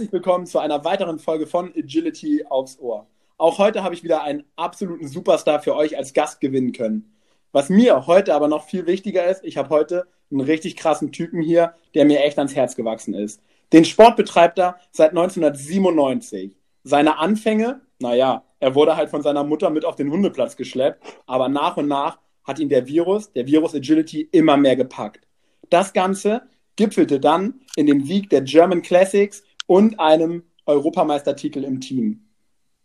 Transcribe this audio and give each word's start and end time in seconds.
Herzlich 0.00 0.14
willkommen 0.14 0.46
zu 0.46 0.58
einer 0.58 0.82
weiteren 0.86 1.18
Folge 1.18 1.46
von 1.46 1.74
Agility 1.76 2.46
aufs 2.48 2.78
Ohr. 2.78 3.06
Auch 3.36 3.58
heute 3.58 3.82
habe 3.82 3.94
ich 3.94 4.02
wieder 4.02 4.22
einen 4.22 4.44
absoluten 4.56 5.06
Superstar 5.06 5.60
für 5.60 5.76
euch 5.76 5.98
als 5.98 6.14
Gast 6.14 6.40
gewinnen 6.40 6.72
können. 6.72 7.12
Was 7.52 7.68
mir 7.68 8.06
heute 8.06 8.34
aber 8.34 8.48
noch 8.48 8.64
viel 8.64 8.86
wichtiger 8.86 9.26
ist, 9.26 9.44
ich 9.44 9.58
habe 9.58 9.68
heute 9.68 10.06
einen 10.30 10.40
richtig 10.40 10.76
krassen 10.76 11.12
Typen 11.12 11.42
hier, 11.42 11.74
der 11.94 12.06
mir 12.06 12.24
echt 12.24 12.38
ans 12.38 12.54
Herz 12.54 12.76
gewachsen 12.76 13.12
ist. 13.12 13.42
Den 13.74 13.84
Sport 13.84 14.16
betreibt 14.16 14.58
er 14.58 14.76
seit 14.90 15.10
1997. 15.10 16.56
Seine 16.82 17.18
Anfänge, 17.18 17.82
naja, 17.98 18.44
er 18.58 18.74
wurde 18.74 18.96
halt 18.96 19.10
von 19.10 19.20
seiner 19.20 19.44
Mutter 19.44 19.68
mit 19.68 19.84
auf 19.84 19.96
den 19.96 20.10
Hundeplatz 20.10 20.56
geschleppt, 20.56 21.04
aber 21.26 21.50
nach 21.50 21.76
und 21.76 21.88
nach 21.88 22.20
hat 22.44 22.58
ihn 22.58 22.70
der 22.70 22.86
Virus, 22.86 23.34
der 23.34 23.46
Virus 23.46 23.74
Agility, 23.74 24.30
immer 24.32 24.56
mehr 24.56 24.76
gepackt. 24.76 25.28
Das 25.68 25.92
Ganze 25.92 26.40
gipfelte 26.76 27.20
dann 27.20 27.60
in 27.76 27.86
dem 27.86 28.02
Sieg 28.06 28.30
der 28.30 28.40
German 28.40 28.80
Classics 28.80 29.42
und 29.70 30.00
einem 30.00 30.42
Europameistertitel 30.66 31.62
im 31.62 31.80
Team. 31.80 32.26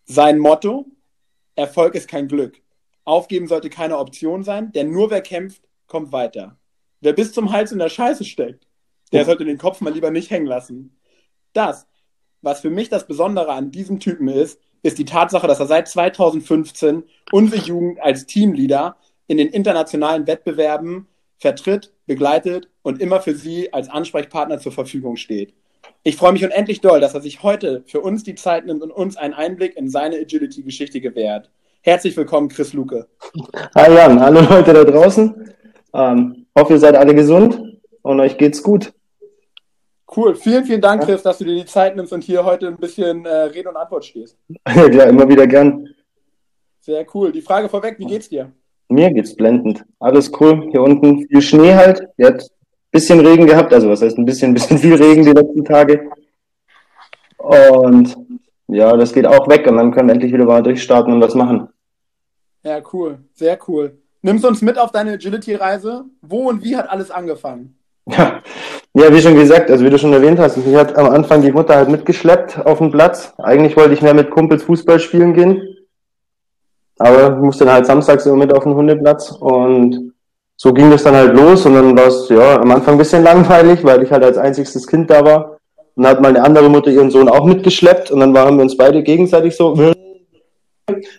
Sein 0.03 0.37
Motto: 0.37 0.85
Erfolg 1.55 1.95
ist 1.95 2.07
kein 2.07 2.27
Glück. 2.27 2.61
Aufgeben 3.05 3.47
sollte 3.47 3.71
keine 3.71 3.97
Option 3.97 4.43
sein, 4.43 4.71
denn 4.71 4.91
nur 4.91 5.09
wer 5.09 5.21
kämpft, 5.21 5.63
kommt 5.87 6.11
weiter. 6.11 6.59
Wer 7.01 7.13
bis 7.13 7.33
zum 7.33 7.51
Hals 7.51 7.71
in 7.71 7.79
der 7.79 7.89
Scheiße 7.89 8.23
steckt, 8.23 8.67
der 9.11 9.25
sollte 9.25 9.45
den 9.45 9.57
Kopf 9.57 9.81
mal 9.81 9.93
lieber 9.93 10.11
nicht 10.11 10.29
hängen 10.29 10.45
lassen. 10.45 10.95
Das, 11.53 11.87
was 12.43 12.61
für 12.61 12.69
mich 12.69 12.89
das 12.89 13.07
Besondere 13.07 13.53
an 13.53 13.71
diesem 13.71 13.99
Typen 13.99 14.27
ist, 14.27 14.59
ist 14.83 14.99
die 14.99 15.05
Tatsache, 15.05 15.47
dass 15.47 15.59
er 15.59 15.65
seit 15.65 15.87
2015 15.87 17.01
unsere 17.31 17.63
Jugend 17.63 17.99
als 17.99 18.27
Teamleader 18.27 18.97
in 19.25 19.39
den 19.39 19.47
internationalen 19.47 20.27
Wettbewerben 20.27 21.07
vertritt, 21.39 21.95
begleitet 22.05 22.69
und 22.83 23.01
immer 23.01 23.21
für 23.21 23.33
Sie 23.33 23.73
als 23.73 23.89
Ansprechpartner 23.89 24.59
zur 24.59 24.71
Verfügung 24.71 25.15
steht. 25.15 25.55
Ich 26.03 26.17
freue 26.17 26.33
mich 26.33 26.43
unendlich 26.43 26.81
doll, 26.81 26.99
dass 26.99 27.13
er 27.13 27.21
sich 27.21 27.43
heute 27.43 27.83
für 27.87 28.01
uns 28.01 28.23
die 28.23 28.35
Zeit 28.35 28.65
nimmt 28.65 28.83
und 28.83 28.91
uns 28.91 29.17
einen 29.17 29.33
Einblick 29.33 29.75
in 29.75 29.89
seine 29.89 30.17
Agility-Geschichte 30.17 31.01
gewährt. 31.01 31.49
Herzlich 31.81 32.15
willkommen, 32.17 32.49
Chris 32.49 32.73
Luke. 32.73 33.07
Hi 33.75 33.93
Jan, 33.93 34.19
hallo 34.19 34.41
Leute 34.41 34.73
da 34.73 34.83
draußen. 34.83 35.53
Ähm, 35.93 36.45
hoffe, 36.57 36.73
ihr 36.73 36.79
seid 36.79 36.95
alle 36.95 37.13
gesund 37.13 37.79
und 38.01 38.19
euch 38.19 38.37
geht's 38.37 38.61
gut. 38.61 38.93
Cool, 40.15 40.35
vielen, 40.35 40.63
vielen 40.65 40.81
Dank, 40.81 41.03
Chris, 41.03 41.23
dass 41.23 41.39
du 41.39 41.45
dir 41.45 41.55
die 41.55 41.65
Zeit 41.65 41.95
nimmst 41.95 42.13
und 42.13 42.23
hier 42.23 42.45
heute 42.45 42.67
ein 42.67 42.77
bisschen 42.77 43.25
äh, 43.25 43.29
Rede 43.29 43.69
und 43.69 43.77
Antwort 43.77 44.05
stehst. 44.05 44.37
Ja, 44.75 44.89
klar, 44.89 45.07
immer 45.07 45.27
wieder 45.27 45.47
gern. 45.47 45.89
Sehr 46.79 47.05
cool. 47.15 47.31
Die 47.31 47.41
Frage 47.41 47.67
vorweg, 47.67 47.97
wie 47.97 48.05
geht's 48.05 48.29
dir? 48.29 48.51
Mir 48.89 49.11
geht's 49.11 49.35
blendend. 49.35 49.83
Alles 49.99 50.31
cool. 50.39 50.67
Hier 50.69 50.83
unten 50.83 51.27
viel 51.27 51.41
Schnee 51.41 51.73
halt. 51.73 52.07
Jetzt 52.17 52.51
bisschen 52.95 53.19
Regen 53.19 53.45
gehabt, 53.45 53.73
also 53.73 53.89
was 53.89 54.01
heißt 54.01 54.17
ein 54.17 54.25
bisschen, 54.25 54.51
ein 54.51 54.53
bisschen 54.53 54.77
viel 54.77 54.95
Regen 54.95 55.23
die 55.23 55.33
letzten 55.33 55.65
Tage. 55.65 56.09
Und 57.37 58.15
ja, 58.67 58.95
das 58.95 59.13
geht 59.13 59.27
auch 59.27 59.47
weg 59.49 59.67
und 59.67 59.75
dann 59.75 59.91
können 59.91 60.07
wir 60.07 60.13
endlich 60.13 60.33
wieder 60.33 60.45
mal 60.45 60.63
durchstarten 60.63 61.13
und 61.13 61.21
was 61.21 61.35
machen. 61.35 61.67
Ja, 62.63 62.79
cool. 62.93 63.19
Sehr 63.33 63.59
cool. 63.67 63.97
Nimmst 64.21 64.45
uns 64.45 64.61
mit 64.61 64.79
auf 64.79 64.91
deine 64.91 65.11
Agility-Reise. 65.11 66.05
Wo 66.21 66.49
und 66.49 66.63
wie 66.63 66.75
hat 66.75 66.89
alles 66.89 67.11
angefangen? 67.11 67.77
Ja. 68.07 68.41
ja, 68.93 69.13
wie 69.13 69.21
schon 69.21 69.35
gesagt, 69.35 69.69
also 69.69 69.83
wie 69.83 69.89
du 69.89 69.97
schon 69.97 70.13
erwähnt 70.13 70.39
hast, 70.39 70.57
ich 70.57 70.75
hatte 70.75 70.97
am 70.97 71.09
Anfang 71.09 71.41
die 71.41 71.51
Mutter 71.51 71.75
halt 71.75 71.89
mitgeschleppt 71.89 72.65
auf 72.65 72.77
den 72.77 72.91
Platz. 72.91 73.33
Eigentlich 73.37 73.75
wollte 73.75 73.93
ich 73.93 74.01
mehr 74.01 74.13
mit 74.13 74.31
Kumpels 74.31 74.63
Fußball 74.63 74.99
spielen 74.99 75.33
gehen. 75.33 75.61
Aber 76.97 77.35
ich 77.35 77.43
musste 77.43 77.65
dann 77.65 77.73
halt 77.73 77.85
samstags 77.87 78.25
immer 78.25 78.37
mit 78.37 78.53
auf 78.53 78.63
den 78.63 78.73
Hundeplatz 78.73 79.31
und 79.31 80.04
so 80.65 80.73
ging 80.73 80.89
das 80.89 81.03
dann 81.03 81.13
halt 81.13 81.35
los 81.35 81.63
und 81.67 81.75
dann 81.75 81.95
war 81.95 82.07
es 82.07 82.27
ja 82.27 82.59
am 82.59 82.71
Anfang 82.71 82.95
ein 82.95 82.97
bisschen 82.97 83.21
langweilig, 83.21 83.83
weil 83.83 84.01
ich 84.01 84.11
halt 84.11 84.23
als 84.23 84.39
einziges 84.39 84.87
Kind 84.87 85.11
da 85.11 85.23
war. 85.23 85.59
Und 85.93 86.01
dann 86.01 86.13
hat 86.13 86.21
meine 86.21 86.41
andere 86.41 86.69
Mutter 86.69 86.89
ihren 86.89 87.11
Sohn 87.11 87.29
auch 87.29 87.45
mitgeschleppt 87.45 88.09
und 88.09 88.19
dann 88.19 88.33
waren 88.33 88.55
wir 88.57 88.63
uns 88.63 88.75
beide 88.75 89.03
gegenseitig 89.03 89.55
so. 89.55 89.73
Und 89.73 89.95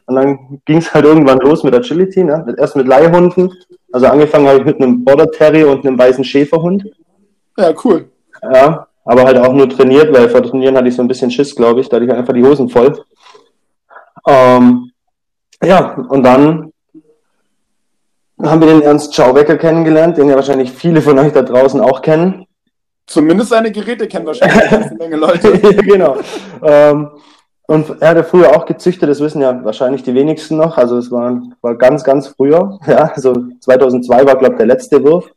dann 0.08 0.60
ging 0.64 0.78
es 0.78 0.92
halt 0.92 1.04
irgendwann 1.04 1.38
los 1.38 1.62
mit 1.62 1.72
Agility, 1.72 2.24
ne? 2.24 2.56
erst 2.58 2.74
mit 2.74 2.88
Leihhunden. 2.88 3.52
Also 3.92 4.08
angefangen 4.08 4.48
habe 4.48 4.58
ich 4.58 4.64
mit 4.64 4.80
einem 4.80 5.04
Border 5.04 5.30
Terrier 5.30 5.70
und 5.70 5.86
einem 5.86 5.96
weißen 5.96 6.24
Schäferhund. 6.24 6.84
Ja, 7.56 7.72
cool. 7.84 8.10
Ja, 8.42 8.88
aber 9.04 9.26
halt 9.26 9.38
auch 9.38 9.52
nur 9.52 9.68
trainiert, 9.68 10.12
weil 10.12 10.28
vor 10.28 10.42
Trainieren 10.42 10.76
hatte 10.76 10.88
ich 10.88 10.96
so 10.96 11.02
ein 11.02 11.08
bisschen 11.08 11.30
Schiss, 11.30 11.54
glaube 11.54 11.82
ich. 11.82 11.88
Da 11.88 11.98
hatte 11.98 12.06
ich 12.06 12.12
einfach 12.12 12.34
die 12.34 12.42
Hosen 12.42 12.68
voll. 12.68 13.00
Ähm, 14.26 14.90
ja, 15.62 15.94
und 16.08 16.24
dann 16.24 16.72
haben 18.42 18.60
wir 18.60 18.68
den 18.68 18.82
Ernst 18.82 19.14
Schaubecker 19.14 19.56
kennengelernt, 19.56 20.18
den 20.18 20.28
ja 20.28 20.36
wahrscheinlich 20.36 20.70
viele 20.72 21.00
von 21.00 21.18
euch 21.18 21.32
da 21.32 21.42
draußen 21.42 21.80
auch 21.80 22.02
kennen. 22.02 22.46
Zumindest 23.06 23.50
seine 23.50 23.70
Geräte 23.70 24.08
kennen 24.08 24.26
wahrscheinlich 24.26 24.72
eine 24.72 24.96
Menge 24.96 25.16
Leute. 25.16 25.52
genau. 25.84 26.16
Ähm, 26.62 27.10
und 27.68 28.00
er 28.00 28.10
hatte 28.10 28.24
früher 28.24 28.56
auch 28.56 28.66
gezüchtet, 28.66 29.08
das 29.08 29.20
wissen 29.20 29.42
ja 29.42 29.64
wahrscheinlich 29.64 30.02
die 30.02 30.14
wenigsten 30.14 30.56
noch. 30.56 30.76
Also 30.76 30.98
es 30.98 31.10
war, 31.10 31.42
war 31.62 31.76
ganz, 31.76 32.04
ganz 32.04 32.28
früher. 32.28 32.78
Ja, 32.86 33.12
also 33.14 33.34
2002 33.60 34.26
war, 34.26 34.36
glaube 34.36 34.54
ich, 34.54 34.58
der 34.58 34.66
letzte 34.66 35.02
Wurf. 35.04 35.30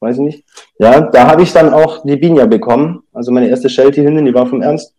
Weiß 0.00 0.16
ich 0.16 0.22
nicht. 0.22 0.44
Ja, 0.78 1.00
da 1.00 1.28
habe 1.28 1.42
ich 1.42 1.52
dann 1.52 1.72
auch 1.72 2.02
die 2.04 2.16
Binja 2.16 2.46
bekommen. 2.46 3.02
Also 3.12 3.30
meine 3.32 3.48
erste 3.48 3.68
Sheltie-Hündin, 3.68 4.24
die 4.24 4.34
war 4.34 4.46
vom 4.46 4.62
Ernst. 4.62 4.94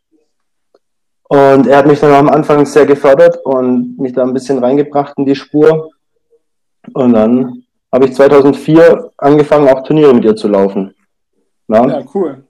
Und 1.24 1.68
er 1.68 1.78
hat 1.78 1.88
mich 1.88 2.00
dann 2.00 2.14
am 2.14 2.30
Anfang 2.30 2.66
sehr 2.66 2.86
gefördert 2.86 3.38
und 3.44 3.98
mich 4.00 4.14
da 4.14 4.24
ein 4.24 4.34
bisschen 4.34 4.60
reingebracht 4.60 5.14
in 5.18 5.26
die 5.26 5.36
Spur. 5.36 5.90
Und 6.92 7.14
dann 7.14 7.64
habe 7.92 8.06
ich 8.06 8.14
2004 8.14 9.12
angefangen, 9.18 9.70
auch 9.70 9.84
Turniere 9.84 10.14
mit 10.14 10.26
ihr 10.26 10.36
zu 10.36 10.48
laufen. 10.48 10.94
Ja, 11.68 11.88
ja 11.88 12.04
cool. 12.14 12.44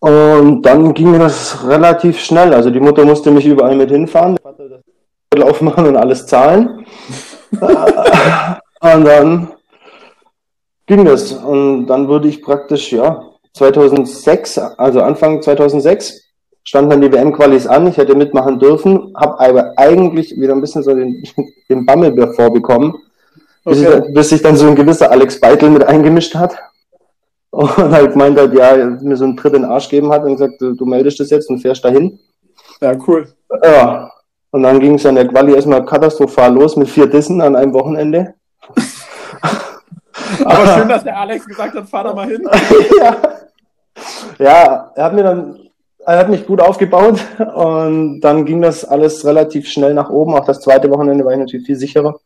Und 0.00 0.62
dann 0.62 0.92
ging 0.92 1.18
das 1.18 1.66
relativ 1.66 2.18
schnell. 2.20 2.52
Also 2.52 2.70
die 2.70 2.80
Mutter 2.80 3.04
musste 3.04 3.30
mich 3.30 3.46
überall 3.46 3.76
mit 3.76 3.90
hinfahren, 3.90 4.36
Lauf 5.34 5.60
machen 5.62 5.86
und 5.86 5.96
alles 5.96 6.26
zahlen. 6.26 6.86
und 7.50 9.04
dann 9.04 9.52
ging 10.86 11.04
das. 11.04 11.32
Und 11.32 11.86
dann 11.86 12.06
wurde 12.08 12.28
ich 12.28 12.42
praktisch, 12.42 12.92
ja, 12.92 13.22
2006, 13.54 14.58
also 14.58 15.02
Anfang 15.02 15.40
2006, 15.40 16.23
standen 16.64 16.90
dann 16.90 17.00
die 17.02 17.12
WM-Qualis 17.12 17.66
an. 17.66 17.86
Ich 17.86 17.96
hätte 17.96 18.16
mitmachen 18.16 18.58
dürfen, 18.58 19.12
habe 19.16 19.38
aber 19.38 19.72
eigentlich 19.76 20.38
wieder 20.38 20.54
ein 20.54 20.60
bisschen 20.60 20.82
so 20.82 20.94
den, 20.94 21.22
den 21.68 21.86
Bammel 21.86 22.32
vorbekommen, 22.34 22.94
bis, 23.64 23.86
okay. 23.86 24.02
ich, 24.08 24.14
bis 24.14 24.28
sich 24.30 24.42
dann 24.42 24.56
so 24.56 24.66
ein 24.66 24.74
gewisser 24.74 25.10
Alex 25.10 25.38
Beitel 25.38 25.70
mit 25.70 25.84
eingemischt 25.84 26.34
hat. 26.34 26.56
Und 27.50 27.92
halt 27.92 28.12
gemeint 28.12 28.38
hat, 28.38 28.52
ja, 28.52 28.74
mir 29.00 29.16
so 29.16 29.24
einen 29.24 29.36
Tritt 29.36 29.54
in 29.54 29.62
den 29.62 29.70
Arsch 29.70 29.88
gegeben 29.88 30.10
hat 30.10 30.24
und 30.24 30.32
gesagt, 30.32 30.60
du, 30.60 30.74
du 30.74 30.84
meldest 30.84 31.20
das 31.20 31.30
jetzt 31.30 31.48
und 31.48 31.60
fährst 31.60 31.84
dahin. 31.84 32.18
Ja, 32.80 32.96
cool. 33.06 33.28
Ja. 33.62 34.10
Und 34.50 34.64
dann 34.64 34.80
ging 34.80 34.94
es 34.94 35.06
an 35.06 35.14
der 35.14 35.28
Quali 35.28 35.54
erstmal 35.54 35.84
katastrophal 35.84 36.52
los 36.52 36.76
mit 36.76 36.88
vier 36.88 37.06
Dissen 37.06 37.40
an 37.40 37.54
einem 37.54 37.72
Wochenende. 37.72 38.34
Aber 40.44 40.66
schön, 40.66 40.88
dass 40.88 41.04
der 41.04 41.16
Alex 41.16 41.46
gesagt 41.46 41.74
hat, 41.76 41.88
fahr 41.88 42.04
da 42.04 42.14
mal 42.14 42.26
hin. 42.26 42.42
ja. 42.98 43.16
ja, 44.38 44.92
er 44.94 45.04
hat 45.04 45.14
mir 45.14 45.22
dann, 45.22 45.63
er 46.06 46.18
hat 46.18 46.28
mich 46.28 46.46
gut 46.46 46.60
aufgebaut 46.60 47.20
und 47.54 48.20
dann 48.20 48.44
ging 48.44 48.60
das 48.60 48.84
alles 48.84 49.24
relativ 49.24 49.68
schnell 49.68 49.94
nach 49.94 50.10
oben. 50.10 50.34
Auch 50.34 50.44
das 50.44 50.60
zweite 50.60 50.90
Wochenende 50.90 51.24
war 51.24 51.32
ich 51.32 51.38
natürlich 51.38 51.66
viel 51.66 51.76
sicherer. 51.76 52.18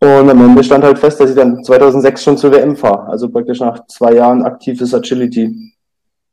Und 0.00 0.30
am 0.30 0.44
Ende 0.44 0.62
stand 0.62 0.84
halt 0.84 0.98
fest, 0.98 1.20
dass 1.20 1.30
ich 1.30 1.36
dann 1.36 1.64
2006 1.64 2.22
schon 2.22 2.38
zur 2.38 2.52
WM 2.52 2.76
fahre. 2.76 3.08
Also 3.08 3.28
praktisch 3.28 3.60
nach 3.60 3.86
zwei 3.86 4.14
Jahren 4.14 4.44
aktives 4.44 4.94
Agility. 4.94 5.74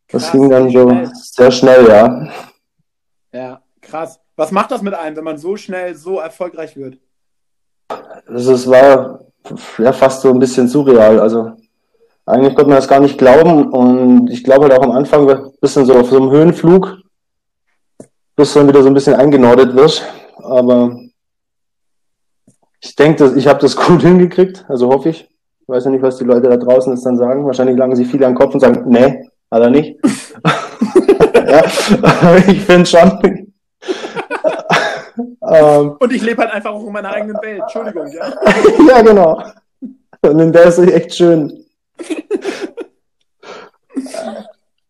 Das 0.08 0.24
krass, 0.24 0.32
ging 0.32 0.50
dann 0.50 0.70
so 0.70 0.88
schnell. 0.90 1.12
sehr 1.14 1.52
schnell, 1.52 1.88
ja. 1.88 2.28
Ja, 3.34 3.62
krass. 3.82 4.20
Was 4.36 4.52
macht 4.52 4.72
das 4.72 4.82
mit 4.82 4.94
einem, 4.94 5.16
wenn 5.16 5.24
man 5.24 5.38
so 5.38 5.58
schnell 5.58 5.96
so 5.96 6.20
erfolgreich 6.20 6.78
wird? 6.78 7.00
Also 8.28 8.54
es 8.54 8.70
war 8.70 9.22
ja 9.78 9.94
fast 9.94 10.22
so 10.22 10.30
ein 10.30 10.40
bisschen 10.40 10.68
surreal. 10.68 11.20
Also 11.20 11.54
eigentlich 12.26 12.56
konnte 12.56 12.70
man 12.70 12.78
das 12.78 12.88
gar 12.88 13.00
nicht 13.00 13.18
glauben. 13.18 13.72
Und 13.72 14.30
ich 14.30 14.44
glaube 14.44 14.64
halt 14.66 14.74
auch 14.74 14.84
am 14.84 14.92
Anfang 14.92 15.30
ein 15.30 15.52
bisschen 15.62 15.86
so 15.86 15.94
auf 15.96 16.10
so 16.10 16.18
einem 16.18 16.32
Höhenflug, 16.32 16.98
bis 18.36 18.54
dann 18.54 18.68
wieder 18.68 18.82
so 18.82 18.88
ein 18.88 18.94
bisschen 18.94 19.16
eingenordet 19.16 19.76
wirst. 19.76 20.04
Aber 20.38 21.00
ich 22.82 22.96
denke, 22.96 23.34
ich 23.36 23.48
habe 23.48 23.60
das 23.60 23.76
gut 23.88 24.02
hingekriegt, 24.02 24.66
also 24.68 24.90
hoffe 24.90 25.10
ich. 25.10 25.30
Ich 25.62 25.70
weiß 25.70 25.86
ja 25.86 25.92
nicht, 25.92 26.04
was 26.04 26.18
die 26.18 26.26
Leute 26.26 26.48
da 26.48 26.58
draußen 26.58 26.94
jetzt 26.94 27.06
dann 27.06 27.18
sagen. 27.18 27.46
Wahrscheinlich 27.46 27.78
langen 27.78 27.96
sie 27.96 28.06
viele 28.06 28.28
an 28.28 28.34
den 28.34 28.38
Kopf 28.38 28.54
und 28.54 28.60
sagen, 28.60 28.84
nee, 28.88 29.28
hat 29.50 29.62
er 29.62 29.70
nicht. 29.72 30.00
ja, 31.48 31.64
ich 32.48 32.62
finde 32.62 32.86
schon. 32.86 33.52
Ähm, 35.48 35.96
und 36.00 36.12
ich 36.12 36.24
lebe 36.24 36.42
halt 36.42 36.52
einfach 36.52 36.72
auch 36.72 36.86
in 36.86 36.92
meiner 36.92 37.12
eigenen 37.12 37.38
Welt. 37.42 37.62
Entschuldigung, 37.62 38.08
ja. 38.12 38.34
ja, 38.90 39.02
genau. 39.02 39.42
Und 40.22 40.40
in 40.40 40.52
der 40.52 40.66
ist 40.66 40.80
echt 40.80 41.16
schön. 41.16 41.65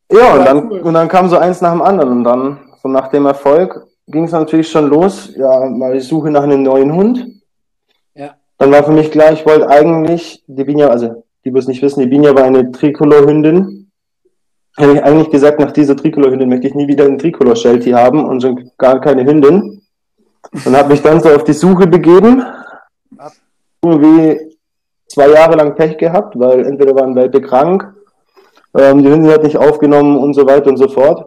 Ja, 0.09 0.33
und 0.33 0.45
dann, 0.45 0.71
und 0.71 0.93
dann 0.93 1.07
kam 1.07 1.29
so 1.29 1.37
eins 1.37 1.61
nach 1.61 1.71
dem 1.71 1.81
anderen. 1.81 2.11
Und 2.11 2.23
dann, 2.23 2.59
so 2.81 2.89
nach 2.89 3.07
dem 3.09 3.25
Erfolg, 3.25 3.87
ging 4.07 4.25
es 4.25 4.31
natürlich 4.31 4.69
schon 4.69 4.87
los. 4.89 5.31
Ja, 5.35 5.69
mal 5.69 5.93
die 5.93 5.99
Suche 5.99 6.29
nach 6.29 6.43
einem 6.43 6.63
neuen 6.63 6.93
Hund 6.93 7.35
dann 8.57 8.71
war 8.71 8.83
für 8.83 8.91
mich 8.91 9.11
klar, 9.11 9.33
ich 9.33 9.45
wollte 9.45 9.69
eigentlich, 9.69 10.43
die 10.47 10.63
Binja, 10.63 10.87
also 10.87 11.23
die, 11.43 11.49
es 11.49 11.67
nicht 11.67 11.81
wissen, 11.81 11.99
die 11.99 12.07
Binja 12.07 12.33
war 12.35 12.43
eine 12.43 12.71
Tricolor-Hündin. 12.71 13.91
Hätte 14.77 14.93
ich 14.93 15.03
eigentlich 15.03 15.29
gesagt, 15.29 15.59
nach 15.59 15.71
dieser 15.71 15.95
Tricolor-Hündin 15.95 16.49
möchte 16.49 16.67
ich 16.67 16.75
nie 16.75 16.87
wieder 16.87 17.05
einen 17.05 17.17
Tricolor-Sheltie 17.17 17.93
haben 17.93 18.25
und 18.25 18.41
schon 18.41 18.71
gar 18.77 18.99
keine 19.01 19.25
Hündin. 19.25 19.81
Und 20.65 20.77
habe 20.77 20.89
mich 20.89 21.01
dann 21.01 21.21
so 21.21 21.29
auf 21.29 21.43
die 21.43 21.53
Suche 21.53 21.87
begeben. 21.87 22.43
Hab 23.17 23.33
irgendwie 23.83 24.54
zwei 25.15 25.29
Jahre 25.29 25.55
lang 25.55 25.75
Pech 25.75 25.97
gehabt, 25.97 26.37
weil 26.37 26.65
entweder 26.65 26.93
waren 26.95 27.15
Welpe 27.15 27.41
krank, 27.41 27.93
ähm, 28.77 29.01
die 29.01 29.09
Hündin 29.09 29.31
hat 29.31 29.43
nicht 29.43 29.57
aufgenommen 29.57 30.17
und 30.17 30.33
so 30.33 30.45
weiter 30.45 30.69
und 30.69 30.77
so 30.77 30.87
fort. 30.87 31.25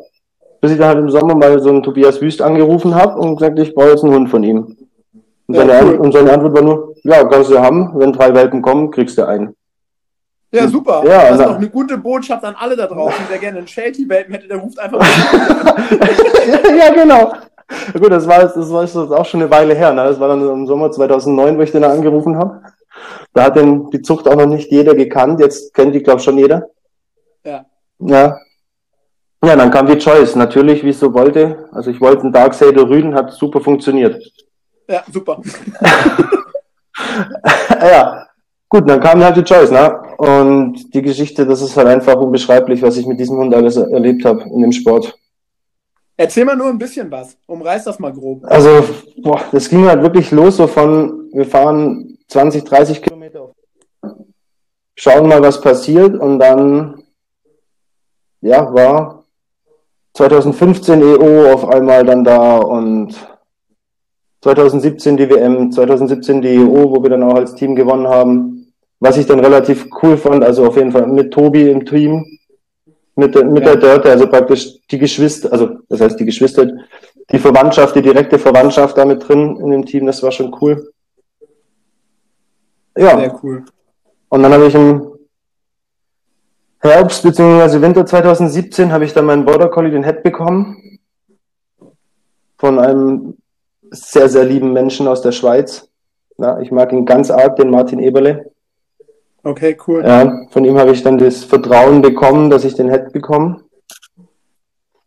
Bis 0.61 0.73
ich 0.73 0.79
dann 0.79 0.88
halt 0.88 0.99
im 0.99 1.11
Sommer 1.11 1.35
mal 1.35 1.58
so 1.61 1.70
einen 1.70 1.82
Tobias 1.82 2.20
Wüst 2.20 2.43
angerufen 2.43 2.94
habe 2.94 3.19
und 3.19 3.37
gesagt, 3.37 3.58
ich 3.58 3.75
brauche 3.75 3.90
jetzt 3.90 4.05
einen 4.05 4.14
Hund 4.14 4.29
von 4.29 4.43
ihm. 4.43 4.76
Und, 5.46 5.55
Ja, 5.55 5.67
seine, 5.67 5.87
cool. 5.88 5.96
und 5.96 6.12
seine 6.12 6.32
Antwort 6.32 6.55
war 6.55 6.62
nur, 6.62 6.94
ja, 7.05 7.25
kannst 7.25 7.50
du 7.50 7.58
haben, 7.58 7.93
wenn 7.94 8.12
drei 8.12 8.35
Welpen 8.35 8.61
kommen, 8.61 8.90
kriegst 8.90 9.17
du 9.17 9.26
einen. 9.26 9.55
Ja, 10.52 10.67
super. 10.67 11.02
Ja, 11.06 11.31
das 11.31 11.38
ist 11.41 11.46
doch 11.46 11.56
eine 11.56 11.69
gute 11.69 11.96
Botschaft 11.96 12.44
an 12.44 12.55
alle 12.58 12.76
da 12.76 12.87
draußen, 12.87 13.25
der 13.31 13.38
gerne 13.38 13.58
einen 13.58 13.69
Sheltie-Welpen 13.69 14.34
hätte, 14.34 14.49
der 14.49 14.58
ruft 14.58 14.79
einfach 14.79 14.99
mal. 14.99 15.06
ja, 16.79 16.93
genau. 16.93 17.32
Ja, 17.94 18.00
Gut, 18.00 18.11
das 18.11 18.26
war, 18.26 18.41
das 18.41 18.73
war 18.73 19.20
auch 19.20 19.26
schon 19.26 19.43
eine 19.43 19.50
Weile 19.50 19.75
her. 19.75 19.93
Ne? 19.93 20.05
Das 20.05 20.19
war 20.19 20.29
dann 20.29 20.43
im 20.43 20.67
Sommer 20.67 20.91
2009, 20.91 21.58
wo 21.58 21.62
ich 21.62 21.70
den 21.70 21.82
da 21.82 21.93
angerufen 21.93 22.37
habe. 22.37 22.62
Da 23.33 23.45
hat 23.45 23.56
den, 23.56 23.91
die 23.91 24.03
Zucht 24.03 24.27
auch 24.29 24.37
noch 24.37 24.47
nicht 24.47 24.71
jeder 24.71 24.95
gekannt. 24.95 25.41
Jetzt 25.41 25.75
kennt 25.75 25.95
die, 25.95 26.03
glaube 26.03 26.19
ich, 26.19 26.25
schon 26.25 26.39
jeder. 26.39 26.69
Ja. 27.45 27.67
Ja. 27.99 28.39
Ja, 29.45 29.55
dann 29.55 29.71
kam 29.71 29.87
die 29.87 29.99
Choice. 29.99 30.35
Natürlich, 30.35 30.83
wie 30.83 30.91
ich 30.91 30.99
so 30.99 31.15
wollte. 31.15 31.69
Also 31.73 31.91
ich 31.91 32.00
wollte 32.00 32.23
einen 32.23 32.33
Darksader 32.33 32.89
Rüden, 32.89 33.15
hat 33.15 33.33
super 33.33 33.61
funktioniert. 33.61 34.21
Ja, 34.89 35.05
super. 35.12 35.41
ja, 37.71 38.27
gut, 38.69 38.89
dann 38.89 39.01
kam 39.01 39.23
halt 39.23 39.37
die 39.37 39.44
Choice, 39.44 39.71
ne? 39.71 40.03
Und 40.17 40.93
die 40.94 41.03
Geschichte, 41.03 41.47
das 41.47 41.62
ist 41.62 41.77
halt 41.77 41.89
einfach 41.89 42.17
unbeschreiblich, 42.17 42.83
was 42.83 42.97
ich 42.97 43.06
mit 43.06 43.21
diesem 43.21 43.37
Hund 43.37 43.55
alles 43.55 43.77
erlebt 43.77 44.25
habe 44.25 44.43
in 44.43 44.62
dem 44.62 44.73
Sport. 44.73 45.17
Erzähl 46.17 46.44
mal 46.44 46.56
nur 46.56 46.69
ein 46.69 46.79
bisschen 46.79 47.09
was. 47.11 47.37
Umreiß 47.47 47.85
das 47.85 48.01
mal 48.01 48.12
grob. 48.12 48.44
Also, 48.47 48.83
boah, 49.23 49.41
das 49.53 49.69
ging 49.69 49.87
halt 49.87 50.03
wirklich 50.03 50.33
los, 50.33 50.56
so 50.56 50.67
von, 50.67 51.29
wir 51.33 51.47
fahren 51.47 52.18
20, 52.29 52.65
30 52.65 53.03
Kilometer, 53.03 53.53
schauen 54.95 55.29
mal, 55.29 55.43
was 55.43 55.61
passiert 55.61 56.15
und 56.19 56.39
dann, 56.39 57.03
ja, 58.41 58.73
war 58.73 59.25
2015 60.15 61.01
EO 61.03 61.53
auf 61.53 61.69
einmal 61.69 62.05
dann 62.05 62.25
da 62.25 62.59
und 62.59 63.15
2017 64.43 65.17
die 65.17 65.29
WM, 65.31 65.73
2017 65.73 66.43
die 66.43 66.55
EO, 66.57 66.91
wo 66.95 67.03
wir 67.03 67.11
dann 67.11 67.23
auch 67.23 67.35
als 67.35 67.55
Team 67.55 67.75
gewonnen 67.75 68.07
haben. 68.07 68.73
Was 69.01 69.17
ich 69.17 69.27
dann 69.27 69.41
relativ 69.41 69.87
cool 70.03 70.17
fand, 70.17 70.45
also 70.45 70.67
auf 70.67 70.77
jeden 70.77 70.91
Fall 70.93 71.07
mit 71.07 71.33
Tobi 71.33 71.71
im 71.71 71.87
Team, 71.87 72.25
mit, 73.15 73.35
der- 73.35 73.45
mit 73.45 73.65
Ja. 73.65 73.73
der 73.73 73.77
Dörte, 73.77 74.11
also 74.11 74.27
praktisch 74.29 74.81
die 74.91 74.99
Geschwister, 74.99 75.53
also 75.53 75.71
das 75.89 76.01
heißt 76.01 76.19
die 76.21 76.25
Geschwister, 76.25 76.67
die 77.31 77.39
Verwandtschaft, 77.39 77.95
die 77.97 78.03
direkte 78.03 78.39
Verwandtschaft 78.39 78.97
da 78.99 79.05
mit 79.05 79.27
drin 79.29 79.57
in 79.57 79.71
dem 79.71 79.85
Team, 79.87 80.07
das 80.07 80.23
war 80.23 80.33
schon 80.33 80.55
cool. 80.61 80.93
Ja, 82.99 83.17
Sehr 83.19 83.39
cool. 83.43 83.65
und 84.29 84.43
dann 84.43 84.53
habe 84.53 84.67
ich 84.67 84.75
im 84.75 85.06
Herbst 86.81 87.23
bzw. 87.23 87.81
Winter 87.81 88.05
2017 88.06 88.93
habe 88.93 89.05
ich 89.05 89.12
dann 89.12 89.25
meinen 89.27 89.45
Border 89.45 89.69
Collie, 89.69 89.91
den 89.91 90.05
Head 90.05 90.23
bekommen. 90.23 90.99
Von 92.56 92.79
einem 92.79 93.37
sehr, 93.91 94.29
sehr 94.29 94.45
lieben 94.45 94.73
Menschen 94.73 95.06
aus 95.09 95.23
der 95.23 95.33
Schweiz. 95.33 95.89
Ja, 96.39 96.61
ich 96.61 96.71
mag 96.71 96.93
ihn 96.93 97.05
ganz 97.06 97.31
arg, 97.31 97.56
den 97.56 97.71
Martin 97.71 97.99
Eberle. 98.00 98.50
Okay, 99.43 99.77
cool. 99.87 100.05
Ja, 100.05 100.47
von 100.51 100.65
ihm 100.65 100.79
habe 100.79 100.91
ich 100.93 101.03
dann 101.03 101.19
das 101.19 101.44
Vertrauen 101.44 102.03
bekommen, 102.03 102.51
dass 102.51 102.65
ich 102.65 102.75
den 102.75 102.91
Head 102.91 103.12
bekomme. 103.12 103.61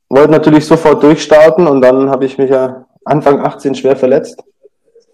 Wollte 0.09 0.31
natürlich 0.31 0.65
sofort 0.65 1.03
durchstarten 1.03 1.67
und 1.67 1.81
dann 1.81 2.09
habe 2.09 2.25
ich 2.25 2.37
mich 2.37 2.49
ja 2.49 2.85
Anfang 3.05 3.39
18 3.39 3.75
schwer 3.75 3.95
verletzt. 3.95 4.37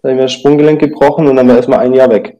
Da 0.02 0.08
habe 0.08 0.12
ich 0.12 0.16
mir 0.16 0.22
das 0.22 0.32
Sprunggelenk 0.32 0.80
gebrochen 0.80 1.28
und 1.28 1.36
dann 1.36 1.48
war 1.48 1.56
erstmal 1.56 1.80
ein 1.80 1.94
Jahr 1.94 2.10
weg. 2.10 2.38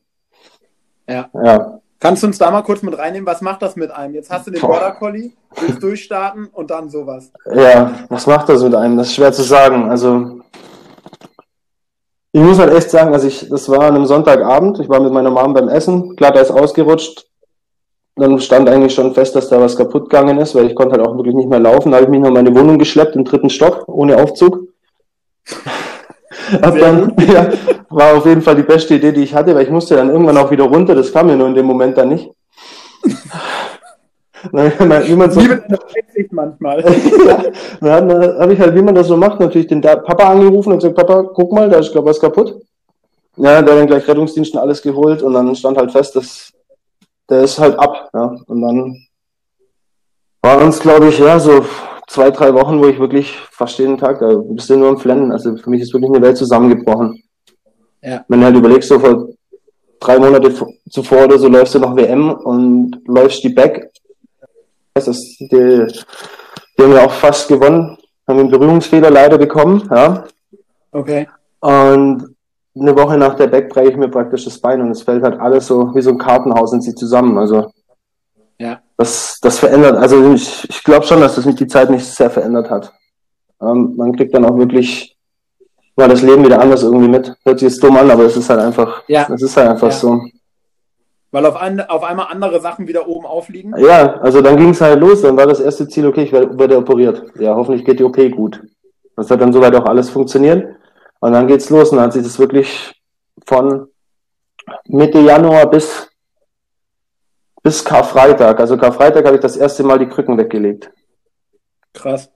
Ja. 1.09 1.31
Ja, 1.33 1.81
Kannst 2.01 2.23
du 2.23 2.29
uns 2.29 2.39
da 2.39 2.51
mal 2.51 2.63
kurz 2.63 2.83
mit 2.83 2.97
reinnehmen? 2.97 3.27
Was 3.27 3.41
macht 3.41 3.61
das 3.61 3.75
mit 3.75 3.91
einem? 3.91 4.15
Jetzt 4.15 4.31
hast 4.31 4.47
du 4.47 4.53
den 4.53 4.61
Boah. 4.61 4.69
Border 4.69 4.93
Collie, 4.93 5.33
willst 5.61 5.83
durchstarten 5.83 6.47
und 6.47 6.71
dann 6.71 6.89
sowas. 6.91 7.33
Ja, 7.53 7.93
was 8.09 8.27
macht 8.27 8.49
das 8.49 8.63
mit 8.63 8.75
einem? 8.75 8.97
Das 8.97 9.09
ist 9.09 9.15
schwer 9.15 9.33
zu 9.33 9.43
sagen. 9.43 9.91
Also, 9.91 10.41
ich 12.31 12.41
muss 12.41 12.61
halt 12.61 12.73
echt 12.73 12.91
sagen, 12.91 13.13
also 13.13 13.27
ich, 13.27 13.49
das 13.49 13.69
war 13.69 13.81
an 13.81 13.97
einem 13.97 14.07
Sonntagabend, 14.07 14.79
ich 14.79 14.89
war 14.89 15.01
mit 15.01 15.13
meiner 15.13 15.31
Mom 15.31 15.55
beim 15.55 15.69
Essen, 15.69 16.15
Glatteis 16.15 16.53
ausgerutscht. 16.53 17.27
Dann 18.15 18.39
stand 18.39 18.69
eigentlich 18.69 18.95
schon 18.95 19.15
fest, 19.15 19.35
dass 19.35 19.49
da 19.49 19.61
was 19.61 19.77
kaputt 19.77 20.09
gegangen 20.09 20.39
ist, 20.39 20.55
weil 20.55 20.67
ich 20.67 20.77
konnte 20.77 20.97
halt 20.97 21.07
auch 21.07 21.17
wirklich 21.17 21.35
nicht 21.35 21.49
mehr 21.49 21.61
laufen. 21.61 21.91
Da 21.91 21.97
habe 21.97 22.05
ich 22.05 22.11
mich 22.11 22.21
noch 22.21 22.29
in 22.29 22.35
meine 22.35 22.55
Wohnung 22.55 22.79
geschleppt, 22.79 23.17
im 23.17 23.25
dritten 23.25 23.51
Stock, 23.51 23.89
ohne 23.89 24.19
Aufzug. 24.19 24.69
Dann, 26.61 27.15
ja, 27.33 27.49
war 27.91 28.17
auf 28.17 28.27
jeden 28.27 28.43
Fall 28.43 28.57
die 28.57 28.63
beste 28.63 28.95
Idee, 28.95 29.13
die 29.13 29.23
ich 29.23 29.35
hatte, 29.35 29.55
weil 29.55 29.65
ich 29.65 29.71
musste 29.71 29.97
dann 29.97 30.11
irgendwann 30.11 30.37
auch 30.37 30.51
wieder 30.51 30.65
runter, 30.65 30.95
das 30.95 31.13
kam 31.13 31.27
mir 31.27 31.37
nur 31.37 31.49
in 31.49 31.55
dem 31.55 31.67
Moment 31.67 31.97
dann 31.97 32.09
nicht. 32.11 32.31
Wie 34.53 35.17
man 35.17 35.31
so, 35.33 35.41
manchmal. 36.31 36.81
ja, 36.81 38.01
dann 38.01 38.39
habe 38.39 38.53
ich 38.53 38.61
halt, 38.61 38.73
wie 38.73 38.83
man 38.83 38.95
das 38.95 39.09
so 39.09 39.17
macht, 39.17 39.41
natürlich 39.41 39.67
den 39.67 39.83
Da- 39.83 39.97
Papa 39.97 40.29
angerufen 40.29 40.73
und 40.73 40.79
gesagt, 40.79 40.95
Papa, 40.95 41.25
guck 41.35 41.53
mal, 41.53 41.69
da 41.69 41.79
ist 41.79 41.91
glaube 41.91 42.11
was 42.11 42.21
kaputt. 42.21 42.55
Ja, 43.37 43.63
der 43.63 43.75
hat 43.75 43.81
dann 43.81 43.87
gleich 43.89 44.07
Rettungsdienst 44.07 44.55
und 44.55 44.61
alles 44.61 44.81
geholt 44.81 45.23
und 45.23 45.35
dann 45.35 45.55
stand 45.57 45.77
halt 45.77 45.91
fest, 45.91 46.15
dass 46.15 46.53
der 47.29 47.43
ist 47.43 47.59
halt 47.59 47.79
ab. 47.79 48.11
Ja. 48.15 48.37
Und 48.47 48.63
dann 48.63 48.97
waren 50.43 50.63
uns, 50.67 50.79
glaube 50.79 51.09
ich, 51.09 51.19
ja, 51.19 51.39
so 51.39 51.65
zwei, 52.09 52.31
drei 52.31 52.53
Wochen, 52.55 52.81
wo 52.81 52.87
ich 52.87 52.99
wirklich 52.99 53.37
fast 53.53 53.79
jeden 53.79 53.99
Tag, 53.99 54.19
da 54.19 54.35
bist 54.35 54.69
du 54.69 54.77
nur 54.77 54.89
am 54.89 54.99
Flennen. 54.99 55.31
Also 55.31 55.57
für 55.57 55.71
mich 55.71 55.83
ist 55.83 55.93
wirklich 55.93 56.11
eine 56.11 56.23
Welt 56.23 56.37
zusammengebrochen. 56.37 57.23
Ja. 58.03 58.25
Wenn 58.29 58.41
du 58.41 58.47
halt 58.47 58.57
überlegst, 58.57 58.89
so 58.89 58.99
vor 58.99 59.29
drei 60.01 60.19
Monate 60.19 60.55
zuvor 60.91 61.25
oder 61.25 61.39
so 61.39 61.49
läufst 61.49 61.75
du 61.75 61.79
noch 61.79 61.97
WM 61.97 62.31
und 62.31 63.01
läufst 63.07 63.43
die 63.45 63.51
Back. 63.51 63.91
Das 64.95 65.09
ist 65.09 65.39
die, 65.41 65.47
die 66.77 66.83
haben 66.83 66.93
ja 66.93 67.05
auch 67.05 67.13
fast 67.13 67.49
gewonnen, 67.49 67.97
haben 68.27 68.39
einen 68.39 68.51
Berührungsfehler 68.51 69.11
leider 69.11 69.39
bekommen, 69.39 69.89
ja. 69.91 70.25
Okay. 70.93 71.29
Und 71.61 72.35
eine 72.79 72.97
Woche 72.97 73.17
nach 73.19 73.35
der 73.35 73.49
Back 73.49 73.69
breche 73.69 73.91
ich 73.91 73.97
mir 73.97 74.09
praktisch 74.09 74.45
das 74.45 74.59
Bein 74.59 74.81
und 74.81 74.91
es 74.91 75.03
fällt 75.03 75.23
halt 75.23 75.41
alles 75.41 75.67
so 75.67 75.95
wie 75.95 76.01
so 76.01 76.11
ein 76.11 76.19
Kartenhaus 76.19 76.73
in 76.73 76.81
sie 76.81 76.95
zusammen. 76.95 77.37
Also 77.39 77.73
Ja. 78.59 78.81
das, 78.97 79.39
das 79.41 79.59
verändert, 79.59 79.97
also 79.97 80.33
ich, 80.33 80.69
ich 80.69 80.83
glaube 80.83 81.07
schon, 81.07 81.21
dass 81.21 81.37
das 81.37 81.45
mich 81.47 81.55
die 81.57 81.67
Zeit 81.69 81.91
nicht 81.91 82.05
sehr 82.05 82.31
verändert 82.31 82.71
hat. 82.71 82.93
Ähm, 83.63 83.95
man 83.97 84.15
kriegt 84.17 84.35
dann 84.35 84.45
auch 84.45 84.57
wirklich 84.57 85.17
mal 85.97 86.09
das 86.09 86.23
Leben 86.23 86.45
wieder 86.45 86.61
anders 86.61 86.83
irgendwie 86.83 87.09
mit. 87.09 87.35
Hört 87.45 87.59
sich 87.61 87.69
jetzt 87.69 87.83
dumm 87.83 87.97
an, 87.97 88.11
aber 88.11 88.25
es 88.25 88.37
ist 88.37 88.51
halt 88.51 88.61
einfach, 88.61 89.03
Ja. 89.09 89.29
es 89.33 89.43
ist 89.43 89.57
halt 89.57 89.69
einfach 89.69 89.89
Ja. 89.89 89.95
so. 89.95 90.21
Weil 91.31 91.45
auf, 91.45 91.57
ein, 91.57 91.81
auf 91.81 92.03
einmal 92.05 92.27
andere 92.31 92.61
Sachen 92.61 92.87
wieder 92.89 93.07
oben 93.07 93.27
aufliegen. 93.27 93.75
Ja, 93.79 94.15
also 94.21 94.41
dann 94.41 94.57
ging 94.57 94.71
es 94.71 94.81
halt 94.81 94.99
los, 95.01 95.23
dann 95.23 95.37
war 95.37 95.47
das 95.47 95.61
erste 95.61 95.87
Ziel, 95.87 96.07
okay, 96.07 96.23
ich 96.23 96.33
werde, 96.33 96.59
werde 96.59 96.79
operiert. 96.79 97.23
Ja, 97.39 97.55
hoffentlich 97.55 97.85
geht 97.85 98.01
die 98.01 98.05
OP 98.05 98.17
gut. 98.31 98.63
Das 99.15 99.31
hat 99.31 99.41
dann 99.41 99.53
soweit 99.53 99.75
auch 99.75 99.85
alles 99.85 100.09
funktioniert. 100.11 100.75
Und 101.21 101.33
dann 101.33 101.47
geht's 101.47 101.69
los 101.71 101.91
und 101.91 101.97
dann 101.99 102.07
hat 102.07 102.13
sich 102.15 102.23
das 102.23 102.39
wirklich 102.39 102.95
von 103.47 103.89
Mitte 104.87 105.19
Januar 105.21 105.69
bis, 105.69 106.08
bis 107.69 107.85
Karfreitag. 107.85 108.61
Also 108.61 108.79
Karfreitag 108.79 109.27
habe 109.27 109.37
ich 109.37 109.43
das 109.43 109.55
erste 109.59 109.83
Mal 109.83 109.99
die 109.99 110.09
Krücken 110.09 110.39
weggelegt. 110.39 110.91
Krass. 111.93 112.31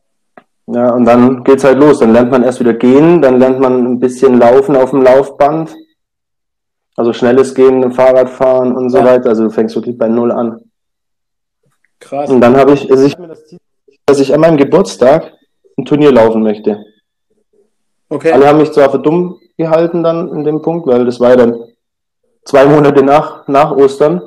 Ja, 0.66 0.92
und 0.92 1.06
dann 1.06 1.42
geht's 1.42 1.64
halt 1.64 1.78
los. 1.78 2.00
Dann 2.00 2.12
lernt 2.12 2.30
man 2.30 2.42
erst 2.42 2.60
wieder 2.60 2.74
gehen, 2.74 3.22
dann 3.22 3.38
lernt 3.38 3.58
man 3.58 3.92
ein 3.92 3.98
bisschen 3.98 4.38
laufen 4.38 4.76
auf 4.76 4.90
dem 4.90 5.00
Laufband. 5.00 5.74
Also 6.96 7.14
schnelles 7.14 7.54
Gehen, 7.54 7.92
Fahrradfahren 7.92 8.76
und 8.76 8.90
so 8.90 8.98
Ja. 8.98 9.06
weiter. 9.06 9.30
Also 9.30 9.44
du 9.44 9.50
fängst 9.50 9.74
wirklich 9.74 9.96
bei 9.96 10.06
Null 10.08 10.30
an. 10.32 10.60
Krass. 11.98 12.28
Und 12.28 12.42
dann 12.42 12.54
habe 12.58 12.72
ich, 12.74 12.90
also 12.90 13.02
ich 13.06 13.12
habe 13.12 13.22
mir 13.22 13.28
das 13.28 13.46
Ziel, 13.46 13.58
dass 14.04 14.20
ich 14.20 14.34
an 14.34 14.40
meinem 14.40 14.58
Geburtstag 14.58 15.32
ein 15.78 15.86
Turnier 15.86 16.12
laufen 16.12 16.42
möchte. 16.42 16.84
Okay. 18.10 18.32
Alle 18.32 18.46
haben 18.48 18.58
mich 18.58 18.72
zwar 18.72 18.90
für 18.90 18.98
dumm 18.98 19.40
gehalten 19.56 20.02
dann 20.02 20.28
in 20.28 20.44
dem 20.44 20.60
Punkt, 20.60 20.86
weil 20.86 21.06
das 21.06 21.18
war 21.20 21.30
ja 21.30 21.36
dann 21.36 21.64
zwei 22.44 22.66
Monate 22.66 23.02
nach, 23.02 23.48
nach 23.48 23.70
Ostern. 23.72 24.20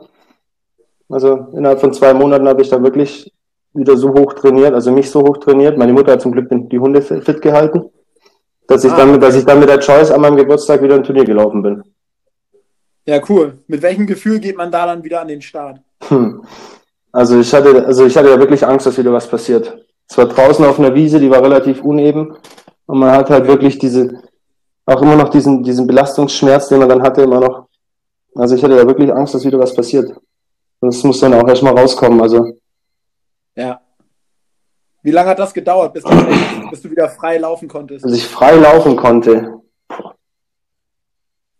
Also 1.10 1.48
innerhalb 1.54 1.80
von 1.80 1.94
zwei 1.94 2.14
Monaten 2.14 2.48
habe 2.48 2.62
ich 2.62 2.70
dann 2.70 2.84
wirklich 2.84 3.32
wieder 3.74 3.98
so 3.98 4.14
hoch 4.14 4.34
trainiert, 4.34 4.74
also 4.74 4.92
mich 4.92 5.10
so 5.10 5.22
hoch 5.22 5.38
trainiert. 5.38 5.78
Meine 5.78 5.94
Mutter 5.94 6.14
hat 6.14 6.22
zum 6.22 6.32
Glück 6.32 6.48
die 6.50 6.80
Hunde 6.80 7.02
fit 7.02 7.42
gehalten, 7.42 7.90
dass 8.68 8.84
ich 8.84 8.92
Ah, 8.92 8.98
dann, 8.98 9.10
okay. 9.10 9.20
dass 9.20 9.36
ich 9.36 9.46
dann 9.46 9.60
mit 9.60 9.70
der 9.70 9.80
Choice 9.80 10.12
an 10.12 10.22
meinem 10.22 10.38
Geburtstag 10.38 10.82
wieder 10.82 10.96
ein 10.96 11.04
Turnier 11.04 11.26
gelaufen 11.26 11.62
bin. 11.62 11.84
Ja, 13.06 13.22
cool. 13.30 13.60
Mit 13.68 13.82
welchem 13.82 14.08
Gefühl 14.08 14.40
geht 14.40 14.58
man 14.58 14.72
da 14.72 14.88
dann 14.88 15.04
wieder 15.04 15.22
an 15.22 15.28
den 15.28 15.42
Start? 15.42 15.80
Hm. 16.08 16.44
Also 17.12 17.40
ich 17.40 17.54
hatte, 17.54 17.86
also 17.86 18.06
ich 18.06 18.18
hatte 18.18 18.30
ja 18.30 18.40
wirklich 18.40 18.66
Angst, 18.66 18.86
dass 18.86 18.98
wieder 18.98 19.14
was 19.14 19.28
passiert. 19.28 19.86
Es 20.10 20.18
war 20.18 20.26
draußen 20.26 20.66
auf 20.66 20.80
einer 20.80 20.94
Wiese, 20.94 21.20
die 21.20 21.30
war 21.30 21.42
relativ 21.42 21.84
uneben 21.84 22.36
und 22.86 23.00
man 23.00 23.12
hat 23.12 23.30
halt 23.30 23.48
wirklich 23.48 23.78
diese, 23.78 24.22
auch 24.86 25.02
immer 25.02 25.16
noch 25.16 25.30
diesen, 25.30 25.64
diesen 25.64 25.88
Belastungsschmerz, 25.88 26.68
den 26.68 26.80
man 26.80 26.90
dann 26.90 27.04
hatte, 27.04 27.22
immer 27.22 27.40
noch. 27.40 27.68
Also 28.36 28.56
ich 28.56 28.64
hatte 28.64 28.76
ja 28.76 28.86
wirklich 28.86 29.14
Angst, 29.14 29.34
dass 29.34 29.46
wieder 29.46 29.60
was 29.60 29.74
passiert. 29.74 30.14
Das 30.86 31.04
muss 31.04 31.20
dann 31.20 31.34
auch 31.34 31.48
erstmal 31.48 31.78
rauskommen. 31.78 32.22
Also 32.22 32.58
Ja. 33.56 33.82
Wie 35.02 35.12
lange 35.12 35.30
hat 35.30 35.40
das 35.40 35.54
gedauert, 35.54 35.94
bis 35.94 36.04
du, 36.04 36.10
bis 36.72 36.82
du 36.82 36.90
wieder 36.90 37.08
frei 37.10 37.38
laufen 37.38 37.68
konntest? 37.68 38.04
Bis 38.06 38.16
ich 38.16 38.28
frei 38.28 38.56
laufen 38.56 38.96
konnte. 38.96 39.62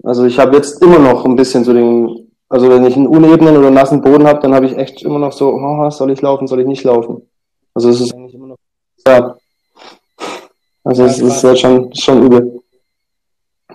Also 0.04 0.26
ich 0.26 0.40
habe 0.40 0.56
jetzt 0.56 0.82
immer 0.82 1.00
noch 1.00 1.26
ein 1.26 1.36
bisschen 1.36 1.64
so 1.64 1.74
den, 1.74 2.32
also 2.50 2.70
wenn 2.70 2.86
ich 2.86 2.96
einen 2.96 3.08
unebenen 3.08 3.58
oder 3.58 3.72
nassen 3.72 4.02
Boden 4.02 4.28
habe, 4.28 4.40
dann 4.40 4.54
habe 4.54 4.66
ich 4.66 4.78
echt 4.78 5.02
immer 5.04 5.20
noch 5.20 5.32
so, 5.32 5.54
oh, 5.54 5.90
soll 5.90 6.12
ich 6.12 6.22
laufen, 6.22 6.48
soll 6.48 6.62
ich 6.62 6.68
nicht 6.68 6.84
laufen? 6.84 7.28
Also 7.74 7.90
es 7.90 8.02
ist 8.02 8.14
eigentlich 8.14 8.34
immer 8.34 8.48
noch, 8.48 8.58
ja. 9.08 9.36
Also 10.84 11.04
Ja, 11.04 11.10
es 11.10 11.20
ist 11.20 11.44
halt 11.44 11.60
schon, 11.60 11.96
schon 11.96 12.26
übel. 12.26 12.62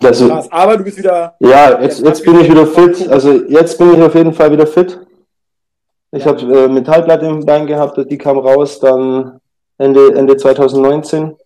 Also, 0.03 0.33
aber 0.51 0.77
du 0.79 0.85
bist 0.85 0.99
wieder. 0.99 1.35
ja, 1.41 1.81
jetzt, 1.83 2.01
jetzt 2.01 2.25
bin 2.25 2.41
ich 2.41 2.51
wieder 2.51 2.67
fit. 2.67 3.09
Also 3.09 3.33
jetzt 3.49 3.77
bin 3.77 3.95
ich 3.95 4.03
auf 4.03 4.15
jeden 4.15 4.33
Fall 4.33 4.51
wieder 4.51 4.67
fit. 4.67 4.99
Ich 6.13 6.25
Ja. 6.25 6.33
habe 6.33 6.41
äh, 6.65 6.69
Metallplatte 6.69 7.27
im 7.27 7.45
Bein 7.47 7.67
gehabt, 7.67 7.97
die 8.11 8.19
kam 8.19 8.39
raus 8.39 8.81
dann 8.81 9.41
Ende, 9.79 10.15
Ende 10.15 10.37
2019. 10.37 11.37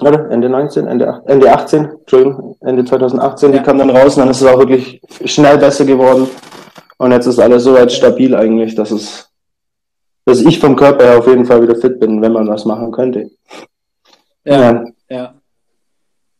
Oder? 0.00 0.30
Ende 0.30 0.48
19, 0.48 0.86
Ende, 0.86 1.22
Ende 1.26 1.50
18, 1.52 1.84
Entschuldigung, 2.00 2.56
Ende 2.60 2.84
2018, 2.84 3.52
Ja. 3.52 3.58
die 3.58 3.64
kam 3.64 3.78
dann 3.78 3.90
raus 3.90 4.14
und 4.16 4.20
dann 4.22 4.30
ist 4.30 4.40
es 4.42 4.46
auch 4.46 4.58
wirklich 4.58 5.00
schnell 5.24 5.58
besser 5.58 5.84
geworden. 5.84 6.28
Und 6.98 7.12
jetzt 7.12 7.26
ist 7.26 7.38
alles 7.38 7.64
soweit 7.64 7.92
stabil 7.92 8.34
eigentlich, 8.34 8.74
dass 8.74 8.90
es, 8.90 9.30
dass 10.24 10.40
ich 10.40 10.58
vom 10.58 10.76
Körper 10.76 11.04
her 11.04 11.18
auf 11.18 11.26
jeden 11.26 11.44
Fall 11.46 11.62
wieder 11.62 11.76
fit 11.76 11.98
bin, 12.00 12.20
wenn 12.22 12.32
man 12.32 12.48
was 12.48 12.64
machen 12.64 12.90
könnte. 12.92 13.30
Ja, 14.44 14.84
ja. 15.08 15.34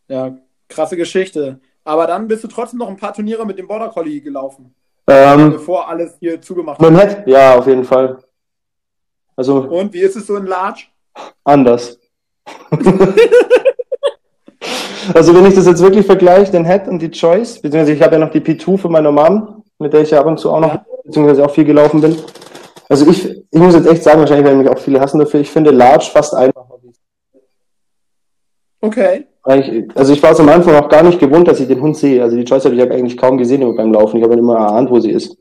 Ja, 0.08 0.36
krasse 0.68 0.96
Geschichte. 0.96 1.60
Aber 1.84 2.06
dann 2.06 2.28
bist 2.28 2.44
du 2.44 2.48
trotzdem 2.48 2.78
noch 2.78 2.88
ein 2.88 2.96
paar 2.96 3.12
Turniere 3.12 3.44
mit 3.44 3.58
dem 3.58 3.66
Border 3.68 3.88
Collie 3.88 4.20
gelaufen, 4.20 4.74
Ähm, 5.08 5.52
bevor 5.52 5.88
alles 5.88 6.16
hier 6.18 6.40
zugemacht 6.40 6.80
man 6.80 6.96
hat. 6.96 7.18
hätte, 7.18 7.30
ja, 7.30 7.56
auf 7.58 7.66
jeden 7.66 7.84
Fall. 7.84 8.18
Also 9.36 9.58
Und 9.60 9.92
wie 9.92 10.00
ist 10.00 10.16
es 10.16 10.26
so 10.26 10.36
in 10.36 10.46
Large? 10.46 10.84
anders. 11.44 11.98
also 15.14 15.34
wenn 15.34 15.46
ich 15.46 15.54
das 15.54 15.66
jetzt 15.66 15.82
wirklich 15.82 16.06
vergleiche, 16.06 16.52
den 16.52 16.64
Head 16.64 16.88
und 16.88 16.98
die 17.00 17.10
Choice, 17.10 17.60
beziehungsweise 17.60 17.92
ich 17.92 18.02
habe 18.02 18.14
ja 18.14 18.18
noch 18.20 18.30
die 18.30 18.40
P2 18.40 18.78
von 18.78 18.92
meiner 18.92 19.12
Mom, 19.12 19.62
mit 19.78 19.92
der 19.92 20.00
ich 20.02 20.10
ja 20.10 20.20
ab 20.20 20.26
und 20.26 20.38
zu 20.38 20.50
auch 20.50 20.60
noch, 20.60 20.72
Ja. 20.74 20.84
beziehungsweise 21.04 21.44
auch 21.44 21.50
viel 21.50 21.64
gelaufen 21.64 22.00
bin. 22.00 22.16
Also 22.88 23.08
ich, 23.10 23.28
ich 23.28 23.58
muss 23.58 23.74
jetzt 23.74 23.86
echt 23.88 24.02
sagen, 24.02 24.20
wahrscheinlich 24.20 24.46
werden 24.46 24.58
mich 24.58 24.68
auch 24.70 24.78
viele 24.78 25.00
hassen 25.00 25.18
dafür, 25.18 25.40
ich 25.40 25.50
finde 25.50 25.70
Large 25.70 26.08
fast 26.12 26.34
einfacher. 26.34 26.55
Okay. 28.86 29.26
Also 29.94 30.12
ich 30.12 30.22
war 30.22 30.32
es 30.32 30.40
am 30.40 30.48
Anfang 30.48 30.74
auch 30.74 30.88
gar 30.88 31.02
nicht 31.02 31.18
gewohnt, 31.18 31.46
dass 31.48 31.60
ich 31.60 31.68
den 31.68 31.80
Hund 31.80 31.96
sehe. 31.96 32.22
Also 32.22 32.36
die 32.36 32.44
Choice 32.44 32.64
habe 32.64 32.74
ich 32.74 32.82
eigentlich 32.82 33.16
kaum 33.16 33.38
gesehen 33.38 33.76
beim 33.76 33.92
Laufen. 33.92 34.18
Ich 34.18 34.24
habe 34.24 34.34
immer 34.34 34.56
erahnt, 34.56 34.90
wo 34.90 35.00
sie 35.00 35.10
ist. 35.10 35.36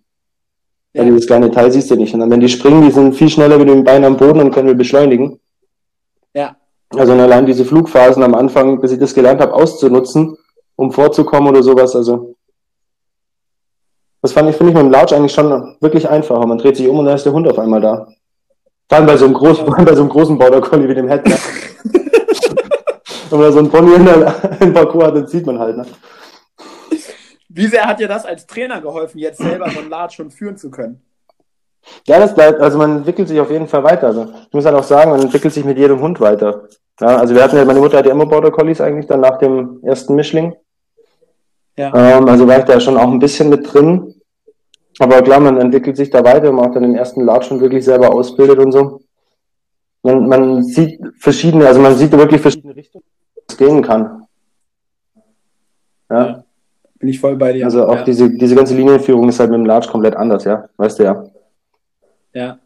Ja. 0.94 1.02
Weil 1.02 1.12
dieses 1.12 1.28
kleine 1.28 1.52
Teil 1.52 1.72
siehst 1.72 1.90
du 1.90 1.96
nicht. 1.96 2.14
Und 2.14 2.20
dann, 2.20 2.32
wenn 2.32 2.40
die 2.40 2.50
springen, 2.50 2.84
die 2.84 2.92
sind 2.92 3.16
viel 3.16 3.30
schneller 3.30 3.58
mit 3.58 3.68
dem 3.68 3.84
Bein 3.84 4.06
am 4.06 4.18
Boden 4.18 4.40
und 4.40 4.52
können 4.52 4.68
wir 4.68 4.76
beschleunigen. 4.76 5.40
Ja. 6.34 6.56
Also 6.90 7.14
allein 7.14 7.46
diese 7.46 7.66
Flugphasen 7.66 8.24
am 8.24 8.36
Anfang, 8.36 8.80
bis 8.80 8.92
ich 8.92 9.00
das 9.00 9.14
gelernt 9.14 9.42
habe, 9.42 9.54
auszunutzen, 9.54 10.38
um 10.76 10.92
vorzukommen 10.92 11.50
oder 11.50 11.64
sowas, 11.64 11.96
also 11.96 12.36
das 14.22 14.34
fand 14.34 14.50
ich, 14.50 14.56
finde 14.56 14.72
ich 14.72 14.76
mit 14.76 14.86
dem 14.86 14.92
Large 14.92 15.16
eigentlich 15.16 15.34
schon 15.34 15.76
wirklich 15.82 16.10
einfacher. 16.10 16.46
Man 16.48 16.58
dreht 16.58 16.78
sich 16.78 16.88
um 16.88 16.98
und 16.98 17.06
dann 17.06 17.16
ist 17.16 17.26
der 17.26 17.34
Hund 17.34 17.48
auf 17.48 17.60
einmal 17.60 17.82
da. 17.82 18.08
Vor 18.90 18.98
allem 18.98 19.08
bei 19.08 19.18
so 19.18 19.26
einem 19.26 19.34
großen, 19.34 19.66
bei 19.86 19.96
so 19.96 20.02
einem 20.02 20.10
großen 20.10 20.38
Border 20.38 20.62
Collie 20.62 20.88
wie 20.90 20.96
dem 20.96 21.08
Head. 21.08 21.24
Wenn 23.30 23.40
man 23.40 23.52
so 23.52 23.60
einen 23.60 23.70
Pony 23.70 23.94
im 24.60 24.74
Parcours 24.74 25.06
hat, 25.06 25.16
dann 25.16 25.28
sieht 25.28 25.46
man 25.46 25.60
halt. 25.60 25.78
Ne? 25.78 25.86
Wie 27.50 27.68
sehr 27.68 27.86
hat 27.86 28.00
dir 28.00 28.08
das 28.08 28.26
als 28.26 28.46
Trainer 28.46 28.82
geholfen, 28.82 29.20
jetzt 29.20 29.40
selber 29.40 29.70
so 29.70 29.80
ein 29.80 29.90
Large 29.90 30.14
schon 30.14 30.32
führen 30.32 30.58
zu 30.58 30.70
können? 30.70 31.02
Ja, 32.08 32.20
das 32.20 32.34
bleibt, 32.34 32.60
also 32.62 32.78
man 32.78 32.98
entwickelt 32.98 33.28
sich 33.28 33.40
auf 33.40 33.52
jeden 33.52 33.68
Fall 33.68 33.84
weiter. 33.84 34.08
Also 34.08 34.28
ich 34.48 34.54
muss 34.54 34.66
halt 34.66 34.76
auch 34.76 34.84
sagen, 34.84 35.12
man 35.12 35.22
entwickelt 35.22 35.54
sich 35.54 35.64
mit 35.64 35.78
jedem 35.78 36.00
Hund 36.00 36.20
weiter. 36.20 36.68
Ja, 37.00 37.18
also 37.18 37.36
wir 37.36 37.44
hatten 37.44 37.58
ja, 37.58 37.66
meine 37.66 37.80
Mutter 37.80 37.98
hat 37.98 38.06
ja 38.06 38.12
immer 38.12 38.26
Border 38.26 38.52
Collies 38.52 38.82
eigentlich 38.82 39.08
dann 39.08 39.22
nach 39.22 39.38
dem 39.38 39.80
ersten 39.84 40.16
Mischling. 40.16 40.56
Ja. 41.78 41.94
Ähm, 41.94 42.28
also 42.28 42.48
war 42.48 42.60
ich 42.60 42.66
da 42.66 42.80
schon 42.80 42.98
auch 42.98 43.12
ein 43.12 43.20
bisschen 43.20 43.50
mit 43.50 43.72
drin. 43.72 44.16
Aber 45.00 45.22
klar, 45.22 45.42
man 45.42 45.58
entwickelt 45.58 45.98
sich 45.98 46.10
da 46.10 46.24
weiter, 46.24 46.52
man 46.52 46.66
hat 46.66 46.76
dann 46.76 46.84
den 46.84 46.96
ersten 46.96 47.22
Large 47.22 47.46
schon 47.46 47.60
wirklich 47.60 47.84
selber 47.84 48.14
ausbildet 48.14 48.60
und 48.60 48.72
so. 48.72 49.02
Man, 50.04 50.28
man 50.30 50.64
sieht 50.64 51.02
verschiedene, 51.20 51.68
also 51.68 51.82
man 51.82 51.96
sieht 51.96 52.12
wirklich 52.12 52.40
verschiedene 52.40 52.76
Richtungen, 52.76 53.04
es 53.48 53.58
gehen 53.58 53.82
kann. 53.82 54.26
Ja, 56.10 56.44
Bin 57.00 57.10
ich 57.10 57.20
voll 57.20 57.36
bei 57.36 57.54
dir. 57.54 57.66
also 57.66 57.88
auch 57.88 57.96
ja. 57.96 58.04
diese, 58.04 58.30
diese 58.30 58.56
ganze 58.56 58.76
Linienführung 58.76 59.28
ist 59.30 59.40
halt 59.40 59.50
mit 59.50 59.60
dem 59.60 59.66
Large 59.66 59.88
komplett 59.88 60.16
anders, 60.16 60.44
ja. 60.44 60.70
Weißt 60.78 61.00
du 61.00 61.04
ja. 61.04 61.26
ja. 62.34 62.60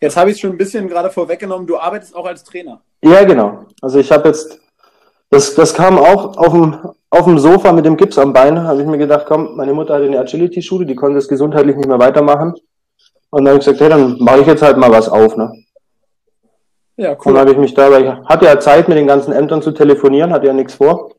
Jetzt 0.00 0.16
habe 0.16 0.30
ich 0.30 0.36
es 0.36 0.40
schon 0.40 0.50
ein 0.50 0.58
bisschen 0.58 0.86
gerade 0.88 1.10
vorweggenommen. 1.10 1.66
Du 1.66 1.78
arbeitest 1.78 2.14
auch 2.14 2.26
als 2.26 2.44
Trainer. 2.44 2.80
Ja, 3.02 3.24
genau. 3.24 3.64
Also 3.80 3.98
ich 3.98 4.12
habe 4.12 4.28
jetzt, 4.28 4.60
das, 5.30 5.54
das 5.54 5.74
kam 5.74 5.98
auch 5.98 6.36
auf 6.36 6.52
dem, 6.52 6.76
auf 7.10 7.24
dem 7.24 7.38
Sofa 7.38 7.72
mit 7.72 7.86
dem 7.86 7.96
Gips 7.96 8.18
am 8.18 8.32
Bein, 8.32 8.62
habe 8.62 8.80
ich 8.80 8.86
mir 8.86 8.98
gedacht, 8.98 9.24
komm, 9.26 9.56
meine 9.56 9.72
Mutter 9.72 9.94
hatte 9.94 10.04
eine 10.04 10.18
Agility-Schule, 10.18 10.84
die 10.84 10.94
konnte 10.94 11.18
es 11.18 11.28
gesundheitlich 11.28 11.76
nicht 11.76 11.88
mehr 11.88 11.98
weitermachen. 11.98 12.54
Und 13.30 13.44
dann 13.44 13.54
habe 13.54 13.58
ich 13.58 13.64
gesagt, 13.64 13.80
hey, 13.80 13.88
dann 13.88 14.16
mache 14.22 14.40
ich 14.40 14.46
jetzt 14.46 14.62
halt 14.62 14.76
mal 14.76 14.90
was 14.90 15.08
auf. 15.08 15.36
Ne? 15.36 15.63
Ja, 16.96 17.10
Und 17.12 17.26
dann 17.26 17.34
cool. 17.34 17.40
habe 17.40 17.50
ich 17.52 17.56
mich 17.58 17.74
da, 17.74 17.90
weil 17.90 18.04
ich 18.04 18.10
hatte 18.10 18.44
ja 18.44 18.58
Zeit, 18.60 18.88
mit 18.88 18.96
den 18.96 19.06
ganzen 19.06 19.32
Ämtern 19.32 19.62
zu 19.62 19.72
telefonieren, 19.72 20.32
hatte 20.32 20.46
ja 20.46 20.52
nichts 20.52 20.74
vor. 20.74 21.12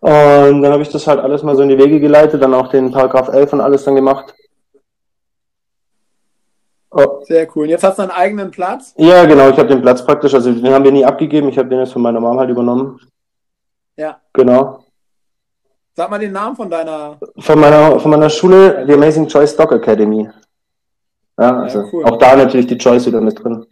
und 0.00 0.62
dann 0.62 0.72
habe 0.72 0.82
ich 0.82 0.90
das 0.90 1.06
halt 1.06 1.20
alles 1.20 1.42
mal 1.42 1.54
so 1.56 1.62
in 1.62 1.68
die 1.68 1.78
Wege 1.78 2.00
geleitet, 2.00 2.42
dann 2.42 2.54
auch 2.54 2.68
den 2.68 2.90
Paragraph 2.90 3.28
11 3.28 3.52
und 3.52 3.60
alles 3.60 3.84
dann 3.84 3.94
gemacht. 3.94 4.34
Oh, 6.90 7.22
Sehr 7.22 7.48
cool. 7.56 7.64
Und 7.64 7.70
jetzt 7.70 7.84
hast 7.84 7.98
du 7.98 8.02
einen 8.02 8.10
eigenen 8.10 8.50
Platz. 8.50 8.92
Ja, 8.96 9.24
genau, 9.24 9.48
ich 9.48 9.56
habe 9.56 9.68
den 9.68 9.80
Platz 9.80 10.04
praktisch, 10.04 10.34
also 10.34 10.52
den 10.52 10.72
haben 10.74 10.84
wir 10.84 10.92
nie 10.92 11.04
abgegeben, 11.04 11.48
ich 11.48 11.58
habe 11.58 11.68
den 11.68 11.78
jetzt 11.78 11.92
von 11.92 12.02
meiner 12.02 12.20
Mom 12.20 12.38
halt 12.38 12.50
übernommen. 12.50 13.00
Ja. 13.96 14.20
Genau. 14.32 14.84
Sag 15.94 16.10
mal 16.10 16.18
den 16.18 16.32
Namen 16.32 16.56
von 16.56 16.68
deiner. 16.70 17.18
Von 17.38 17.60
meiner, 17.60 17.98
von 18.00 18.10
meiner 18.10 18.30
Schule, 18.30 18.84
die 18.86 18.92
Amazing 18.94 19.28
Choice 19.28 19.56
Dog 19.56 19.72
Academy. 19.72 20.28
Ja, 21.38 21.60
also 21.60 21.88
cool. 21.92 22.04
auch 22.04 22.18
da 22.18 22.36
natürlich 22.36 22.66
die 22.66 22.78
Choice 22.78 23.06
wieder 23.06 23.20
mit 23.20 23.42
drin. 23.42 23.66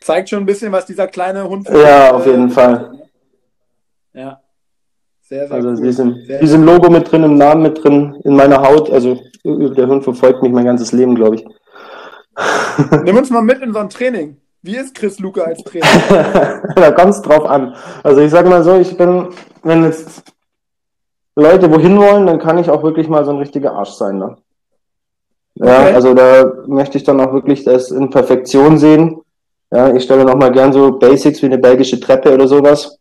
Zeigt 0.00 0.28
schon 0.28 0.40
ein 0.40 0.46
bisschen, 0.46 0.72
was 0.72 0.86
dieser 0.86 1.06
kleine 1.06 1.48
Hund. 1.48 1.68
Ja, 1.68 2.12
auf 2.12 2.26
äh, 2.26 2.30
jeden 2.30 2.50
Fall. 2.50 2.92
Ja. 4.12 4.40
Sehr, 5.22 5.46
sehr 5.46 5.56
Also 5.56 5.68
cool. 5.70 5.82
diesem, 5.82 6.24
Sehr 6.26 6.40
diesem 6.40 6.64
Logo 6.64 6.90
mit 6.90 7.10
drin, 7.10 7.24
im 7.24 7.36
Namen 7.36 7.62
mit 7.62 7.82
drin, 7.82 8.20
in 8.24 8.36
meiner 8.36 8.60
Haut. 8.60 8.90
Also 8.90 9.18
der 9.44 9.86
Hund 9.86 10.04
verfolgt 10.04 10.42
mich 10.42 10.52
mein 10.52 10.64
ganzes 10.64 10.92
Leben, 10.92 11.14
glaube 11.14 11.36
ich. 11.36 11.46
Nimm 13.04 13.16
uns 13.16 13.30
mal 13.30 13.42
mit 13.42 13.60
in 13.62 13.72
so 13.72 13.78
ein 13.78 13.88
Training. 13.88 14.36
Wie 14.62 14.76
ist 14.76 14.94
Chris 14.94 15.18
Luke 15.18 15.44
als 15.44 15.62
Trainer? 15.62 16.62
da 16.76 16.90
kommt 16.92 17.10
es 17.10 17.22
drauf 17.22 17.44
an. 17.46 17.74
Also 18.02 18.22
ich 18.22 18.30
sage 18.30 18.48
mal 18.48 18.62
so, 18.62 18.78
ich 18.78 18.96
bin, 18.96 19.28
wenn 19.62 19.84
jetzt 19.84 20.22
Leute 21.36 21.70
wohin 21.70 21.98
wollen, 21.98 22.26
dann 22.26 22.38
kann 22.38 22.58
ich 22.58 22.70
auch 22.70 22.82
wirklich 22.82 23.08
mal 23.08 23.24
so 23.24 23.32
ein 23.32 23.38
richtiger 23.38 23.72
Arsch 23.72 23.90
sein. 23.90 24.18
Ne? 24.18 24.36
Ja, 25.56 25.82
Okay. 25.82 25.94
also 25.94 26.14
da 26.14 26.52
möchte 26.66 26.98
ich 26.98 27.04
dann 27.04 27.20
auch 27.20 27.32
wirklich 27.32 27.64
das 27.64 27.90
in 27.90 28.10
Perfektion 28.10 28.78
sehen. 28.78 29.20
Ja, 29.72 29.92
ich 29.94 30.02
stelle 30.04 30.24
noch 30.24 30.36
mal 30.36 30.50
gern 30.52 30.72
so 30.72 30.92
Basics 30.98 31.42
wie 31.42 31.46
eine 31.46 31.58
belgische 31.58 31.98
Treppe 32.00 32.32
oder 32.34 32.46
sowas. 32.48 32.98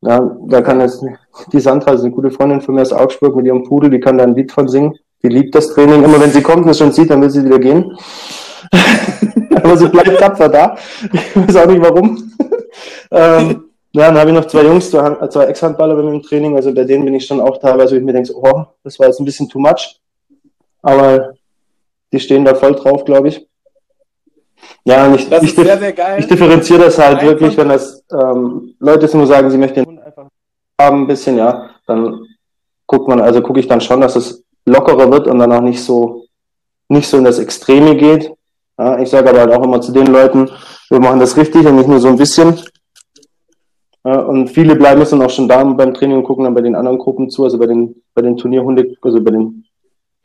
Ja, 0.00 0.36
da 0.46 0.62
kann 0.62 0.80
jetzt 0.80 1.04
die 1.52 1.60
Sandra, 1.60 1.92
ist 1.92 2.02
eine 2.02 2.10
gute 2.10 2.30
Freundin 2.30 2.60
von 2.60 2.74
mir 2.74 2.82
aus 2.82 2.92
Augsburg 2.92 3.34
mit 3.36 3.46
ihrem 3.46 3.64
Pudel, 3.64 3.90
die 3.90 4.00
kann 4.00 4.18
da 4.18 4.24
ein 4.24 4.34
Lied 4.34 4.52
von 4.52 4.68
singen. 4.68 4.94
Die 5.22 5.28
liebt 5.28 5.54
das 5.54 5.68
Training. 5.74 6.04
Immer 6.04 6.20
wenn 6.20 6.30
sie 6.30 6.42
kommt 6.42 6.64
und 6.64 6.70
es 6.70 6.78
schon 6.78 6.92
sieht, 6.92 7.10
dann 7.10 7.20
will 7.20 7.30
sie 7.30 7.44
wieder 7.44 7.58
gehen. 7.58 7.96
Aber 9.62 9.76
sie 9.76 9.88
bleibt 9.88 10.16
tapfer 10.18 10.48
da. 10.48 10.76
Ich 11.12 11.36
weiß 11.36 11.56
auch 11.56 11.66
nicht 11.66 11.82
warum. 11.82 12.30
ähm, 13.10 13.64
ja, 13.92 14.06
dann 14.06 14.18
habe 14.18 14.30
ich 14.30 14.36
noch 14.36 14.44
zwei 14.46 14.62
Jungs, 14.64 14.90
zwei, 14.90 15.02
Hand- 15.02 15.32
zwei 15.32 15.46
Ex-Handballer 15.46 15.96
bei 15.96 16.02
mir 16.02 16.12
im 16.14 16.22
Training. 16.22 16.54
Also 16.54 16.72
bei 16.72 16.84
denen 16.84 17.04
bin 17.04 17.14
ich 17.14 17.26
schon 17.26 17.40
auch 17.40 17.58
teilweise, 17.58 17.94
wo 17.94 17.98
ich 17.98 18.04
mir 18.04 18.12
denke, 18.12 18.32
oh, 18.36 18.64
das 18.84 18.96
war 19.00 19.06
jetzt 19.08 19.18
ein 19.18 19.24
bisschen 19.24 19.48
too 19.48 19.58
much. 19.58 20.00
Aber 20.82 21.34
die 22.12 22.20
stehen 22.20 22.44
da 22.44 22.54
voll 22.54 22.74
drauf, 22.74 23.04
glaube 23.04 23.28
ich. 23.28 23.46
Ja, 24.84 25.06
und 25.06 25.14
ich, 25.14 25.30
ich, 25.30 25.54
sehr, 25.54 25.78
sehr 25.78 26.18
ich 26.18 26.26
differenziere 26.26 26.84
das 26.86 26.98
halt 26.98 27.18
Einfach- 27.18 27.26
wirklich, 27.26 27.56
wenn 27.56 27.68
das 27.68 28.02
ähm, 28.10 28.74
Leute 28.80 29.12
wo 29.12 29.24
sagen, 29.24 29.50
sie 29.50 29.58
möchten 29.58 29.80
den 29.80 29.86
Hund 29.86 30.00
einfach 30.02 30.26
haben, 30.80 31.02
ein 31.02 31.06
bisschen, 31.06 31.36
ja, 31.36 31.70
dann 31.86 32.24
guckt 32.86 33.08
man, 33.08 33.20
also 33.20 33.40
gucke 33.42 33.60
ich 33.60 33.68
dann 33.68 33.80
schon, 33.80 34.00
dass 34.00 34.16
es 34.16 34.42
lockerer 34.64 35.10
wird 35.10 35.26
und 35.26 35.38
dann 35.38 35.52
auch 35.52 35.60
nicht 35.60 35.82
so, 35.82 36.24
nicht 36.88 37.08
so 37.08 37.18
in 37.18 37.24
das 37.24 37.38
Extreme 37.38 37.96
geht. 37.96 38.32
Ja, 38.78 38.98
ich 38.98 39.10
sage 39.10 39.28
aber 39.28 39.40
halt 39.40 39.52
auch 39.52 39.62
immer 39.64 39.80
zu 39.80 39.92
den 39.92 40.06
Leuten, 40.06 40.50
wir 40.88 41.00
machen 41.00 41.20
das 41.20 41.36
richtig 41.36 41.66
und 41.66 41.76
nicht 41.76 41.88
nur 41.88 42.00
so 42.00 42.08
ein 42.08 42.16
bisschen. 42.16 42.58
Ja, 44.04 44.20
und 44.20 44.48
viele 44.48 44.76
bleiben 44.76 45.00
jetzt 45.00 45.12
dann 45.12 45.22
auch 45.22 45.30
schon 45.30 45.48
da 45.48 45.62
beim 45.64 45.92
Training 45.92 46.18
und 46.18 46.24
gucken 46.24 46.44
dann 46.44 46.54
bei 46.54 46.60
den 46.62 46.74
anderen 46.76 46.98
Gruppen 46.98 47.28
zu, 47.28 47.44
also 47.44 47.58
bei 47.58 47.66
den, 47.66 48.02
bei 48.14 48.22
den 48.22 48.36
Turnierhunde, 48.36 48.96
also 49.02 49.20
bei 49.22 49.32
den 49.32 49.64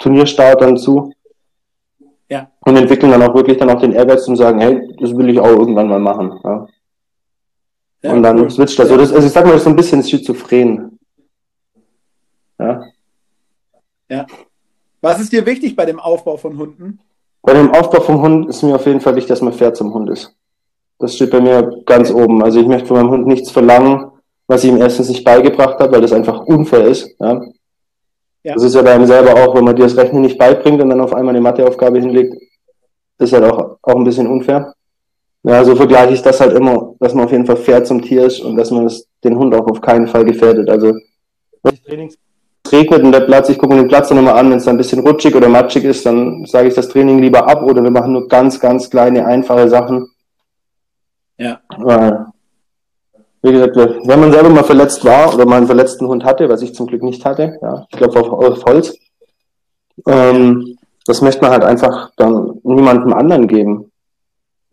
Turnierstartern 0.03 0.77
zu. 0.77 1.13
Ja. 2.29 2.49
Und 2.65 2.75
entwickeln 2.75 3.11
dann 3.11 3.23
auch 3.23 3.33
wirklich 3.33 3.57
dann 3.57 3.69
auch 3.69 3.79
den 3.79 3.93
Ehrgeiz 3.93 4.25
zum 4.25 4.35
sagen, 4.35 4.59
hey, 4.59 4.95
das 4.99 5.15
will 5.15 5.29
ich 5.29 5.39
auch 5.39 5.47
irgendwann 5.47 5.87
mal 5.87 5.99
machen. 5.99 6.39
Ja. 6.43 6.67
Ja, 8.03 8.11
und 8.11 8.21
dann 8.21 8.39
cool. 8.39 8.49
switcht 8.49 8.77
das. 8.77 8.89
So, 8.89 8.97
das. 8.97 9.13
Also 9.13 9.27
ich 9.27 9.33
sag 9.33 9.45
mal, 9.45 9.51
das 9.51 9.61
ist 9.61 9.63
so 9.63 9.69
ein 9.69 9.75
bisschen 9.77 10.03
schizophren. 10.03 10.99
Ja. 12.59 14.25
Was 15.01 15.19
ist 15.19 15.31
dir 15.31 15.45
wichtig 15.45 15.75
bei 15.75 15.85
dem 15.85 15.99
Aufbau 15.99 16.37
von 16.37 16.57
Hunden? 16.57 16.99
Bei 17.41 17.53
dem 17.53 17.71
Aufbau 17.71 18.01
vom 18.01 18.21
Hund 18.21 18.47
ist 18.47 18.61
mir 18.61 18.75
auf 18.75 18.85
jeden 18.85 19.01
Fall 19.01 19.15
wichtig, 19.15 19.29
dass 19.29 19.41
man 19.41 19.53
fair 19.53 19.73
zum 19.73 19.93
Hund 19.93 20.09
ist. 20.09 20.35
Das 20.99 21.15
steht 21.15 21.31
bei 21.31 21.41
mir 21.41 21.81
ganz 21.85 22.11
oben. 22.11 22.43
Also 22.43 22.59
ich 22.59 22.67
möchte 22.67 22.87
von 22.87 22.97
meinem 22.97 23.09
Hund 23.09 23.27
nichts 23.27 23.51
verlangen, 23.51 24.11
was 24.47 24.63
ich 24.63 24.69
ihm 24.69 24.77
erstens 24.77 25.09
nicht 25.09 25.23
beigebracht 25.23 25.79
habe, 25.79 25.93
weil 25.93 26.01
das 26.01 26.13
einfach 26.13 26.45
unfair 26.45 26.85
ist. 26.85 27.15
Ja? 27.19 27.41
Ja. 28.43 28.53
Das 28.53 28.63
ist 28.63 28.75
ja 28.75 28.81
bei 28.81 28.93
einem 28.93 29.05
selber 29.05 29.33
auch, 29.35 29.55
wenn 29.55 29.63
man 29.63 29.75
dir 29.75 29.83
das 29.83 29.97
Rechnen 29.97 30.21
nicht 30.21 30.37
beibringt 30.37 30.81
und 30.81 30.89
dann 30.89 31.01
auf 31.01 31.13
einmal 31.13 31.33
eine 31.33 31.41
Matheaufgabe 31.41 31.99
hinlegt, 31.99 32.35
ist 33.17 33.33
halt 33.33 33.45
auch, 33.45 33.77
auch 33.81 33.95
ein 33.95 34.03
bisschen 34.03 34.27
unfair. 34.27 34.73
Ja, 35.43 35.63
so 35.63 35.75
vergleiche 35.75 36.13
ich 36.13 36.21
das 36.21 36.39
halt 36.39 36.53
immer, 36.53 36.95
dass 36.99 37.13
man 37.13 37.25
auf 37.25 37.31
jeden 37.31 37.45
Fall 37.45 37.57
fair 37.57 37.83
zum 37.83 38.01
Tier 38.01 38.25
ist 38.25 38.39
und 38.39 38.55
dass 38.55 38.71
man 38.71 38.85
das, 38.85 39.07
den 39.23 39.37
Hund 39.37 39.53
auch 39.53 39.67
auf 39.67 39.81
keinen 39.81 40.07
Fall 40.07 40.23
gefährdet. 40.23 40.69
Also 40.69 40.93
wenn 41.63 42.07
es 42.07 42.17
regnet 42.71 43.03
und 43.03 43.11
der 43.11 43.21
Platz, 43.21 43.49
ich 43.49 43.57
gucke 43.57 43.73
mir 43.73 43.81
den 43.81 43.89
Platz 43.89 44.09
dann 44.09 44.17
immer 44.17 44.35
an, 44.35 44.49
wenn 44.49 44.57
es 44.57 44.67
ein 44.67 44.77
bisschen 44.77 45.05
rutschig 45.05 45.35
oder 45.35 45.49
matschig 45.49 45.83
ist, 45.83 46.05
dann 46.05 46.45
sage 46.45 46.69
ich 46.69 46.73
das 46.73 46.87
Training 46.87 47.19
lieber 47.19 47.47
ab 47.47 47.61
oder 47.63 47.83
wir 47.83 47.91
machen 47.91 48.13
nur 48.13 48.27
ganz, 48.27 48.59
ganz 48.59 48.89
kleine, 48.89 49.25
einfache 49.25 49.69
Sachen. 49.69 50.09
Ja. 51.37 51.59
Weil, 51.77 52.25
wie 53.43 53.51
gesagt, 53.51 53.75
wenn 53.75 54.19
man 54.19 54.31
selber 54.31 54.49
mal 54.49 54.63
verletzt 54.63 55.03
war 55.03 55.33
oder 55.33 55.45
mal 55.45 55.57
einen 55.57 55.67
verletzten 55.67 56.07
Hund 56.07 56.23
hatte, 56.23 56.49
was 56.49 56.61
ich 56.61 56.73
zum 56.73 56.87
Glück 56.87 57.03
nicht 57.03 57.23
hatte, 57.25 57.59
ja, 57.61 57.85
ich 57.91 57.97
glaube 57.97 58.19
auf, 58.19 58.29
auf 58.29 58.65
Holz, 58.65 58.95
ähm, 60.07 60.77
das 61.05 61.21
möchte 61.21 61.41
man 61.41 61.51
halt 61.51 61.63
einfach 61.63 62.11
dann 62.15 62.59
niemandem 62.63 63.13
anderen 63.13 63.47
geben. 63.47 63.91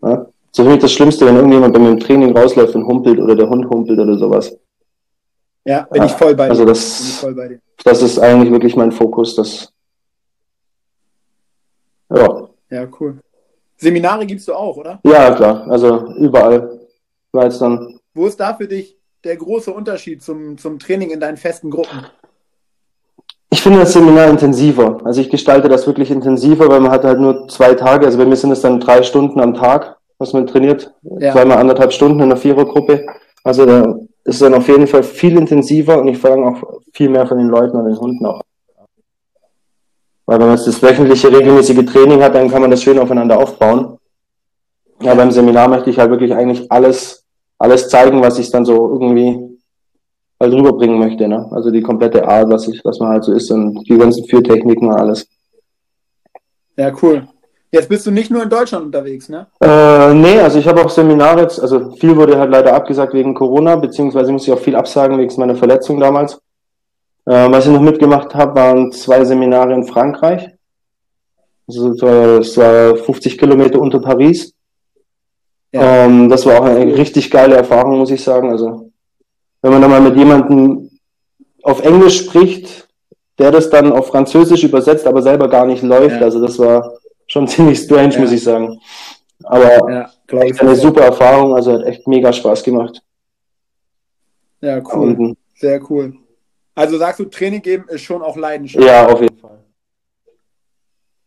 Ja? 0.03 0.27
So 0.53 0.65
für 0.65 0.71
mich 0.71 0.81
das 0.81 0.93
Schlimmste, 0.93 1.27
wenn 1.27 1.37
irgendjemand 1.37 1.75
bei 1.75 1.81
mir 1.81 1.91
im 1.91 2.01
Training 2.01 2.37
rausläuft 2.37 2.75
und 2.75 2.87
humpelt 2.87 3.19
oder 3.21 3.35
der 3.35 3.49
Hund 3.49 3.69
humpelt 3.69 3.99
oder 3.99 4.17
sowas. 4.17 4.57
Ja, 5.65 5.83
bin 5.91 6.03
ja, 6.03 6.07
ich 6.07 6.13
voll 6.13 6.35
bei 6.35 6.47
dir. 6.47 6.51
Also 6.51 6.65
das, 6.65 7.27
das 7.85 8.03
ist 8.03 8.19
eigentlich 8.19 8.51
wirklich 8.51 8.77
mein 8.77 8.93
Fokus. 8.93 9.37
Das, 9.37 9.73
ja. 12.15 12.49
Ja, 12.71 12.89
cool. 12.99 13.19
Seminare 13.77 14.27
gibst 14.27 14.49
du 14.49 14.55
auch, 14.55 14.77
oder? 14.77 15.01
Ja, 15.05 15.35
klar. 15.35 15.67
Also 15.69 16.13
überall. 16.15 16.81
Weil 17.33 17.49
dann. 17.51 18.00
Wo 18.15 18.27
ist 18.27 18.41
da 18.41 18.55
für 18.55 18.67
dich 18.67 18.97
der 19.25 19.37
große 19.37 19.73
Unterschied 19.73 20.23
zum, 20.23 20.59
zum 20.59 20.79
Training 20.79 21.11
in 21.11 21.21
deinen 21.21 21.37
festen 21.37 21.71
Gruppen? 21.71 22.07
Ich 23.51 23.63
finde 23.63 23.81
das 23.81 23.93
Seminar 23.93 24.29
intensiver. 24.29 24.99
Also 25.05 25.21
ich 25.21 25.31
gestalte 25.31 25.69
das 25.69 25.87
wirklich 25.87 26.11
intensiver, 26.11 26.69
weil 26.69 26.81
man 26.81 26.93
hat 26.93 27.05
halt 27.05 27.19
nur 27.19 27.49
zwei 27.49 27.75
Tage. 27.75 28.07
Also 28.07 28.19
bei 28.19 28.25
mir 28.25 28.37
sind 28.37 28.53
es 28.53 28.61
dann 28.61 28.81
drei 28.81 29.03
Stunden 29.03 29.41
am 29.41 29.55
Tag 29.55 30.01
was 30.21 30.35
man 30.35 30.47
trainiert. 30.47 30.93
Ja. 31.19 31.33
Zweimal 31.33 31.59
anderthalb 31.59 31.93
Stunden 31.93 32.19
in 32.19 32.27
einer 32.27 32.37
Vierergruppe. 32.37 33.07
Also 33.43 33.65
da 33.65 33.99
ist 34.23 34.43
dann 34.43 34.55
auf 34.55 34.69
jeden 34.69 34.87
Fall 34.87 35.03
viel 35.03 35.37
intensiver 35.37 35.99
und 35.99 36.09
ich 36.09 36.19
verlange 36.19 36.47
auch 36.47 36.81
viel 36.93 37.09
mehr 37.09 37.27
von 37.27 37.39
den 37.39 37.49
Leuten 37.49 37.77
und 37.77 37.87
den 37.87 37.99
Hunden 37.99 38.27
auch. 38.27 38.43
Weil 40.27 40.39
wenn 40.39 40.47
man 40.47 40.57
das 40.57 40.83
wöchentliche, 40.83 41.33
regelmäßige 41.33 41.87
Training 41.87 42.23
hat, 42.23 42.35
dann 42.35 42.51
kann 42.51 42.61
man 42.61 42.71
das 42.71 42.83
schön 42.83 42.99
aufeinander 42.99 43.39
aufbauen. 43.39 43.97
Ja, 45.01 45.15
beim 45.15 45.31
Seminar 45.31 45.69
möchte 45.69 45.89
ich 45.89 45.99
halt 45.99 46.11
wirklich 46.11 46.35
eigentlich 46.35 46.71
alles, 46.71 47.20
alles 47.61 47.89
zeigen, 47.89 48.23
was 48.23 48.39
ich 48.39 48.51
dann 48.51 48.65
so 48.65 48.91
irgendwie 48.91 49.59
halt 50.41 50.55
rüberbringen 50.55 50.99
möchte, 50.99 51.29
ne? 51.29 51.47
Also 51.53 51.71
die 51.71 51.83
komplette 51.83 52.27
Art, 52.27 52.49
was 52.49 52.67
ich, 52.67 52.83
was 52.85 52.99
man 52.99 53.11
halt 53.11 53.25
so 53.25 53.33
ist 53.33 53.51
und 53.51 53.85
die 53.87 53.99
ganzen 53.99 54.25
Führtechniken 54.25 54.89
und 54.89 54.95
alles. 54.95 55.29
Ja, 56.77 56.91
cool. 57.03 57.29
Jetzt 57.71 57.89
bist 57.91 58.07
du 58.07 58.11
nicht 58.11 58.31
nur 58.31 58.43
in 58.43 58.49
Deutschland 58.49 58.87
unterwegs, 58.87 59.29
ne? 59.29 59.47
Äh, 59.61 60.15
nee, 60.15 60.41
also 60.41 60.59
ich 60.59 60.67
habe 60.67 60.83
auch 60.83 60.89
Seminare 60.89 61.43
jetzt, 61.43 61.61
also 61.61 61.93
viel 61.93 62.17
wurde 62.17 62.39
halt 62.39 62.51
leider 62.51 62.75
abgesagt 62.75 63.13
wegen 63.13 63.35
Corona, 63.35 63.77
beziehungsweise 63.77 64.33
muss 64.33 64.49
ich 64.49 64.53
auch 64.53 64.59
viel 64.59 64.75
absagen 64.75 65.19
wegen 65.19 65.33
meiner 65.37 65.55
Verletzung 65.55 66.01
damals. 66.01 66.41
Äh, 67.27 67.51
was 67.53 67.67
ich 67.67 67.73
noch 67.73 67.83
mitgemacht 67.83 68.35
habe, 68.35 68.55
waren 68.55 68.91
zwei 68.91 69.23
Seminare 69.25 69.75
in 69.75 69.85
Frankreich. 69.85 70.49
Also 71.69 71.95
das 71.95 72.57
war 72.57 72.97
50 72.97 73.39
Kilometer 73.39 73.79
unter 73.79 74.01
Paris. 74.01 74.55
Ja. 75.73 76.05
Ähm, 76.05 76.29
das 76.29 76.47
war 76.47 76.61
auch 76.61 76.65
eine 76.65 76.97
richtig 76.97 77.31
geile 77.31 77.57
Erfahrung, 77.57 77.99
muss 77.99 78.11
ich 78.11 78.23
sagen. 78.23 78.51
Also 78.51 78.91
wenn 79.63 79.73
man 79.73 79.83
da 79.83 79.89
mal 79.89 80.01
mit 80.01 80.17
jemandem 80.17 80.91
auf 81.63 81.85
Englisch 81.85 82.25
spricht, 82.25 82.89
der 83.39 83.51
das 83.51 83.71
dann 83.71 83.93
auf 83.93 84.09
Französisch 84.09 84.65
übersetzt, 84.65 85.07
aber 85.07 85.23
selber 85.23 85.49
gar 85.49 85.67
nicht 85.67 85.83
läuft. 85.83 86.17
Ja. 86.17 86.23
Also 86.23 86.41
das 86.41 86.59
war 86.59 86.95
schon 87.27 87.47
ziemlich 87.49 87.79
strange, 87.79 88.15
ja. 88.15 88.21
muss 88.21 88.33
ich 88.33 88.43
sagen. 88.43 88.81
Aber 89.45 89.91
ja, 89.91 90.11
echt 90.43 90.61
eine 90.61 90.77
super 90.77 91.03
Erfahrung, 91.03 91.55
also 91.55 91.73
hat 91.73 91.85
echt 91.85 92.07
mega 92.07 92.33
Spaß 92.33 92.63
gemacht. 92.63 93.03
Ja, 94.61 94.83
cool. 94.93 95.17
Und, 95.17 95.39
Sehr 95.55 95.81
cool. 95.91 96.15
Also 96.75 96.99
sagst 96.99 97.21
du, 97.21 97.25
Training 97.25 97.63
geben 97.63 97.87
ist 97.89 98.03
schon 98.03 98.23
auch 98.23 98.37
Leidenschaft? 98.37 98.85
Ja, 98.85 99.07
auf 99.09 99.21
jeden 99.21 99.39
Fall. 99.39 99.59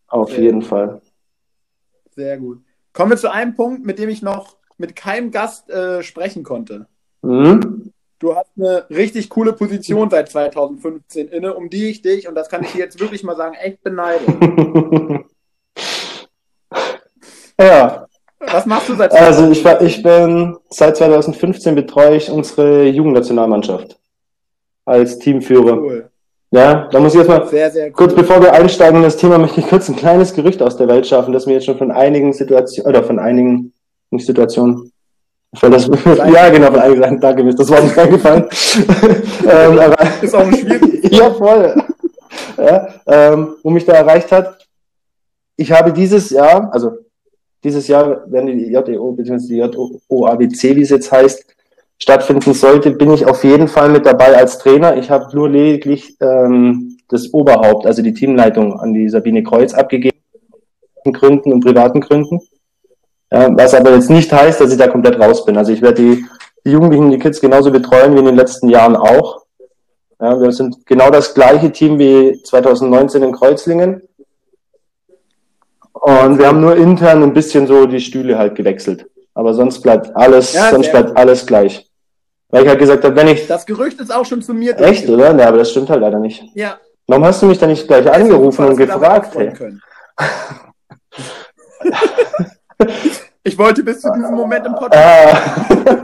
Auf 0.08 0.30
Sehr 0.30 0.42
jeden 0.42 0.60
gut. 0.60 0.70
Fall. 0.70 1.02
Sehr 2.16 2.38
gut. 2.38 2.60
Kommen 2.94 3.12
wir 3.12 3.18
zu 3.18 3.32
einem 3.32 3.56
Punkt, 3.56 3.86
mit 3.86 4.00
dem 4.00 4.10
ich 4.10 4.22
noch 4.22 4.58
mit 4.78 4.96
keinem 4.96 5.32
Gast 5.32 5.70
äh, 5.70 6.04
sprechen 6.04 6.44
konnte. 6.44 6.88
Mhm. 7.22 7.92
Du 8.20 8.36
hast 8.36 8.52
eine 8.56 8.86
richtig 8.90 9.30
coole 9.30 9.54
Position 9.54 10.10
seit 10.10 10.30
2015 10.30 11.28
inne, 11.28 11.54
um 11.56 11.70
die 11.70 11.90
ich 11.90 12.02
dich, 12.02 12.28
und 12.28 12.36
das 12.36 12.48
kann 12.50 12.64
ich 12.64 12.72
dir 12.72 12.80
jetzt 12.80 13.00
wirklich 13.00 13.24
mal 13.24 13.36
sagen, 13.36 13.56
echt 13.56 13.84
beneide. 13.84 14.24
Ja. 17.60 18.08
Was 18.40 18.66
machst 18.66 18.90
du 18.90 18.96
seit 18.96 19.14
Also 19.14 19.50
ich, 19.52 19.66
ich 19.66 20.04
bin 20.04 20.58
seit 20.70 20.98
2015 20.98 21.76
betreue 21.76 22.18
ich 22.18 22.30
unsere 22.30 22.88
Jugendnationalmannschaft 22.88 23.98
als 24.86 25.20
Teamführer. 25.20 25.78
Cool. 25.78 26.10
Ja, 26.54 26.88
da 26.92 27.00
muss 27.00 27.14
ich 27.14 27.18
erstmal 27.18 27.48
sehr, 27.48 27.72
sehr 27.72 27.88
cool. 27.88 27.94
kurz 27.94 28.14
bevor 28.14 28.40
wir 28.40 28.54
einsteigen 28.54 28.98
in 28.98 29.04
das 29.04 29.18
Thema, 29.18 29.40
möchte 29.40 29.60
ich 29.60 29.68
kurz 29.68 29.90
ein 29.90 29.96
kleines 29.96 30.36
Gerücht 30.36 30.62
aus 30.62 30.78
der 30.78 30.88
Welt 30.88 31.08
schaffen, 31.08 31.34
das 31.34 31.48
mir 31.48 31.54
jetzt 31.54 31.66
schon 31.66 31.80
von 31.80 31.90
einigen 31.90 32.32
Situationen 32.32 32.88
oder 32.88 33.04
von 33.04 33.18
einigen 33.18 33.74
nicht 34.12 34.28
Situationen 34.28 34.92
das, 35.62 35.88
ja, 35.88 36.50
genau, 36.50 36.68
von 36.68 36.80
einigen 36.80 37.02
Sachen, 37.02 37.20
danke, 37.20 37.44
mir 37.44 37.56
das 37.56 37.70
war 37.72 37.82
nicht 37.82 37.98
eingefallen. 37.98 38.46
ähm, 39.50 39.80
aber, 39.80 39.96
ist 40.22 40.36
auch 40.36 40.46
schwierig. 40.52 41.12
ja, 41.12 41.32
voll. 41.32 41.76
Ja, 42.58 42.88
ähm, 43.08 43.56
wo 43.64 43.72
mich 43.72 43.86
da 43.86 43.94
erreicht 43.94 44.32
hat, 44.32 44.68
ich 45.56 45.72
habe 45.72 45.92
dieses 45.92 46.30
Jahr, 46.30 46.72
also 46.72 46.98
dieses 47.64 47.88
Jahr, 47.88 48.26
wenn 48.28 48.46
die 48.46 48.72
JEO 48.72 49.12
bzw. 49.14 49.48
die 49.48 49.58
JOABC, 49.58 50.76
wie 50.76 50.82
es 50.82 50.90
jetzt 50.92 51.12
heißt, 51.12 51.46
stattfinden 52.04 52.54
sollte, 52.54 52.92
bin 52.92 53.14
ich 53.14 53.26
auf 53.26 53.46
jeden 53.46 53.70
Fall 53.70 53.88
mit 53.88 54.06
dabei 54.06 54.36
als 54.36 54.58
Trainer. 54.58 54.98
Ich 54.98 55.10
habe 55.10 55.34
nur 55.34 55.50
lediglich 55.50 56.18
ähm, 56.20 56.98
das 57.08 57.34
Oberhaupt, 57.34 57.86
also 57.86 58.02
die 58.02 58.14
Teamleitung 58.14 58.78
an 58.78 58.94
die 58.94 59.08
Sabine 59.08 59.42
Kreuz 59.42 59.74
abgegeben, 59.74 60.18
Gründen 61.06 61.54
und 61.54 61.64
privaten 61.64 62.02
Gründen. 62.02 62.42
Ja, 63.32 63.56
was 63.56 63.74
aber 63.74 63.94
jetzt 63.94 64.10
nicht 64.10 64.34
heißt, 64.34 64.60
dass 64.60 64.74
ich 64.74 64.78
da 64.78 64.90
komplett 64.90 65.18
raus 65.18 65.46
bin. 65.46 65.58
Also 65.58 65.72
ich 65.72 65.82
werde 65.82 66.02
die, 66.02 66.26
die 66.66 66.72
Jugendlichen, 66.72 67.10
die 67.10 67.20
Kids 67.20 67.40
genauso 67.40 67.72
betreuen 67.72 68.14
wie 68.16 68.20
in 68.20 68.26
den 68.26 68.36
letzten 68.36 68.68
Jahren 68.68 68.98
auch. 68.98 69.46
Ja, 70.20 70.42
wir 70.42 70.52
sind 70.52 70.86
genau 70.86 71.10
das 71.10 71.34
gleiche 71.34 71.72
Team 71.72 72.00
wie 72.00 72.38
2019 72.44 73.24
in 73.24 73.32
Kreuzlingen. 73.32 74.02
Und 75.94 76.38
wir 76.38 76.48
haben 76.48 76.60
nur 76.60 76.76
intern 76.76 77.24
ein 77.24 77.34
bisschen 77.34 77.66
so 77.66 77.86
die 77.86 78.02
Stühle 78.02 78.38
halt 78.38 78.56
gewechselt. 78.56 79.06
Aber 79.34 79.54
sonst 79.54 79.80
bleibt 79.80 80.14
alles, 80.18 80.54
ja, 80.54 80.70
sonst 80.70 80.92
bleibt 80.92 81.10
gut. 81.10 81.18
alles 81.18 81.46
gleich. 81.46 81.90
Weil 82.54 82.64
ich 82.64 82.70
halt 82.70 82.80
gesagt 82.80 83.04
habe, 83.04 83.16
wenn 83.16 83.30
ich. 83.30 83.48
Das 83.48 83.66
Gerücht 83.66 84.00
ist 84.00 84.14
auch 84.14 84.26
schon 84.26 84.44
zu 84.44 84.54
mir. 84.54 84.80
Echt, 84.80 85.10
oder? 85.10 85.36
Ja, 85.36 85.48
aber 85.48 85.58
das 85.58 85.72
stimmt 85.72 85.90
halt 85.90 86.02
leider 86.02 86.20
nicht. 86.20 86.44
Ja. 86.54 86.80
Warum 87.08 87.26
hast 87.26 87.42
du 87.42 87.48
mich 87.48 87.58
da 87.58 87.66
nicht 87.66 87.88
gleich 87.88 88.08
angerufen 88.12 88.66
und 88.66 88.78
gefragt? 88.78 89.36
Hey? 89.36 89.52
ich 93.44 93.58
wollte 93.58 93.84
bis 93.84 94.02
zu 94.02 94.14
diesem 94.14 94.36
Moment 94.36 94.68
im 94.68 94.76
Podcast. 94.76 94.96
Ah. 95.04 96.04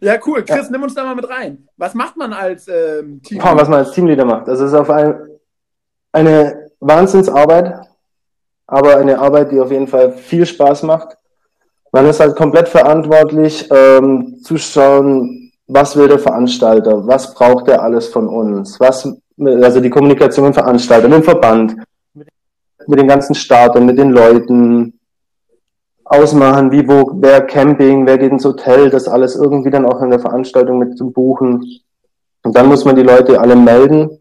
ja, 0.00 0.18
cool. 0.26 0.42
Chris, 0.42 0.64
ja. 0.64 0.70
nimm 0.70 0.82
uns 0.82 0.94
da 0.94 1.04
mal 1.04 1.14
mit 1.14 1.28
rein. 1.28 1.68
Was 1.76 1.92
macht 1.92 2.16
man 2.16 2.32
als 2.32 2.66
ähm, 2.66 3.20
Teamleader? 3.22 3.56
Was 3.60 3.68
man 3.68 3.78
als 3.80 3.90
Teamleader 3.92 4.24
macht. 4.24 4.48
Also 4.48 4.64
es 4.64 4.72
ist 4.72 4.78
auf 4.78 4.88
ein, 4.88 5.20
eine 6.12 6.70
Wahnsinnsarbeit, 6.80 7.88
aber 8.66 8.96
eine 8.96 9.18
Arbeit, 9.18 9.52
die 9.52 9.60
auf 9.60 9.70
jeden 9.70 9.86
Fall 9.86 10.12
viel 10.12 10.46
Spaß 10.46 10.84
macht. 10.84 11.18
Man 11.94 12.06
ist 12.06 12.18
halt 12.18 12.34
komplett 12.34 12.68
verantwortlich, 12.68 13.68
ähm, 13.70 14.38
zu 14.42 14.58
schauen, 14.58 15.52
was 15.68 15.96
will 15.96 16.08
der 16.08 16.18
Veranstalter, 16.18 17.06
was 17.06 17.32
braucht 17.34 17.68
er 17.68 17.82
alles 17.82 18.08
von 18.08 18.28
uns, 18.28 18.80
was, 18.80 19.08
also 19.38 19.80
die 19.80 19.90
Kommunikation 19.90 20.46
mit 20.46 20.56
dem 20.56 20.62
Veranstalter, 20.62 21.08
mit 21.08 21.18
dem 21.18 21.22
Verband, 21.22 21.76
mit 22.86 22.98
den 22.98 23.06
ganzen 23.06 23.34
Startern, 23.34 23.86
mit 23.86 23.96
den 23.96 24.10
Leuten, 24.10 24.98
ausmachen, 26.04 26.72
wie, 26.72 26.86
wo, 26.86 27.12
wer 27.14 27.40
Camping, 27.46 28.06
wer 28.06 28.18
geht 28.18 28.32
ins 28.32 28.44
Hotel, 28.44 28.90
das 28.90 29.08
alles 29.08 29.36
irgendwie 29.36 29.70
dann 29.70 29.86
auch 29.86 30.02
in 30.02 30.10
der 30.10 30.20
Veranstaltung 30.20 30.78
mit 30.78 30.98
zu 30.98 31.10
buchen. 31.10 31.64
Und 32.42 32.56
dann 32.56 32.66
muss 32.66 32.84
man 32.84 32.96
die 32.96 33.02
Leute 33.02 33.40
alle 33.40 33.56
melden 33.56 34.18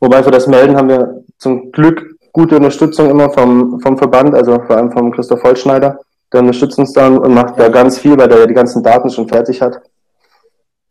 Wobei 0.00 0.22
für 0.22 0.30
das 0.30 0.46
Melden 0.46 0.76
haben 0.76 0.88
wir 0.88 1.22
zum 1.36 1.70
Glück 1.72 2.16
gute 2.32 2.56
Unterstützung 2.56 3.10
immer 3.10 3.30
vom, 3.30 3.80
vom 3.80 3.98
Verband, 3.98 4.34
also 4.34 4.58
vor 4.66 4.76
allem 4.76 4.90
vom 4.90 5.12
Christoph 5.12 5.42
Holzschneider. 5.42 6.00
Der 6.32 6.40
unterstützt 6.40 6.78
uns 6.78 6.92
dann 6.92 7.18
und 7.18 7.34
macht 7.34 7.58
da 7.58 7.68
ganz 7.68 7.98
viel, 7.98 8.16
weil 8.16 8.28
der 8.28 8.40
ja 8.40 8.46
die 8.46 8.54
ganzen 8.54 8.82
Daten 8.82 9.10
schon 9.10 9.28
fertig 9.28 9.60
hat. 9.60 9.80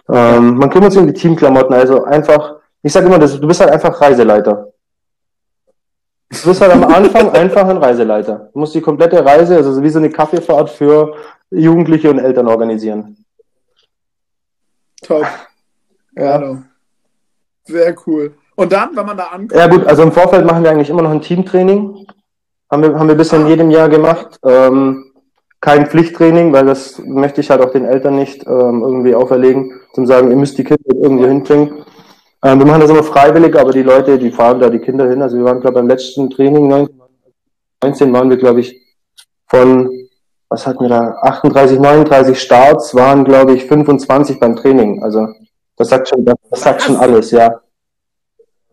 Ähm, 0.09 0.55
man 0.55 0.69
kümmert 0.69 0.91
sich 0.91 1.01
um 1.01 1.07
die 1.07 1.13
Teamklamotten, 1.13 1.73
also 1.73 2.03
einfach, 2.03 2.55
ich 2.81 2.91
sage 2.91 3.05
immer, 3.05 3.19
du 3.19 3.47
bist 3.47 3.61
halt 3.61 3.71
einfach 3.71 4.01
Reiseleiter. 4.01 4.73
Du 6.29 6.49
bist 6.49 6.61
halt 6.61 6.71
am 6.71 6.83
Anfang 6.93 7.31
einfach 7.31 7.67
ein 7.67 7.77
Reiseleiter. 7.77 8.49
Du 8.53 8.59
musst 8.59 8.75
die 8.75 8.81
komplette 8.81 9.23
Reise, 9.23 9.55
also 9.55 9.81
wie 9.81 9.89
so 9.89 9.99
eine 9.99 10.09
Kaffeefahrt 10.09 10.69
für 10.69 11.15
Jugendliche 11.51 12.09
und 12.09 12.19
Eltern 12.19 12.47
organisieren. 12.47 13.25
Top. 15.01 15.25
Ja. 16.15 16.33
Hallo. 16.33 16.57
Sehr 17.65 17.95
cool. 18.05 18.33
Und 18.55 18.71
dann, 18.73 18.95
wenn 18.95 19.05
man 19.05 19.17
da 19.17 19.25
ankommt? 19.25 19.53
Ja 19.53 19.67
gut, 19.67 19.85
also 19.85 20.03
im 20.03 20.11
Vorfeld 20.11 20.45
machen 20.45 20.63
wir 20.63 20.71
eigentlich 20.71 20.89
immer 20.89 21.01
noch 21.01 21.11
ein 21.11 21.21
Teamtraining. 21.21 22.07
Haben 22.71 22.83
wir, 22.83 22.99
haben 22.99 23.07
wir 23.07 23.15
bisher 23.15 23.39
in 23.39 23.45
ah. 23.45 23.49
jedem 23.49 23.71
Jahr 23.71 23.89
gemacht. 23.89 24.39
Ähm, 24.43 25.08
kein 25.61 25.87
Pflichttraining, 25.87 26.53
weil 26.53 26.65
das 26.65 26.99
möchte 26.99 27.41
ich 27.41 27.49
halt 27.49 27.61
auch 27.61 27.71
den 27.71 27.85
Eltern 27.85 28.15
nicht 28.15 28.45
ähm, 28.47 28.81
irgendwie 28.81 29.15
auferlegen, 29.15 29.73
zum 29.93 30.05
sagen, 30.05 30.31
ihr 30.31 30.37
müsst 30.37 30.57
die 30.57 30.63
Kinder 30.63 30.95
irgendwo 30.95 31.25
hinbringen. 31.25 31.83
Ähm, 32.43 32.59
wir 32.59 32.65
machen 32.65 32.81
das 32.81 32.89
immer 32.89 33.03
freiwillig, 33.03 33.57
aber 33.57 33.71
die 33.71 33.83
Leute, 33.83 34.17
die 34.17 34.31
fahren 34.31 34.59
da 34.59 34.69
die 34.69 34.79
Kinder 34.79 35.09
hin. 35.09 35.21
Also 35.21 35.37
wir 35.37 35.43
waren, 35.43 35.59
glaube 35.59 35.73
ich, 35.73 35.81
beim 35.81 35.89
letzten 35.89 36.29
Training, 36.29 36.87
19 37.83 38.13
waren 38.13 38.29
wir, 38.29 38.37
glaube 38.37 38.61
ich, 38.61 38.81
von, 39.47 39.89
was 40.47 40.65
hatten 40.65 40.81
wir 40.81 40.89
da, 40.89 41.17
38, 41.21 41.79
39 41.79 42.39
Starts, 42.39 42.95
waren, 42.95 43.25
glaube 43.25 43.53
ich, 43.53 43.65
25 43.65 44.39
beim 44.39 44.55
Training. 44.55 45.03
Also 45.03 45.27
das 45.75 45.89
sagt 45.89 46.09
schon, 46.09 46.23
das 46.23 46.37
sagt 46.51 46.81
schon 46.81 46.95
alles, 46.95 47.31
ja. 47.31 47.61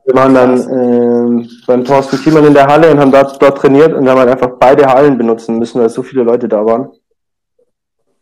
Wir 0.07 0.15
waren 0.15 0.35
dann 0.35 1.43
äh, 1.43 1.49
beim 1.67 1.85
Thorsten 1.85 2.17
Thiemann 2.19 2.45
in 2.45 2.55
der 2.55 2.69
Halle 2.69 2.93
und 2.93 3.01
haben 3.01 3.11
dort, 3.11 3.43
dort 3.43 3.59
trainiert 3.59 3.93
und 3.93 4.09
haben 4.09 4.21
halt 4.21 4.31
einfach 4.31 4.53
beide 4.59 4.87
Hallen 4.87 5.19
benutzen 5.19 5.59
müssen, 5.59 5.81
weil 5.81 5.89
so 5.89 6.05
viele 6.05 6.23
Leute 6.23 6.47
da 6.47 6.65
waren. 6.65 6.93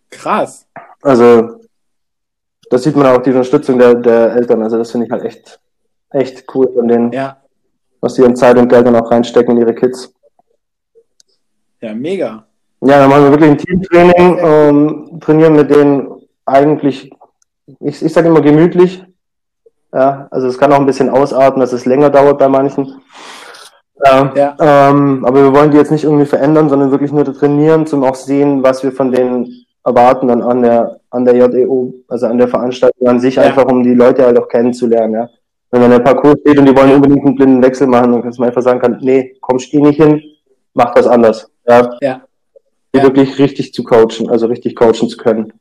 Krass. 0.09 0.67
Also 1.03 1.61
das 2.71 2.83
sieht 2.83 2.97
man 2.97 3.07
auch 3.07 3.21
die 3.23 3.31
Unterstützung 3.31 3.79
der, 3.79 3.97
der 3.97 4.35
Eltern. 4.35 4.63
Also 4.63 4.79
das 4.79 4.91
finde 4.91 5.07
ich 5.07 5.13
halt 5.13 5.25
echt, 5.25 5.61
echt 6.09 6.45
cool 6.55 6.73
von 6.73 6.89
denen, 6.89 7.13
ja. 7.13 7.37
was 8.01 8.15
sie 8.15 8.25
an 8.25 8.35
Zeit 8.35 8.57
und 8.57 8.69
Geld 8.69 8.87
dann 8.87 8.97
auch 8.97 9.11
reinstecken 9.11 9.55
in 9.55 9.61
ihre 9.61 9.75
Kids. 9.75 10.11
Ja, 11.83 11.93
mega. 11.93 12.47
Ja, 12.81 12.99
dann 12.99 13.11
machen 13.11 13.25
wir 13.25 13.31
wirklich 13.31 13.51
ein 13.51 13.59
Teamtraining, 13.59 14.39
ähm, 14.41 15.21
trainieren 15.21 15.57
mit 15.57 15.71
denen 15.71 16.27
eigentlich, 16.47 17.11
ich, 17.81 18.03
ich 18.03 18.13
sage 18.13 18.29
immer 18.29 18.41
gemütlich. 18.41 19.05
Ja, 19.95 20.27
also 20.33 20.49
es 20.49 20.59
kann 20.59 20.73
auch 20.73 20.81
ein 20.81 20.87
bisschen 20.87 21.09
ausarten, 21.09 21.61
dass 21.61 21.73
es 21.73 21.87
länger 21.87 22.11
dauert 22.11 22.39
bei 22.39 22.49
manchen. 22.49 23.01
Ja, 24.05 24.33
ja. 24.35 24.57
Ähm, 24.59 25.25
aber 25.25 25.45
wir 25.45 25.55
wollen 25.55 25.71
die 25.71 25.77
jetzt 25.77 25.93
nicht 25.93 26.03
irgendwie 26.03 26.27
verändern, 26.27 26.69
sondern 26.69 26.91
wirklich 26.91 27.13
nur 27.13 27.25
trainieren, 27.25 27.87
zum 27.87 28.03
auch 28.03 28.17
sehen, 28.17 28.65
was 28.65 28.83
wir 28.83 28.91
von 28.91 29.13
denen 29.13 29.67
erwarten 29.85 30.27
dann 30.27 30.43
an 30.43 30.63
der, 30.63 30.99
an 31.11 31.25
der 31.25 31.37
JEO, 31.37 31.95
also 32.09 32.27
an 32.27 32.39
der 32.39 32.49
Veranstaltung 32.49 33.07
an 33.07 33.21
sich, 33.21 33.37
ja. 33.37 33.43
einfach 33.43 33.67
um 33.67 33.85
die 33.85 33.95
Leute 33.95 34.25
halt 34.25 34.37
auch 34.37 34.49
kennenzulernen, 34.49 35.15
ja. 35.15 35.29
Wenn 35.71 35.81
man 35.81 35.93
in 35.93 35.99
der 35.99 36.05
Parcours 36.05 36.41
steht 36.41 36.59
und 36.59 36.67
die 36.67 36.77
wollen 36.77 36.95
unbedingt 36.95 37.25
einen 37.25 37.37
blinden 37.37 37.63
Wechsel 37.63 37.87
machen, 37.87 38.13
dann 38.13 38.23
kannst 38.23 38.39
du 38.39 38.43
einfach 38.43 38.63
sagen 38.63 38.81
kann, 38.81 38.99
nee, 39.01 39.37
kommst 39.41 39.73
eh 39.75 39.81
nicht 39.81 40.03
hin, 40.03 40.21
mach 40.73 40.93
das 40.95 41.07
anders, 41.07 41.49
ja. 41.69 41.89
Ja. 42.01 42.23
Die 42.93 42.99
ja. 42.99 43.05
wirklich 43.05 43.39
richtig 43.39 43.73
zu 43.73 43.85
coachen, 43.85 44.29
also 44.29 44.47
richtig 44.47 44.75
coachen 44.75 45.09
zu 45.09 45.17
können. 45.17 45.53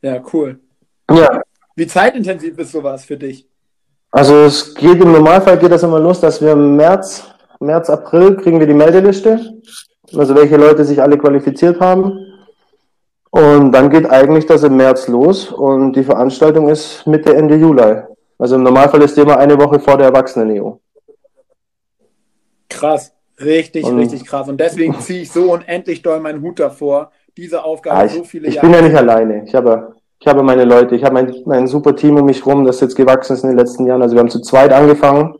Ja, 0.00 0.22
cool. 0.32 0.60
Ja. 1.10 1.42
Wie 1.80 1.86
zeitintensiv 1.86 2.58
ist 2.58 2.72
sowas 2.72 3.06
für 3.06 3.16
dich? 3.16 3.48
Also 4.10 4.34
es 4.40 4.74
geht 4.74 5.00
im 5.00 5.12
Normalfall 5.12 5.56
geht 5.56 5.72
das 5.72 5.82
immer 5.82 5.98
los, 5.98 6.20
dass 6.20 6.42
wir 6.42 6.52
im 6.52 6.76
März, 6.76 7.24
März, 7.58 7.88
April 7.88 8.36
kriegen 8.36 8.60
wir 8.60 8.66
die 8.66 8.74
Meldeliste. 8.74 9.40
Also 10.14 10.34
welche 10.34 10.58
Leute 10.58 10.84
sich 10.84 11.00
alle 11.00 11.16
qualifiziert 11.16 11.80
haben. 11.80 12.18
Und 13.30 13.72
dann 13.72 13.88
geht 13.88 14.10
eigentlich 14.10 14.44
das 14.44 14.62
im 14.62 14.76
März 14.76 15.08
los 15.08 15.50
und 15.50 15.94
die 15.94 16.04
Veranstaltung 16.04 16.68
ist 16.68 17.06
Mitte, 17.06 17.34
Ende 17.34 17.56
Juli. 17.56 18.02
Also 18.36 18.56
im 18.56 18.62
Normalfall 18.62 19.00
ist 19.00 19.16
die 19.16 19.22
immer 19.22 19.38
eine 19.38 19.58
Woche 19.58 19.80
vor 19.80 19.96
der 19.96 20.08
Erwachsenen-EU. 20.08 20.72
Krass, 22.68 23.14
richtig, 23.42 23.86
und 23.86 23.98
richtig 23.98 24.26
krass. 24.26 24.50
Und 24.50 24.60
deswegen 24.60 24.98
ziehe 25.00 25.22
ich 25.22 25.32
so 25.32 25.50
unendlich 25.54 26.02
doll 26.02 26.20
meinen 26.20 26.42
Hut 26.42 26.60
davor, 26.60 27.10
diese 27.38 27.64
Aufgabe 27.64 28.00
ja, 28.00 28.04
ich, 28.04 28.12
so 28.12 28.24
viele 28.24 28.48
ich 28.48 28.56
Jahre. 28.56 28.66
Ich 28.66 28.70
bin 28.70 28.82
ja 28.82 28.86
nicht 28.86 28.98
alleine. 28.98 29.44
Ich 29.44 29.54
habe, 29.54 29.94
ich 30.20 30.26
habe 30.26 30.42
meine 30.42 30.64
Leute, 30.64 30.94
ich 30.94 31.02
habe 31.02 31.14
mein, 31.14 31.34
mein 31.46 31.66
super 31.66 31.96
Team 31.96 32.16
um 32.18 32.26
mich 32.26 32.44
rum, 32.44 32.64
das 32.64 32.80
jetzt 32.80 32.94
gewachsen 32.94 33.32
ist 33.32 33.42
in 33.42 33.50
den 33.50 33.58
letzten 33.58 33.86
Jahren. 33.86 34.02
Also 34.02 34.14
wir 34.14 34.20
haben 34.20 34.28
zu 34.28 34.40
zweit 34.40 34.70
angefangen 34.70 35.34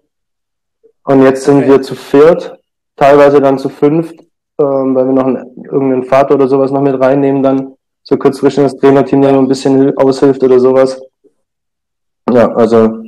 und 1.05 1.23
jetzt 1.23 1.45
sind 1.45 1.59
okay. 1.59 1.69
wir 1.69 1.83
zu 1.83 1.95
viert, 1.95 2.59
teilweise 2.97 3.43
dann 3.43 3.59
zu 3.59 3.69
fünft, 3.69 4.19
ähm, 4.59 4.95
weil 4.95 5.05
wir 5.05 5.12
noch 5.12 5.27
einen, 5.27 5.64
irgendeinen 5.71 6.05
Vater 6.05 6.35
oder 6.35 6.49
sowas 6.49 6.71
noch 6.71 6.81
mit 6.81 6.99
reinnehmen 6.99 7.43
dann 7.43 7.75
so 8.03 8.16
kurz 8.16 8.38
zwischen 8.38 8.64
das 8.64 8.77
Trainerteam 8.77 9.21
dann 9.21 9.35
noch 9.35 9.43
ein 9.43 9.49
bisschen 9.49 9.97
aushilft 9.99 10.43
oder 10.43 10.59
sowas. 10.59 10.99
Ja, 12.33 12.51
also 12.55 13.03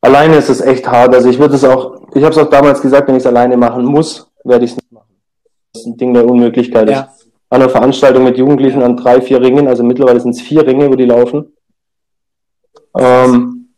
alleine 0.00 0.36
ist 0.36 0.50
es 0.50 0.60
echt 0.60 0.90
hart. 0.90 1.14
Also 1.14 1.28
ich 1.28 1.38
würde 1.38 1.54
es 1.54 1.62
auch, 1.62 2.02
ich 2.14 2.24
habe 2.24 2.32
es 2.32 2.38
auch 2.38 2.50
damals 2.50 2.82
gesagt, 2.82 3.06
wenn 3.06 3.14
ich 3.14 3.22
es 3.22 3.26
alleine 3.26 3.56
machen 3.56 3.84
muss, 3.84 4.28
werde 4.42 4.64
ich 4.64 4.72
es 4.72 4.76
nicht 4.76 4.90
machen. 4.90 5.14
Das 5.72 5.82
ist 5.82 5.86
ein 5.86 5.96
Ding 5.96 6.12
der 6.12 6.28
Unmöglichkeit. 6.28 6.90
Ja. 6.90 7.08
An 7.48 7.62
einer 7.62 7.70
Veranstaltung 7.70 8.24
mit 8.24 8.38
Jugendlichen 8.38 8.82
an 8.82 8.96
drei, 8.96 9.20
vier 9.20 9.40
Ringen, 9.40 9.68
also 9.68 9.84
mittlerweile 9.84 10.20
sind 10.20 10.32
es 10.32 10.40
vier 10.40 10.66
Ringe, 10.66 10.90
wo 10.90 10.96
die 10.96 11.04
laufen. 11.04 11.52
Ähm, 12.98 13.68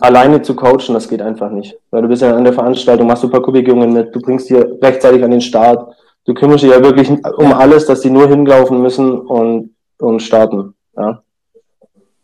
alleine 0.00 0.42
zu 0.42 0.54
coachen, 0.54 0.94
das 0.94 1.08
geht 1.08 1.22
einfach 1.22 1.50
nicht. 1.50 1.76
Weil 1.90 2.02
du 2.02 2.08
bist 2.08 2.22
ja 2.22 2.36
an 2.36 2.44
der 2.44 2.52
Veranstaltung, 2.52 3.06
machst 3.06 3.22
du 3.22 3.28
ein 3.28 3.32
paar 3.32 3.42
Kubikjungen 3.42 3.92
mit, 3.92 4.14
du 4.14 4.20
bringst 4.20 4.48
dir 4.50 4.78
rechtzeitig 4.80 5.24
an 5.24 5.30
den 5.30 5.40
Start, 5.40 5.94
du 6.24 6.34
kümmerst 6.34 6.62
dich 6.62 6.70
ja 6.70 6.82
wirklich 6.82 7.10
um 7.10 7.52
alles, 7.52 7.86
dass 7.86 8.00
die 8.00 8.10
nur 8.10 8.28
hinlaufen 8.28 8.80
müssen 8.80 9.18
und, 9.18 9.74
und 9.98 10.20
starten. 10.20 10.74
Ja. 10.96 11.22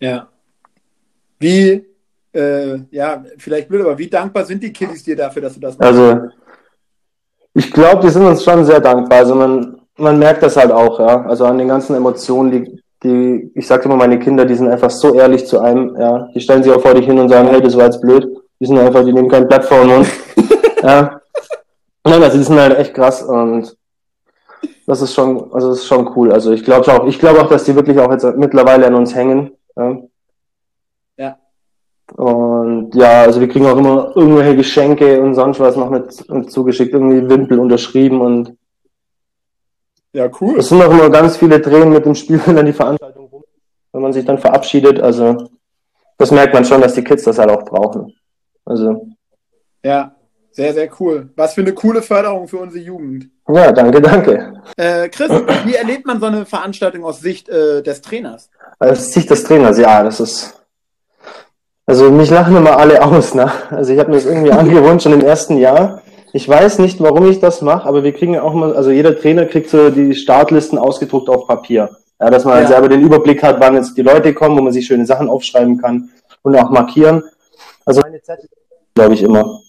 Ja. 0.00 0.28
Wie, 1.38 1.84
äh, 2.32 2.78
ja, 2.90 3.24
vielleicht 3.38 3.68
blöd, 3.68 3.82
aber 3.82 3.98
wie 3.98 4.08
dankbar 4.08 4.44
sind 4.44 4.62
die 4.62 4.72
Kiddies 4.72 5.02
dir 5.02 5.16
dafür, 5.16 5.42
dass 5.42 5.54
du 5.54 5.60
das 5.60 5.78
machst? 5.78 5.90
Also, 5.90 6.28
ich 7.54 7.70
glaube, 7.70 8.02
die 8.02 8.10
sind 8.10 8.24
uns 8.24 8.42
schon 8.42 8.64
sehr 8.64 8.80
dankbar. 8.80 9.18
Also 9.18 9.34
man, 9.34 9.73
man 9.96 10.18
merkt 10.18 10.42
das 10.42 10.56
halt 10.56 10.72
auch, 10.72 10.98
ja. 10.98 11.24
Also 11.26 11.44
an 11.44 11.58
den 11.58 11.68
ganzen 11.68 11.94
Emotionen, 11.94 12.50
die, 12.50 12.82
die, 13.02 13.52
ich 13.54 13.66
sage 13.66 13.84
immer, 13.84 13.96
meine 13.96 14.18
Kinder, 14.18 14.44
die 14.44 14.54
sind 14.54 14.68
einfach 14.68 14.90
so 14.90 15.14
ehrlich 15.14 15.46
zu 15.46 15.60
einem, 15.60 15.96
ja. 15.98 16.28
Die 16.34 16.40
stellen 16.40 16.62
sich 16.62 16.72
auch 16.72 16.80
vor 16.82 16.94
dich 16.94 17.06
hin 17.06 17.18
und 17.18 17.28
sagen, 17.28 17.48
hey, 17.48 17.62
das 17.62 17.76
war 17.76 17.84
jetzt 17.84 18.00
blöd. 18.00 18.26
Die 18.60 18.66
sind 18.66 18.78
einfach, 18.78 19.04
die 19.04 19.12
nehmen 19.12 19.28
kein 19.28 19.48
Blatt 19.48 19.64
vor 19.64 19.78
den 19.78 19.88
Mund. 19.88 20.06
ja. 20.82 21.20
Nein, 22.04 22.22
also 22.22 22.36
die 22.36 22.44
sind 22.44 22.58
halt 22.58 22.78
echt 22.78 22.94
krass 22.94 23.22
und 23.22 23.76
das 24.86 25.00
ist 25.00 25.14
schon, 25.14 25.52
also 25.52 25.70
das 25.70 25.78
ist 25.78 25.86
schon 25.86 26.10
cool. 26.14 26.32
Also 26.32 26.52
ich 26.52 26.64
glaube 26.64 26.92
auch, 26.92 27.06
ich 27.06 27.18
glaube 27.18 27.40
auch, 27.40 27.48
dass 27.48 27.64
die 27.64 27.74
wirklich 27.74 27.98
auch 27.98 28.10
jetzt 28.10 28.24
mittlerweile 28.36 28.86
an 28.86 28.94
uns 28.94 29.14
hängen. 29.14 29.52
Ja. 29.76 29.98
ja. 31.16 31.38
Und 32.14 32.94
ja, 32.94 33.22
also 33.22 33.40
wir 33.40 33.48
kriegen 33.48 33.66
auch 33.66 33.78
immer 33.78 34.12
irgendwelche 34.14 34.56
Geschenke 34.56 35.22
und 35.22 35.34
sonst 35.34 35.60
was 35.60 35.76
noch 35.76 35.88
mit, 35.88 36.28
mit 36.28 36.50
zugeschickt, 36.50 36.92
irgendwie 36.92 37.28
Wimpel 37.28 37.58
unterschrieben 37.58 38.20
und 38.20 38.54
ja, 40.14 40.30
cool. 40.40 40.60
Es 40.60 40.68
sind 40.68 40.80
auch 40.80 40.90
immer 40.90 41.10
ganz 41.10 41.36
viele 41.36 41.60
Tränen 41.60 41.90
mit 41.90 42.06
dem 42.06 42.14
Spiel, 42.14 42.40
wenn 42.46 42.56
dann 42.56 42.66
die 42.66 42.72
Veranstaltung 42.72 43.26
rum, 43.26 43.44
wenn 43.92 44.02
man 44.02 44.12
sich 44.12 44.24
dann 44.24 44.38
verabschiedet. 44.38 45.00
Also 45.00 45.50
das 46.16 46.30
merkt 46.30 46.54
man 46.54 46.64
schon, 46.64 46.80
dass 46.80 46.94
die 46.94 47.04
Kids 47.04 47.24
das 47.24 47.38
halt 47.38 47.50
auch 47.50 47.64
brauchen. 47.64 48.14
Also. 48.64 49.08
Ja, 49.82 50.14
sehr, 50.52 50.72
sehr 50.72 50.88
cool. 51.00 51.30
Was 51.34 51.54
für 51.54 51.62
eine 51.62 51.74
coole 51.74 52.00
Förderung 52.00 52.46
für 52.46 52.58
unsere 52.58 52.82
Jugend. 52.82 53.28
Ja, 53.48 53.72
danke, 53.72 54.00
danke. 54.00 54.62
Äh, 54.76 55.08
Chris, 55.08 55.30
wie 55.64 55.74
erlebt 55.74 56.06
man 56.06 56.20
so 56.20 56.26
eine 56.26 56.46
Veranstaltung 56.46 57.04
aus 57.04 57.20
Sicht 57.20 57.48
äh, 57.48 57.82
des 57.82 58.00
Trainers? 58.00 58.50
Aus 58.78 59.12
Sicht 59.12 59.28
des 59.28 59.42
Trainers, 59.42 59.78
ja, 59.78 60.04
das 60.04 60.20
ist. 60.20 60.64
Also 61.86 62.10
mich 62.10 62.30
lachen 62.30 62.56
immer 62.56 62.78
alle 62.78 63.02
aus, 63.04 63.34
ne? 63.34 63.50
Also 63.70 63.92
ich 63.92 63.98
habe 63.98 64.10
mir 64.10 64.16
das 64.16 64.26
irgendwie 64.26 64.52
angewohnt 64.52 65.02
schon 65.02 65.12
im 65.12 65.20
ersten 65.22 65.58
Jahr. 65.58 66.02
Ich 66.34 66.48
weiß 66.48 66.80
nicht, 66.80 67.00
warum 67.00 67.30
ich 67.30 67.38
das 67.38 67.62
mache, 67.62 67.88
aber 67.88 68.02
wir 68.02 68.12
kriegen 68.12 68.34
ja 68.34 68.42
auch 68.42 68.54
mal, 68.54 68.74
also 68.74 68.90
jeder 68.90 69.16
Trainer 69.16 69.46
kriegt 69.46 69.70
so 69.70 69.90
die 69.90 70.16
Startlisten 70.16 70.78
ausgedruckt 70.78 71.28
auf 71.28 71.46
Papier. 71.46 71.90
Ja, 72.20 72.28
dass 72.28 72.44
man 72.44 72.54
halt 72.54 72.64
ja. 72.64 72.70
selber 72.70 72.88
den 72.88 73.02
Überblick 73.02 73.40
hat, 73.40 73.60
wann 73.60 73.76
jetzt 73.76 73.96
die 73.96 74.02
Leute 74.02 74.34
kommen, 74.34 74.58
wo 74.58 74.62
man 74.62 74.72
sich 74.72 74.84
schöne 74.84 75.06
Sachen 75.06 75.28
aufschreiben 75.28 75.80
kann 75.80 76.10
und 76.42 76.56
auch 76.56 76.70
markieren. 76.70 77.22
Also 77.84 78.00
meine 78.00 78.20
Zettel, 78.20 78.48
glaube 78.96 79.14
ich, 79.14 79.22
immer. 79.22 79.60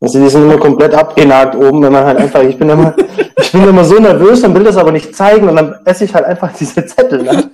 Also 0.00 0.18
die 0.18 0.30
sind 0.30 0.44
immer 0.44 0.56
komplett 0.56 0.94
abgenagt 0.94 1.56
oben, 1.56 1.82
wenn 1.82 1.92
man 1.92 2.06
halt 2.06 2.16
einfach, 2.16 2.42
ich 2.42 2.56
bin 2.56 2.70
immer, 2.70 2.96
ich 3.36 3.52
bin 3.52 3.68
immer 3.68 3.84
so 3.84 3.98
nervös 3.98 4.42
und 4.44 4.54
will 4.54 4.64
das 4.64 4.78
aber 4.78 4.92
nicht 4.92 5.14
zeigen 5.14 5.46
und 5.46 5.56
dann 5.56 5.78
esse 5.84 6.06
ich 6.06 6.14
halt 6.14 6.24
einfach 6.24 6.50
diese 6.58 6.86
Zettel. 6.86 7.22
Ne? 7.22 7.50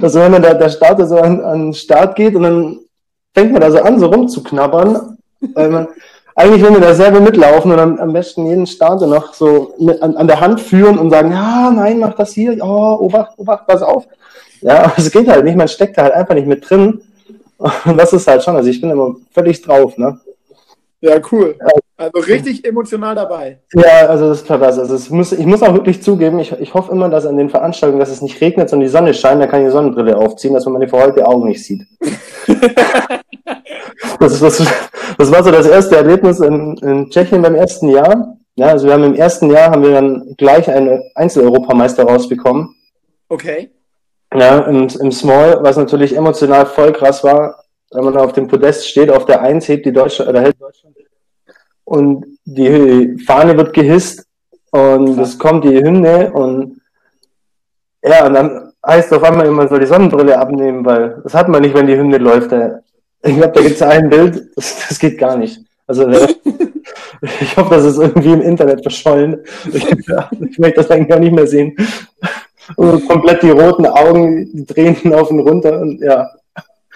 Also 0.00 0.20
wenn 0.20 0.32
man 0.32 0.40
da, 0.40 0.54
der 0.54 0.70
Starter 0.70 1.06
so 1.06 1.18
an, 1.18 1.42
an 1.42 1.64
den 1.64 1.74
Start 1.74 2.16
geht 2.16 2.34
und 2.34 2.44
dann 2.44 2.78
fängt 3.34 3.52
man 3.52 3.60
da 3.60 3.70
so 3.70 3.80
an, 3.80 4.00
so 4.00 4.06
rumzuknabbern, 4.06 5.18
weil 5.52 5.68
man, 5.68 5.88
eigentlich 6.36 6.62
will 6.62 6.70
man 6.70 6.82
da 6.82 6.94
selber 6.94 7.18
mitlaufen 7.18 7.72
und 7.72 7.78
am, 7.78 7.98
am 7.98 8.12
besten 8.12 8.46
jeden 8.46 8.66
Starter 8.66 9.06
noch 9.06 9.32
so 9.32 9.74
mit, 9.78 10.00
an, 10.02 10.16
an 10.16 10.26
der 10.26 10.38
Hand 10.38 10.60
führen 10.60 10.98
und 10.98 11.10
sagen, 11.10 11.32
ja, 11.32 11.70
nein, 11.74 11.98
mach 11.98 12.14
das 12.14 12.34
hier, 12.34 12.58
oh, 12.62 12.98
obacht, 13.00 13.38
obacht, 13.38 13.66
pass 13.66 13.82
auf. 13.82 14.06
Ja, 14.60 14.80
aber 14.84 14.92
es 14.98 15.10
geht 15.10 15.28
halt 15.28 15.44
nicht, 15.44 15.56
man 15.56 15.66
steckt 15.66 15.96
da 15.96 16.02
halt 16.02 16.12
einfach 16.12 16.34
nicht 16.34 16.46
mit 16.46 16.68
drin. 16.68 17.00
Und 17.86 17.96
das 17.96 18.12
ist 18.12 18.28
halt 18.28 18.42
schon, 18.42 18.54
also 18.54 18.68
ich 18.68 18.80
bin 18.82 18.90
immer 18.90 19.16
völlig 19.32 19.62
drauf, 19.62 19.96
ne? 19.96 20.20
Ja, 21.00 21.18
cool. 21.32 21.56
Also 21.98 22.18
richtig 22.26 22.66
emotional 22.66 23.14
dabei. 23.14 23.60
Ja, 23.72 24.06
also 24.08 24.28
das 24.28 24.38
ist 24.38 24.46
pervers. 24.46 24.78
Also 24.78 24.94
es 24.94 25.08
muss, 25.08 25.32
ich 25.32 25.46
muss 25.46 25.62
auch 25.62 25.72
wirklich 25.72 26.02
zugeben, 26.02 26.38
ich, 26.38 26.52
ich 26.52 26.74
hoffe 26.74 26.92
immer, 26.92 27.08
dass 27.08 27.24
an 27.24 27.38
den 27.38 27.48
Veranstaltungen, 27.48 28.00
dass 28.00 28.10
es 28.10 28.20
nicht 28.20 28.38
regnet, 28.42 28.68
sondern 28.68 28.86
die 28.86 28.92
Sonne 28.92 29.14
scheint, 29.14 29.40
dann 29.40 29.48
kann 29.48 29.62
ich 29.62 29.68
die 29.68 29.72
Sonnenbrille 29.72 30.14
aufziehen, 30.16 30.52
dass 30.52 30.66
man 30.66 30.74
meine 30.74 30.88
verheulte 30.88 31.26
Augen 31.26 31.48
nicht 31.48 31.64
sieht. 31.64 31.86
das, 34.20 34.40
das, 34.40 34.62
das 35.16 35.32
war 35.32 35.42
so 35.42 35.50
das 35.50 35.66
erste 35.66 35.96
Erlebnis 35.96 36.40
in, 36.40 36.76
in 36.82 37.08
Tschechien 37.08 37.40
beim 37.40 37.54
ersten 37.54 37.88
Jahr. 37.88 38.36
Ja, 38.56 38.66
also 38.66 38.86
wir 38.86 38.92
haben 38.92 39.04
im 39.04 39.14
ersten 39.14 39.50
Jahr 39.50 39.70
haben 39.70 39.82
wir 39.82 39.92
dann 39.92 40.34
gleich 40.36 40.68
einen 40.68 41.02
Einzeleuropameister 41.14 42.04
rausbekommen. 42.04 42.74
Okay. 43.30 43.70
Ja, 44.34 44.58
im, 44.60 44.88
im 45.00 45.12
Small, 45.12 45.60
was 45.62 45.78
natürlich 45.78 46.14
emotional 46.14 46.66
voll 46.66 46.92
krass 46.92 47.24
war, 47.24 47.64
wenn 47.90 48.04
man 48.04 48.18
auf 48.18 48.34
dem 48.34 48.48
Podest 48.48 48.86
steht, 48.86 49.10
auf 49.10 49.24
der 49.24 49.40
Eins 49.40 49.66
hebt 49.66 49.86
die 49.86 49.92
Deutschland, 49.92 50.28
oder 50.28 50.42
hält 50.42 50.60
Deutschland 50.60 50.96
und 51.86 52.26
die 52.44 53.16
Fahne 53.24 53.56
wird 53.56 53.72
gehisst 53.72 54.26
und 54.70 55.18
es 55.18 55.38
kommt 55.38 55.64
die 55.64 55.78
Hymne 55.78 56.32
und 56.32 56.80
ja, 58.02 58.26
und 58.26 58.34
dann 58.34 58.72
heißt 58.86 59.12
auf 59.14 59.22
einmal 59.22 59.46
immer 59.46 59.66
so 59.68 59.78
die 59.78 59.86
Sonnenbrille 59.86 60.38
abnehmen, 60.38 60.84
weil 60.84 61.20
das 61.22 61.34
hat 61.34 61.48
man 61.48 61.62
nicht, 61.62 61.74
wenn 61.74 61.86
die 61.86 61.96
Hymne 61.96 62.18
läuft. 62.18 62.52
Ich 63.22 63.36
glaube, 63.36 63.52
da 63.52 63.62
gibt 63.62 63.76
es 63.76 63.82
ein 63.82 64.10
Bild, 64.10 64.50
das, 64.54 64.86
das, 64.88 64.98
geht 64.98 65.18
gar 65.18 65.36
nicht. 65.36 65.60
Also 65.86 66.08
ich 67.40 67.56
hoffe, 67.56 67.74
das 67.74 67.84
ist 67.84 67.98
irgendwie 67.98 68.32
im 68.32 68.42
Internet 68.42 68.82
verschollen. 68.82 69.44
Ich, 69.72 69.90
ich 69.90 70.58
möchte 70.58 70.76
das 70.76 70.90
eigentlich 70.90 71.08
gar 71.08 71.18
nicht 71.18 71.32
mehr 71.32 71.46
sehen. 71.46 71.76
Und 72.76 73.08
komplett 73.08 73.42
die 73.42 73.50
roten 73.50 73.86
Augen, 73.86 74.50
die 74.52 74.66
drehen 74.66 75.14
auf 75.14 75.30
und 75.30 75.40
runter 75.40 75.80
und 75.80 76.00
ja. 76.00 76.28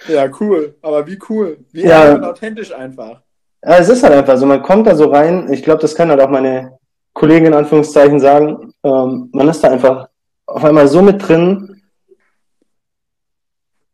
Ja, 0.07 0.29
cool. 0.39 0.75
Aber 0.81 1.05
wie 1.07 1.19
cool. 1.29 1.57
Wie 1.71 1.83
Ja. 1.83 2.21
authentisch 2.21 2.73
einfach. 2.73 3.21
Ja, 3.63 3.77
es 3.77 3.89
ist 3.89 4.03
halt 4.03 4.13
einfach 4.13 4.37
so, 4.37 4.45
man 4.45 4.63
kommt 4.63 4.87
da 4.87 4.95
so 4.95 5.05
rein, 5.05 5.51
ich 5.53 5.61
glaube, 5.63 5.81
das 5.81 5.93
kann 5.93 6.09
halt 6.09 6.19
auch 6.21 6.29
meine 6.29 6.77
Kollegen 7.13 7.45
in 7.47 7.53
Anführungszeichen 7.53 8.19
sagen, 8.19 8.73
ähm, 8.83 9.29
man 9.33 9.47
ist 9.49 9.63
da 9.63 9.69
einfach 9.69 10.07
auf 10.47 10.63
einmal 10.65 10.87
so 10.87 11.01
mit 11.01 11.27
drin 11.27 11.81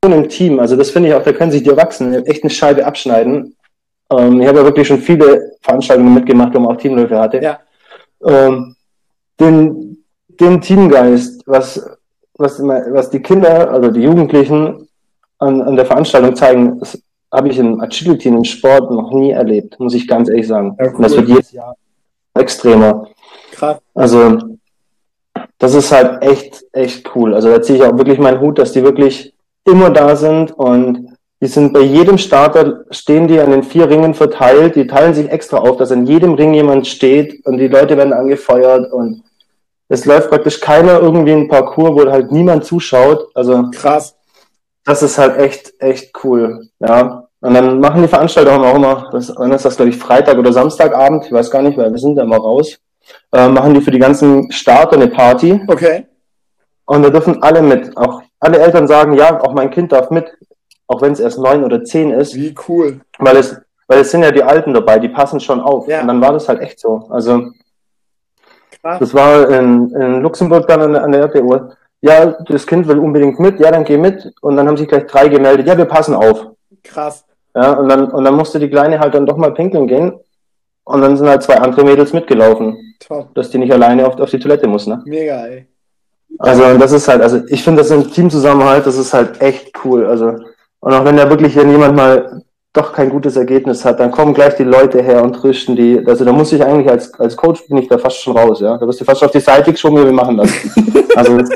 im 0.06 0.30
Team, 0.30 0.60
also 0.60 0.78
das 0.78 0.92
finde 0.92 1.10
ich 1.10 1.16
auch, 1.16 1.24
da 1.24 1.34
können 1.34 1.52
sich 1.52 1.64
die 1.64 1.70
Erwachsenen 1.70 2.26
echt 2.26 2.44
eine 2.44 2.50
Scheibe 2.50 2.86
abschneiden. 2.86 3.58
Ähm, 4.10 4.40
ich 4.40 4.48
habe 4.48 4.60
ja 4.60 4.64
wirklich 4.64 4.88
schon 4.88 5.00
viele 5.00 5.52
Veranstaltungen 5.62 6.14
mitgemacht, 6.14 6.54
wo 6.54 6.60
man 6.60 6.74
auch 6.76 6.80
Teamläufe 6.80 7.20
hatte. 7.20 7.42
Ja. 7.42 7.60
Ähm, 8.26 8.76
den, 9.38 10.02
den 10.28 10.62
Teamgeist, 10.62 11.44
was, 11.46 11.86
was, 12.36 12.60
immer- 12.60 12.86
was 12.94 13.10
die 13.10 13.22
Kinder, 13.22 13.70
also 13.70 13.92
die 13.92 14.02
Jugendlichen 14.04 14.88
an, 15.40 15.62
an 15.62 15.76
der 15.76 15.86
Veranstaltung 15.86 16.38
zeigen, 16.38 16.80
das 16.80 17.02
habe 17.32 17.50
ich 17.50 17.58
im 17.58 17.80
Agility, 17.82 18.30
im 18.30 18.44
Sport 18.44 18.92
noch 18.92 19.12
nie 19.12 19.32
erlebt, 19.32 19.80
muss 19.80 19.94
ich 19.94 20.08
ganz 20.08 20.30
ehrlich 20.30 20.48
sagen. 20.48 20.76
Ja, 20.80 20.92
Und 20.92 21.04
das 21.04 21.12
cool. 21.14 21.20
wird 21.20 21.30
jedes 21.30 21.52
Jahr 21.52 21.76
extremer. 22.34 23.08
Krass. 23.52 23.78
Also, 23.94 24.38
das 25.58 25.74
ist 25.74 25.92
halt 25.92 26.24
echt, 26.24 26.64
echt 26.72 27.16
cool. 27.16 27.34
Also, 27.34 27.50
da 27.50 27.62
ziehe 27.62 27.80
ich 27.80 27.84
auch 27.84 27.98
wirklich 27.98 28.20
meinen 28.20 28.40
Hut, 28.40 28.60
dass 28.60 28.72
die 28.72 28.84
wirklich 28.84 29.34
immer 29.66 29.90
da 29.90 30.16
sind 30.16 30.52
und 30.52 31.18
die 31.40 31.48
sind 31.48 31.74
bei 31.74 31.82
jedem 31.82 32.18
Starter, 32.18 32.86
stehen 32.90 33.28
die 33.28 33.40
an 33.40 33.52
den 33.52 33.64
vier 33.64 33.90
Ringen 33.90 34.16
verteilt, 34.16 34.76
die 34.76 34.88
teilen 34.88 35.14
sich 35.14 35.30
extra 35.30 35.58
auf, 35.58 35.78
dass 35.78 35.92
in 35.92 36.08
jedem 36.08 36.34
Ring 36.34 36.54
jemand 36.54 36.88
steht 36.88 37.46
und 37.46 37.58
die 37.58 37.68
Leute 37.68 37.96
werden 37.96 38.14
angefeuert 38.14 38.92
und 38.92 39.24
es 39.90 40.06
läuft 40.06 40.30
praktisch 40.30 40.60
keiner 40.60 41.00
irgendwie 41.00 41.34
ein 41.34 41.48
Parcours, 41.48 41.92
wo 41.92 42.12
halt 42.12 42.32
niemand 42.32 42.66
zuschaut. 42.66 43.30
Also, 43.36 43.70
Krass. 43.72 44.17
Das 44.88 45.04
ist 45.04 45.18
halt 45.20 45.38
echt, 45.38 45.74
echt 45.80 46.12
cool. 46.24 46.68
Ja. 46.80 47.28
Und 47.42 47.54
dann 47.54 47.80
machen 47.80 48.02
die 48.02 48.08
Veranstalter 48.08 48.60
auch 48.60 48.76
immer, 48.76 49.10
das, 49.12 49.28
dann 49.28 49.52
ist 49.52 49.64
das, 49.66 49.76
glaube 49.76 49.90
ich, 49.92 49.98
Freitag 49.98 50.38
oder 50.40 50.52
Samstagabend, 50.52 51.26
ich 51.26 51.32
weiß 51.32 51.52
gar 51.52 51.62
nicht, 51.62 51.78
weil 51.78 51.92
wir 51.92 52.00
sind 52.00 52.16
da 52.16 52.24
immer 52.24 52.38
raus, 52.38 52.80
äh, 53.32 53.48
machen 53.48 53.76
die 53.76 53.82
für 53.82 53.92
die 53.92 54.00
ganzen 54.00 54.52
Starter 54.52 54.96
eine 54.96 55.08
Party 55.08 55.62
Okay. 55.68 56.08
und 56.86 57.04
da 57.04 57.12
dürfen 57.12 57.44
alle 57.44 57.62
mit. 57.62 57.96
Auch 57.96 58.24
alle 58.40 58.58
Eltern 58.60 58.88
sagen, 58.88 59.14
ja, 59.14 59.40
auch 59.42 59.54
mein 59.54 59.70
Kind 59.70 59.92
darf 59.92 60.10
mit, 60.10 60.26
auch 60.88 61.02
wenn 61.04 61.12
es 61.14 61.20
erst 61.20 61.38
neun 61.38 61.64
oder 61.64 61.84
zehn 61.84 62.10
ist, 62.12 62.34
Wie 62.36 62.56
cool. 62.68 63.02
weil 63.20 63.38
es, 63.38 63.56
weil 63.88 64.00
es 64.00 64.10
sind 64.10 64.24
ja 64.24 64.32
die 64.32 64.44
Alten 64.44 64.74
dabei, 64.74 64.98
die 64.98 65.10
passen 65.10 65.40
schon 65.40 65.62
auf. 65.62 65.88
Ja. 65.88 66.02
Und 66.02 66.08
dann 66.08 66.22
war 66.22 66.34
das 66.34 66.50
halt 66.50 66.60
echt 66.62 66.80
so. 66.80 67.08
Also 67.12 67.52
Krass. 68.82 69.00
das 69.00 69.14
war 69.14 69.48
in, 69.50 69.92
in 69.92 70.22
Luxemburg 70.22 70.68
dann 70.68 70.82
an, 70.82 70.94
der- 70.94 71.04
an 71.04 71.12
der 71.12 71.22
RTU. 71.22 71.60
Ja, 72.02 72.26
das 72.48 72.68
Kind 72.68 72.88
will 72.88 73.00
unbedingt 73.00 73.40
mit, 73.40 73.60
ja, 73.60 73.72
dann 73.72 73.84
geh 73.84 73.98
mit. 73.98 74.32
Und 74.42 74.56
dann 74.56 74.68
haben 74.68 74.78
sich 74.78 74.88
gleich 74.88 75.08
drei 75.08 75.28
gemeldet, 75.28 75.68
ja, 75.68 75.78
wir 75.78 75.86
passen 75.86 76.14
auf. 76.14 76.48
Krass. 76.84 77.26
Ja, 77.56 77.74
und 77.74 77.90
dann, 77.90 78.12
und 78.12 78.24
dann 78.24 78.36
musste 78.36 78.60
die 78.60 78.70
Kleine 78.70 79.00
halt 79.00 79.16
dann 79.16 79.26
doch 79.26 79.38
mal 79.38 79.54
pinkeln 79.54 79.88
gehen. 79.88 80.14
Und 80.84 81.02
dann 81.02 81.18
sind 81.18 81.28
halt 81.28 81.44
zwei 81.44 81.58
andere 81.58 81.84
Mädels 81.84 82.14
mitgelaufen, 82.14 82.96
Top. 83.00 83.34
dass 83.36 83.50
die 83.50 83.58
nicht 83.58 83.74
alleine 83.74 84.08
auf, 84.08 84.18
auf 84.20 84.30
die 84.30 84.40
Toilette 84.40 84.68
muss, 84.68 84.88
ne? 84.88 85.02
Mega, 85.06 85.46
ey. 85.48 85.68
Also, 86.40 86.64
und 86.66 86.80
das 86.80 86.92
ist 86.92 87.08
halt, 87.08 87.22
also 87.22 87.42
ich 87.48 87.64
finde 87.64 87.82
das 87.82 87.92
im 87.92 88.10
Teamzusammenhalt, 88.10 88.86
das 88.86 88.98
ist 88.98 89.14
halt 89.14 89.42
echt 89.42 89.74
cool. 89.84 90.06
Also, 90.06 90.36
und 90.80 90.94
auch 90.94 91.04
wenn 91.04 91.18
da 91.18 91.30
wirklich 91.30 91.56
jemand 91.56 91.96
mal 91.96 92.44
doch 92.74 92.94
kein 92.94 93.10
gutes 93.10 93.36
Ergebnis 93.36 93.84
hat, 93.84 94.00
dann 94.00 94.12
kommen 94.12 94.34
gleich 94.34 94.56
die 94.56 94.64
Leute 94.64 95.02
her 95.02 95.24
und 95.24 95.34
trösten 95.34 95.76
die. 95.76 96.02
Also 96.06 96.24
da 96.24 96.32
muss 96.32 96.54
ich 96.54 96.64
eigentlich 96.64 96.90
als, 96.90 97.14
als 97.20 97.36
Coach 97.36 97.68
bin 97.68 97.78
ich 97.78 97.88
da 97.88 97.98
fast 97.98 98.22
schon 98.22 98.38
raus, 98.38 98.60
ja. 98.60 98.78
Da 98.78 98.88
wirst 98.88 99.02
du 99.02 99.06
fast 99.06 99.24
auf 99.24 99.32
die 99.32 99.40
Seite 99.40 99.72
geschoben, 99.72 100.06
wir 100.06 100.12
machen 100.12 100.38
das. 100.38 100.52
also 101.16 101.38
das, 101.38 101.50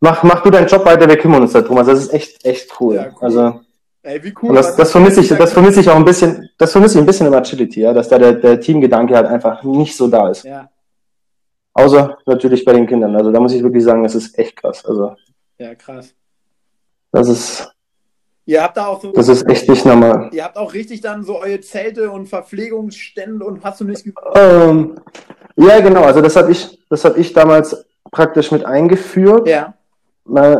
mach, 0.00 0.22
mach 0.22 0.42
du 0.42 0.50
deinen 0.50 0.66
Job 0.66 0.84
weiter, 0.84 1.08
wir 1.08 1.16
kümmern 1.16 1.42
uns 1.42 1.52
darum. 1.52 1.78
Also 1.78 1.92
das 1.92 2.04
ist 2.04 2.14
echt, 2.14 2.44
echt 2.44 2.80
cool. 2.80 2.96
Ja, 2.96 3.06
cool. 3.06 3.18
Also 3.20 3.60
Ey, 4.02 4.22
wie 4.22 4.32
cool. 4.42 4.50
und 4.50 4.54
das, 4.54 4.76
das 4.76 4.92
vermisse 4.92 5.20
ich, 5.20 5.28
das 5.28 5.52
vermisse 5.52 5.80
ich 5.80 5.90
auch 5.90 5.96
ein 5.96 6.04
bisschen, 6.04 6.48
das 6.58 6.72
vermisse 6.72 6.98
ich 6.98 7.02
ein 7.02 7.06
bisschen 7.06 7.26
im 7.26 7.34
Agility, 7.34 7.80
ja, 7.80 7.92
dass 7.92 8.08
da 8.08 8.18
der, 8.18 8.34
der 8.34 8.60
Teamgedanke 8.60 9.16
halt 9.16 9.26
einfach 9.26 9.62
nicht 9.64 9.96
so 9.96 10.06
da 10.08 10.30
ist. 10.30 10.44
Ja, 10.44 10.68
Außer 11.74 12.16
natürlich 12.24 12.64
bei 12.64 12.72
den 12.72 12.86
Kindern. 12.86 13.14
Also 13.16 13.30
da 13.30 13.38
muss 13.38 13.52
ich 13.52 13.62
wirklich 13.62 13.84
sagen, 13.84 14.02
das 14.02 14.14
ist 14.14 14.38
echt 14.38 14.56
krass. 14.56 14.82
Also 14.86 15.14
ja, 15.58 15.74
krass. 15.74 16.14
das 17.12 17.28
ist, 17.28 17.70
Ihr 18.48 18.62
habt 18.62 18.76
da 18.76 18.86
auch 18.86 19.02
so, 19.02 19.10
das 19.10 19.28
ist 19.28 19.48
echt 19.48 19.68
nicht 19.68 19.84
normal. 19.84 20.30
ihr 20.32 20.44
habt 20.44 20.56
auch 20.56 20.72
richtig 20.72 21.00
dann 21.00 21.24
so 21.24 21.40
eure 21.40 21.60
Zelte 21.60 22.12
und 22.12 22.28
Verpflegungsstände 22.28 23.44
und 23.44 23.64
hast 23.64 23.80
du 23.80 23.84
nicht? 23.84 24.06
Ähm, 24.36 24.94
ja, 25.56 25.80
genau. 25.80 26.02
Also 26.02 26.20
das 26.20 26.36
habe 26.36 26.52
ich, 26.52 26.78
das 26.88 27.04
habe 27.04 27.18
ich 27.18 27.32
damals 27.32 27.84
praktisch 28.12 28.52
mit 28.52 28.64
eingeführt. 28.64 29.48
Ja. 29.48 29.74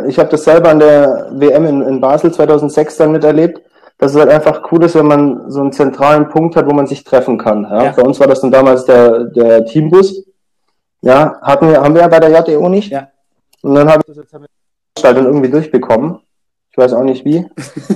Ich 0.07 0.19
habe 0.19 0.29
das 0.29 0.45
selber 0.45 0.71
an 0.71 0.79
der 0.79 1.29
WM 1.33 1.67
in, 1.67 1.83
in 1.83 2.01
Basel 2.01 2.33
2006 2.33 2.97
dann 2.99 3.13
miterlebt, 3.13 3.61
dass 3.99 4.13
es 4.13 4.19
halt 4.19 4.31
einfach 4.31 4.71
cool 4.71 4.85
ist, 4.85 4.95
wenn 4.95 5.07
man 5.07 5.51
so 5.51 5.61
einen 5.61 5.73
zentralen 5.73 6.29
Punkt 6.29 6.57
hat, 6.57 6.67
wo 6.67 6.75
man 6.75 6.87
sich 6.87 7.03
treffen 7.03 7.39
kann. 7.39 7.65
Ja? 7.65 7.85
Ja. 7.85 7.93
Bei 7.93 8.03
uns 8.03 8.21
war 8.21 8.27
das 8.27 8.41
dann 8.41 8.53
damals 8.53 8.85
der, 8.85 9.25
der 9.25 9.65
Teambus. 9.65 10.25
Ja, 11.03 11.39
hatten 11.43 11.69
wir, 11.69 11.81
haben 11.81 11.95
wir 11.95 12.03
ja 12.03 12.09
bei 12.09 12.21
der 12.21 12.31
JEO 12.31 12.69
nicht. 12.69 12.91
Ja. 12.91 13.09
Und 13.63 13.75
dann 13.75 13.89
habe 13.89 14.03
ich 14.07 14.07
das 14.07 14.17
jetzt 14.17 14.33
mit 14.33 14.43
der 14.43 15.03
Veranstaltung 15.03 15.33
irgendwie 15.33 15.51
durchbekommen. 15.51 16.21
Ich 16.71 16.79
weiß 16.79 16.93
auch 16.93 17.03
nicht 17.03 17.25
wie. 17.25 17.47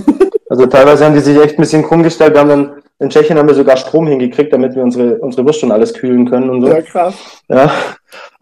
also 0.50 0.66
teilweise 0.66 1.04
haben 1.04 1.14
die 1.14 1.20
sich 1.20 1.38
echt 1.38 1.58
ein 1.58 1.62
bisschen 1.62 1.82
krumm 1.82 2.02
gestellt. 2.02 2.34
Wir 2.34 2.40
haben 2.40 2.48
dann, 2.48 2.79
in 3.00 3.08
Tschechien 3.08 3.38
haben 3.38 3.48
wir 3.48 3.54
sogar 3.54 3.78
Strom 3.78 4.06
hingekriegt, 4.06 4.52
damit 4.52 4.76
wir 4.76 4.82
unsere, 4.82 5.16
unsere 5.18 5.44
Würste 5.46 5.64
und 5.66 5.72
alles 5.72 5.94
kühlen 5.94 6.28
können 6.28 6.50
und 6.50 6.60
so. 6.60 6.68
Ja, 6.68 6.82
krass. 6.82 7.14
Ja. 7.48 7.70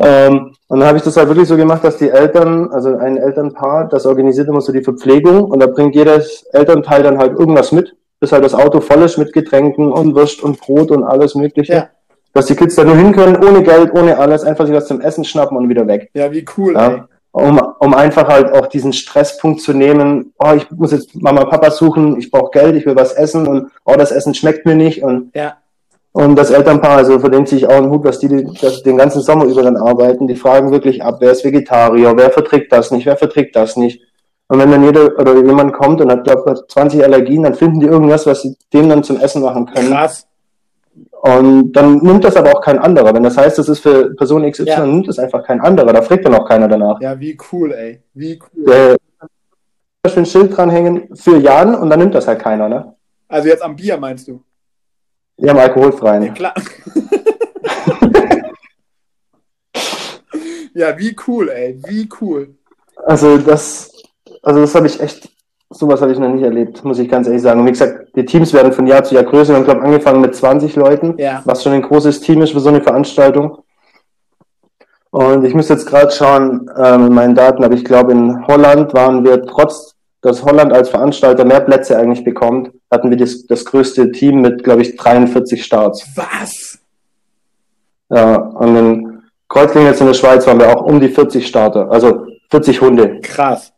Ähm, 0.00 0.52
und 0.66 0.80
dann 0.80 0.88
habe 0.88 0.98
ich 0.98 1.04
das 1.04 1.16
halt 1.16 1.28
wirklich 1.28 1.46
so 1.46 1.56
gemacht, 1.56 1.84
dass 1.84 1.96
die 1.96 2.10
Eltern, 2.10 2.68
also 2.72 2.96
ein 2.96 3.16
Elternpaar, 3.16 3.88
das 3.88 4.04
organisiert 4.04 4.48
immer 4.48 4.60
so 4.60 4.72
die 4.72 4.82
Verpflegung 4.82 5.44
und 5.44 5.60
da 5.60 5.66
bringt 5.68 5.94
jedes 5.94 6.42
Elternteil 6.52 7.04
dann 7.04 7.18
halt 7.18 7.38
irgendwas 7.38 7.70
mit, 7.70 7.94
bis 8.18 8.32
halt 8.32 8.44
das 8.44 8.54
Auto 8.54 8.80
voll 8.80 9.02
ist 9.02 9.16
mit 9.16 9.32
Getränken 9.32 9.92
und 9.92 10.16
Wurst 10.16 10.42
und 10.42 10.58
Brot 10.60 10.90
und 10.90 11.04
alles 11.04 11.36
Mögliche. 11.36 11.72
Ja. 11.72 11.88
Dass 12.32 12.46
die 12.46 12.56
Kids 12.56 12.74
da 12.74 12.82
nur 12.82 12.96
hin 12.96 13.12
können, 13.12 13.36
ohne 13.36 13.62
Geld, 13.62 13.92
ohne 13.94 14.18
alles, 14.18 14.42
einfach 14.42 14.66
sich 14.66 14.74
was 14.74 14.86
zum 14.86 15.00
Essen 15.00 15.24
schnappen 15.24 15.56
und 15.56 15.68
wieder 15.68 15.86
weg. 15.86 16.10
Ja, 16.14 16.32
wie 16.32 16.44
cool, 16.56 16.74
Ja. 16.74 16.88
ey. 16.88 17.02
Um, 17.30 17.60
um 17.78 17.94
einfach 17.94 18.26
halt 18.26 18.52
auch 18.52 18.66
diesen 18.66 18.92
Stresspunkt 18.92 19.60
zu 19.60 19.74
nehmen, 19.74 20.32
oh, 20.38 20.54
ich 20.56 20.68
muss 20.70 20.92
jetzt 20.92 21.14
Mama, 21.14 21.44
Papa 21.44 21.70
suchen, 21.70 22.18
ich 22.18 22.30
brauche 22.30 22.50
Geld, 22.50 22.74
ich 22.74 22.86
will 22.86 22.96
was 22.96 23.12
essen 23.12 23.46
und 23.46 23.70
oh, 23.84 23.94
das 23.96 24.12
Essen 24.12 24.34
schmeckt 24.34 24.64
mir 24.64 24.74
nicht 24.74 25.02
und 25.02 25.30
Ja, 25.36 25.58
und 26.12 26.36
das 26.36 26.50
Elternpaar, 26.50 26.96
also 26.96 27.20
von 27.20 27.30
dem 27.30 27.46
ziehe 27.46 27.60
ich 27.60 27.66
auch 27.68 27.76
einen 27.76 27.90
Hut, 27.90 28.04
was 28.04 28.18
die 28.18 28.44
das 28.60 28.82
den 28.82 28.96
ganzen 28.96 29.20
Sommer 29.20 29.44
über 29.44 29.62
dann 29.62 29.76
arbeiten, 29.76 30.26
die 30.26 30.34
fragen 30.34 30.72
wirklich 30.72 31.02
ab, 31.02 31.18
wer 31.20 31.30
ist 31.30 31.44
Vegetarier, 31.44 32.16
wer 32.16 32.30
verträgt 32.30 32.72
das 32.72 32.90
nicht, 32.90 33.06
wer 33.06 33.16
verträgt 33.16 33.54
das 33.54 33.76
nicht. 33.76 34.02
Und 34.48 34.58
wenn 34.58 34.70
dann 34.70 34.82
jeder 34.82 35.16
oder 35.18 35.36
jemand 35.36 35.74
kommt 35.74 36.00
und 36.00 36.10
hat, 36.10 36.24
glaube 36.24 36.54
ich, 36.54 36.72
20 36.72 37.04
Allergien, 37.04 37.42
dann 37.42 37.54
finden 37.54 37.80
die 37.80 37.86
irgendwas, 37.86 38.26
was 38.26 38.42
sie 38.42 38.56
dem 38.72 38.88
dann 38.88 39.04
zum 39.04 39.20
Essen 39.20 39.42
machen 39.42 39.66
können. 39.66 39.90
krass. 39.90 40.26
Und 41.20 41.72
dann 41.72 41.98
nimmt 41.98 42.22
das 42.24 42.36
aber 42.36 42.56
auch 42.56 42.60
kein 42.60 42.78
anderer. 42.78 43.12
Wenn 43.12 43.24
das 43.24 43.36
heißt, 43.36 43.58
das 43.58 43.68
ist 43.68 43.80
für 43.80 44.14
Person 44.14 44.48
XY, 44.50 44.64
Ja. 44.64 44.76
dann 44.76 44.90
nimmt 44.92 45.08
das 45.08 45.18
einfach 45.18 45.42
kein 45.42 45.60
anderer. 45.60 45.92
Da 45.92 46.00
fragt 46.02 46.24
dann 46.24 46.34
auch 46.34 46.48
keiner 46.48 46.68
danach. 46.68 47.00
Ja, 47.00 47.18
wie 47.18 47.36
cool, 47.52 47.72
ey. 47.72 48.02
Wie 48.14 48.38
cool. 48.40 48.64
Der 48.64 48.96
ein 50.16 50.24
Schild 50.26 50.56
dranhängen 50.56 51.14
für 51.14 51.36
Jan 51.38 51.74
und 51.74 51.90
dann 51.90 51.98
nimmt 51.98 52.14
das 52.14 52.26
halt 52.28 52.38
keiner, 52.40 52.68
ne? 52.68 52.94
Also 53.28 53.48
jetzt 53.48 53.62
am 53.62 53.76
Bier 53.76 53.98
meinst 53.98 54.26
du? 54.28 54.42
Die 55.36 55.48
haben 55.50 55.58
alkoholfreien. 55.58 56.22
Ja, 56.24 56.32
klar. 56.32 56.54
ja, 60.74 60.98
wie 60.98 61.14
cool, 61.26 61.48
ey. 61.50 61.80
Wie 61.86 62.08
cool. 62.20 62.54
Also 63.04 63.38
das, 63.38 63.92
also 64.42 64.60
das 64.60 64.74
habe 64.74 64.86
ich 64.86 65.00
echt, 65.00 65.28
sowas 65.70 66.00
habe 66.00 66.12
ich 66.12 66.18
noch 66.18 66.28
nicht 66.32 66.44
erlebt, 66.44 66.84
muss 66.84 66.98
ich 66.98 67.08
ganz 67.08 67.26
ehrlich 67.26 67.42
sagen. 67.42 67.60
Und 67.60 67.66
wie 67.66 67.72
gesagt, 67.72 68.16
die 68.16 68.24
Teams 68.24 68.52
werden 68.52 68.72
von 68.72 68.86
Jahr 68.86 69.04
zu 69.04 69.14
Jahr 69.14 69.24
größer. 69.24 69.50
Wir 69.52 69.56
haben, 69.56 69.64
glaube 69.64 69.82
angefangen 69.82 70.20
mit 70.20 70.34
20 70.34 70.76
Leuten, 70.76 71.14
Ja. 71.18 71.42
was 71.44 71.62
schon 71.62 71.72
ein 71.72 71.82
großes 71.82 72.20
Team 72.20 72.42
ist 72.42 72.52
für 72.52 72.60
so 72.60 72.68
eine 72.70 72.80
Veranstaltung. 72.82 73.58
Und 75.10 75.44
ich 75.44 75.54
muss 75.54 75.68
jetzt 75.68 75.86
gerade 75.86 76.10
schauen, 76.10 76.70
ähm, 76.76 77.06
in 77.06 77.14
meinen 77.14 77.34
Daten, 77.34 77.64
aber 77.64 77.74
ich 77.74 77.84
glaube, 77.84 78.12
in 78.12 78.46
Holland 78.46 78.92
waren 78.94 79.24
wir 79.24 79.42
trotz 79.44 79.94
dass 80.20 80.42
Holland 80.44 80.72
als 80.72 80.88
Veranstalter 80.88 81.44
mehr 81.44 81.60
Plätze 81.60 81.96
eigentlich 81.96 82.24
bekommt, 82.24 82.72
hatten 82.90 83.08
wir 83.08 83.16
das, 83.16 83.46
das 83.46 83.64
größte 83.64 84.10
Team 84.10 84.40
mit, 84.40 84.64
glaube 84.64 84.82
ich, 84.82 84.96
43 84.96 85.64
Starts. 85.64 86.04
Was? 86.16 86.78
Ja, 88.10 88.34
und 88.36 88.76
in 88.76 89.22
Kreuzlingen 89.48 89.88
jetzt 89.90 90.00
in 90.00 90.08
der 90.08 90.14
Schweiz 90.14 90.44
waren 90.46 90.58
wir 90.58 90.76
auch 90.76 90.82
um 90.84 90.98
die 90.98 91.08
40 91.08 91.46
Starter, 91.46 91.88
also 91.90 92.26
40 92.50 92.80
Hunde. 92.80 93.20
Krass. 93.20 93.72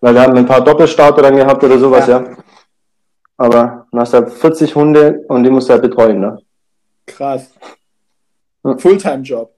Weil 0.00 0.14
wir 0.14 0.22
haben 0.22 0.36
ein 0.36 0.46
paar 0.46 0.62
Doppelstarter 0.62 1.22
dann 1.22 1.36
gehabt 1.36 1.62
oder 1.64 1.78
sowas, 1.78 2.06
Ja. 2.06 2.20
ja. 2.22 2.36
Aber 3.38 3.86
du 3.92 3.98
hast 3.98 4.14
halt 4.14 4.30
40 4.30 4.74
Hunde 4.74 5.24
und 5.28 5.42
die 5.44 5.50
musst 5.50 5.68
du 5.68 5.72
halt 5.74 5.82
betreuen, 5.82 6.20
ne? 6.20 6.38
Krass. 7.06 7.50
Ja. 8.64 8.76
Fulltime-Job. 8.78 9.52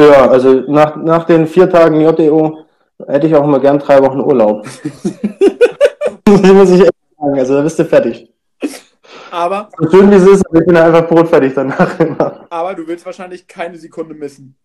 Ja, 0.00 0.28
also 0.28 0.52
nach, 0.68 0.96
nach 0.96 1.24
den 1.24 1.46
vier 1.46 1.70
Tagen 1.70 2.00
JDO 2.00 2.58
hätte 3.06 3.26
ich 3.28 3.34
auch 3.36 3.44
immer 3.44 3.60
gern 3.60 3.78
drei 3.78 4.02
Wochen 4.02 4.20
Urlaub. 4.20 4.66
muss 6.28 6.70
ich 6.70 6.80
echt 6.80 6.92
sagen, 7.18 7.38
also 7.38 7.54
da 7.54 7.62
bist 7.62 7.78
du 7.78 7.84
fertig. 7.84 8.28
Aber, 9.30 9.68
So 9.78 9.90
schön 9.90 10.10
wie 10.10 10.14
es 10.16 10.26
ist, 10.26 10.46
aber 10.48 10.60
ich 10.60 10.66
bin 10.66 10.76
einfach 10.76 11.08
brotfertig 11.08 11.54
danach 11.54 11.98
immer. 12.00 12.46
aber 12.50 12.74
du 12.74 12.86
willst 12.86 13.06
wahrscheinlich 13.06 13.46
keine 13.46 13.76
Sekunde 13.78 14.14
missen. 14.14 14.56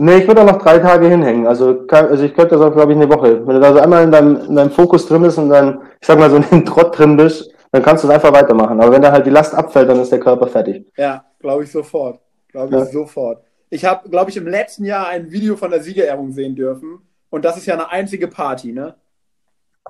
Nee, 0.00 0.18
ich 0.18 0.28
würde 0.28 0.42
auch 0.42 0.46
noch 0.46 0.62
drei 0.62 0.78
Tage 0.78 1.08
hinhängen. 1.08 1.46
Also, 1.46 1.84
kann, 1.86 2.06
also 2.06 2.22
ich 2.22 2.32
könnte 2.34 2.54
das 2.56 2.64
auch, 2.64 2.72
glaube 2.72 2.92
ich, 2.92 2.98
eine 2.98 3.10
Woche. 3.10 3.44
Wenn 3.46 3.56
du 3.56 3.60
da 3.60 3.72
so 3.72 3.80
einmal 3.80 4.04
in 4.04 4.12
deinem, 4.12 4.36
in 4.36 4.54
deinem 4.54 4.70
Fokus 4.70 5.06
drin 5.06 5.22
bist 5.22 5.38
und 5.38 5.48
dann, 5.48 5.80
ich 6.00 6.06
sag 6.06 6.18
mal, 6.18 6.30
so 6.30 6.36
in 6.36 6.44
dem 6.50 6.64
Trott 6.64 6.96
drin 6.96 7.16
bist, 7.16 7.50
dann 7.72 7.82
kannst 7.82 8.04
du 8.04 8.08
es 8.08 8.14
einfach 8.14 8.32
weitermachen. 8.32 8.80
Aber 8.80 8.92
wenn 8.92 9.02
da 9.02 9.10
halt 9.10 9.26
die 9.26 9.30
Last 9.30 9.54
abfällt, 9.54 9.88
dann 9.88 10.00
ist 10.00 10.12
der 10.12 10.20
Körper 10.20 10.46
fertig. 10.46 10.86
Ja, 10.96 11.24
glaube 11.40 11.64
ich 11.64 11.72
sofort. 11.72 12.20
Glaube 12.48 12.76
ich 12.76 12.80
Ja. 12.80 12.86
sofort. 12.86 13.42
Ich 13.70 13.84
habe, 13.84 14.08
glaube 14.08 14.30
ich, 14.30 14.36
im 14.36 14.46
letzten 14.46 14.84
Jahr 14.84 15.08
ein 15.08 15.30
Video 15.30 15.56
von 15.56 15.70
der 15.70 15.82
Siegerehrung 15.82 16.32
sehen 16.32 16.54
dürfen. 16.54 17.00
Und 17.28 17.44
das 17.44 17.56
ist 17.56 17.66
ja 17.66 17.74
eine 17.74 17.90
einzige 17.90 18.28
Party, 18.28 18.72
ne? 18.72 18.94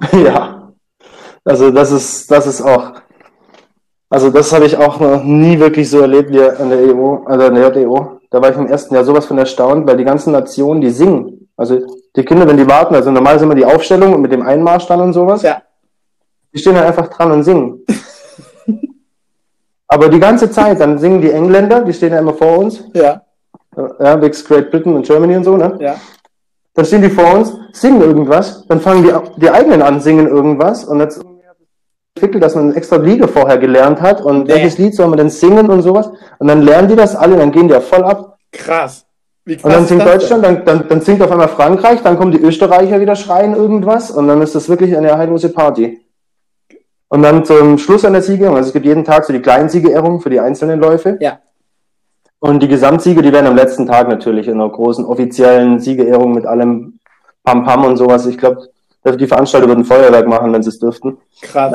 ja. 0.12 0.73
Also 1.44 1.71
das 1.71 1.92
ist, 1.92 2.31
das 2.31 2.47
ist 2.47 2.62
auch. 2.62 2.94
Also 4.11 4.31
das 4.31 4.53
habe 4.53 4.64
ich 4.64 4.77
auch 4.77 5.01
noch 5.01 5.23
nie 5.23 5.61
wirklich 5.61 5.90
so 5.90 6.01
erlebt 6.01 6.31
wie 6.31 6.42
an 6.42 6.71
der 6.71 6.79
EU, 6.79 7.25
also 7.27 7.47
an 7.47 7.55
der 7.55 7.77
JEO. 7.77 8.18
Da 8.31 8.43
war 8.43 8.51
ich 8.51 8.57
im 8.57 8.67
ersten 8.67 8.95
Jahr 8.95 9.05
sowas 9.05 9.27
von 9.27 9.38
erstaunt, 9.38 9.87
weil 9.87 9.97
die 9.97 10.05
ganzen 10.05 10.33
Nationen, 10.33 10.81
die 10.81 10.91
singen. 10.91 11.49
Also 11.57 11.81
die 12.14 12.25
Kinder, 12.25 12.47
wenn 12.47 12.57
die 12.57 12.69
warten, 12.69 12.95
also 12.95 13.11
normal 13.11 13.37
ist 13.37 13.43
immer 13.43 13.55
die 13.55 13.64
Aufstellung 13.64 14.21
mit 14.21 14.33
dem 14.33 14.43
Einmarsch 14.43 14.87
dann 14.87 15.01
und 15.01 15.12
sowas. 15.12 15.43
Ja. 15.43 15.62
Die 16.53 16.59
stehen 16.59 16.75
dann 16.75 16.85
einfach 16.85 17.09
dran 17.09 17.33
und 17.33 17.43
singen. 17.43 17.85
Aber 19.88 20.09
die 20.09 20.21
ganze 20.21 20.51
Zeit, 20.51 20.81
dann 20.81 20.99
singen 20.99 21.21
die 21.21 21.31
Engländer, 21.31 21.83
die 21.83 21.93
stehen 21.93 22.12
ja 22.12 22.19
immer 22.19 22.35
vor 22.35 22.59
uns. 22.59 22.85
Ja, 22.93 23.23
Ja, 23.99 24.17
Big 24.17 24.33
Great 24.45 24.71
Britain 24.71 24.95
und 24.95 25.07
Germany 25.07 25.37
und 25.37 25.45
so, 25.45 25.57
ne? 25.57 25.77
ja. 25.81 25.97
Dann 26.75 26.85
stehen 26.85 27.03
die 27.03 27.11
vor 27.11 27.35
uns, 27.35 27.53
singen 27.73 28.03
irgendwas, 28.03 28.64
dann 28.69 28.81
fangen 28.81 29.03
die, 29.03 29.41
die 29.41 29.51
eigenen 29.51 29.83
an, 29.83 30.01
singen 30.01 30.29
irgendwas 30.29 30.85
und 30.85 31.01
jetzt 31.01 31.21
entwickelt, 32.19 32.43
dass 32.43 32.55
man 32.55 32.65
eine 32.65 32.77
extra 32.77 32.97
Lieder 32.97 33.29
vorher 33.29 33.59
gelernt 33.59 34.01
hat 34.01 34.21
und 34.21 34.49
Nee. 34.49 34.55
welches 34.55 34.79
Lied 34.79 34.95
soll 34.95 35.07
man 35.09 35.19
denn 35.19 35.31
singen 35.31 35.71
und 35.71 35.83
sowas 35.83 36.11
und 36.39 36.49
dann 36.49 36.63
lernen 36.63 36.89
die 36.89 36.97
das 36.97 37.17
alle, 37.17 37.37
dann 37.37 37.53
gehen 37.53 37.69
die 37.69 37.75
ja 37.75 37.81
voll 37.81 38.05
ab 38.05 38.39
Krass. 38.53 39.07
Wie 39.45 39.57
krass 39.57 39.65
und 39.65 39.73
dann 39.73 39.87
singt 39.87 40.07
Deutschland, 40.07 40.45
dann, 40.45 40.65
dann, 40.65 40.89
dann 40.89 41.01
singt 41.01 41.23
auf 41.23 41.31
einmal 41.31 41.49
Frankreich, 41.49 42.03
dann 42.03 42.19
kommen 42.19 42.33
die 42.33 42.41
Österreicher 42.41 43.01
wieder 43.01 43.17
schreien 43.17 43.55
irgendwas 43.55 44.11
und 44.11 44.29
dann 44.29 44.43
ist 44.43 44.55
das 44.55 44.69
wirklich 44.69 44.97
eine 44.97 45.17
heillose 45.17 45.51
Party. 45.51 46.01
Und 47.09 47.23
dann 47.23 47.45
zum 47.45 47.79
Schluss 47.79 48.05
an 48.05 48.13
der 48.13 48.23
Siegerehrung, 48.23 48.57
also 48.57 48.69
es 48.69 48.73
gibt 48.75 48.85
jeden 48.85 49.05
Tag 49.05 49.25
so 49.25 49.33
die 49.33 49.41
kleinen 49.41 49.69
Siegerehrungen 49.71 50.21
für 50.21 50.29
die 50.31 50.41
einzelnen 50.41 50.79
Läufe. 50.79 51.17
Ja. 51.21 51.39
Und 52.41 52.63
die 52.63 52.69
Gesamtsiege, 52.69 53.23
die 53.23 53.33
werden 53.33 53.47
am 53.47 53.57
letzten 53.57 53.87
Tag 53.87 54.09
natürlich 54.09 54.47
in 54.47 54.55
einer 54.55 54.69
großen 54.69 55.05
offiziellen 55.05 55.81
Siegerehrung 55.81 56.35
mit 56.35 56.47
allem 56.47 56.99
Pam 57.45 57.65
Pam 57.65 57.85
und 57.85 57.97
sowas. 57.97 58.27
Ich 58.27 58.39
glaube, 58.39 58.69
die 59.17 59.27
Veranstalter 59.27 59.67
würden 59.69 59.85
Feuerwerk 59.85 60.27
machen, 60.29 60.53
wenn 60.53 60.63
sie 60.63 60.69
es 60.69 60.79
dürften. 60.79 61.17
Krass. 61.41 61.73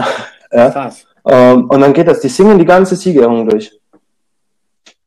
Ja. 0.54 0.70
Krass. 0.70 1.06
Ähm, 1.28 1.70
und 1.70 1.80
dann 1.82 1.94
geht 1.94 2.08
das, 2.08 2.20
die 2.20 2.28
singen 2.30 2.60
die 2.60 2.66
ganze 2.66 2.96
Siegerehrung 2.96 3.48
durch. 3.50 3.72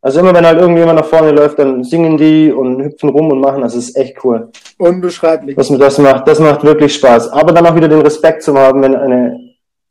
Also 0.01 0.21
immer 0.21 0.33
wenn 0.35 0.47
halt 0.47 0.59
irgendjemand 0.61 0.99
nach 1.01 1.07
vorne 1.07 1.33
läuft, 1.33 1.59
dann 1.59 1.83
singen 1.83 2.17
die 2.17 2.53
und 2.53 2.81
hüpfen 2.83 3.09
rum 3.09 3.31
und 3.33 3.41
machen, 3.41 3.63
das 3.63 3.75
ist 3.75 3.97
echt 3.97 4.23
cool. 4.25 4.49
Unbeschreiblich. 4.79 5.57
Das, 5.57 5.69
das, 5.69 5.99
macht, 5.99 6.29
das 6.29 6.39
macht 6.39 6.63
wirklich 6.63 6.95
Spaß. 6.95 7.31
Aber 7.33 7.53
dann 7.53 7.67
auch 7.67 7.75
wieder 7.75 7.89
den 7.89 8.03
Respekt 8.03 8.43
zu 8.43 8.57
haben, 8.57 8.83
wenn 8.83 8.95
eine 8.95 9.37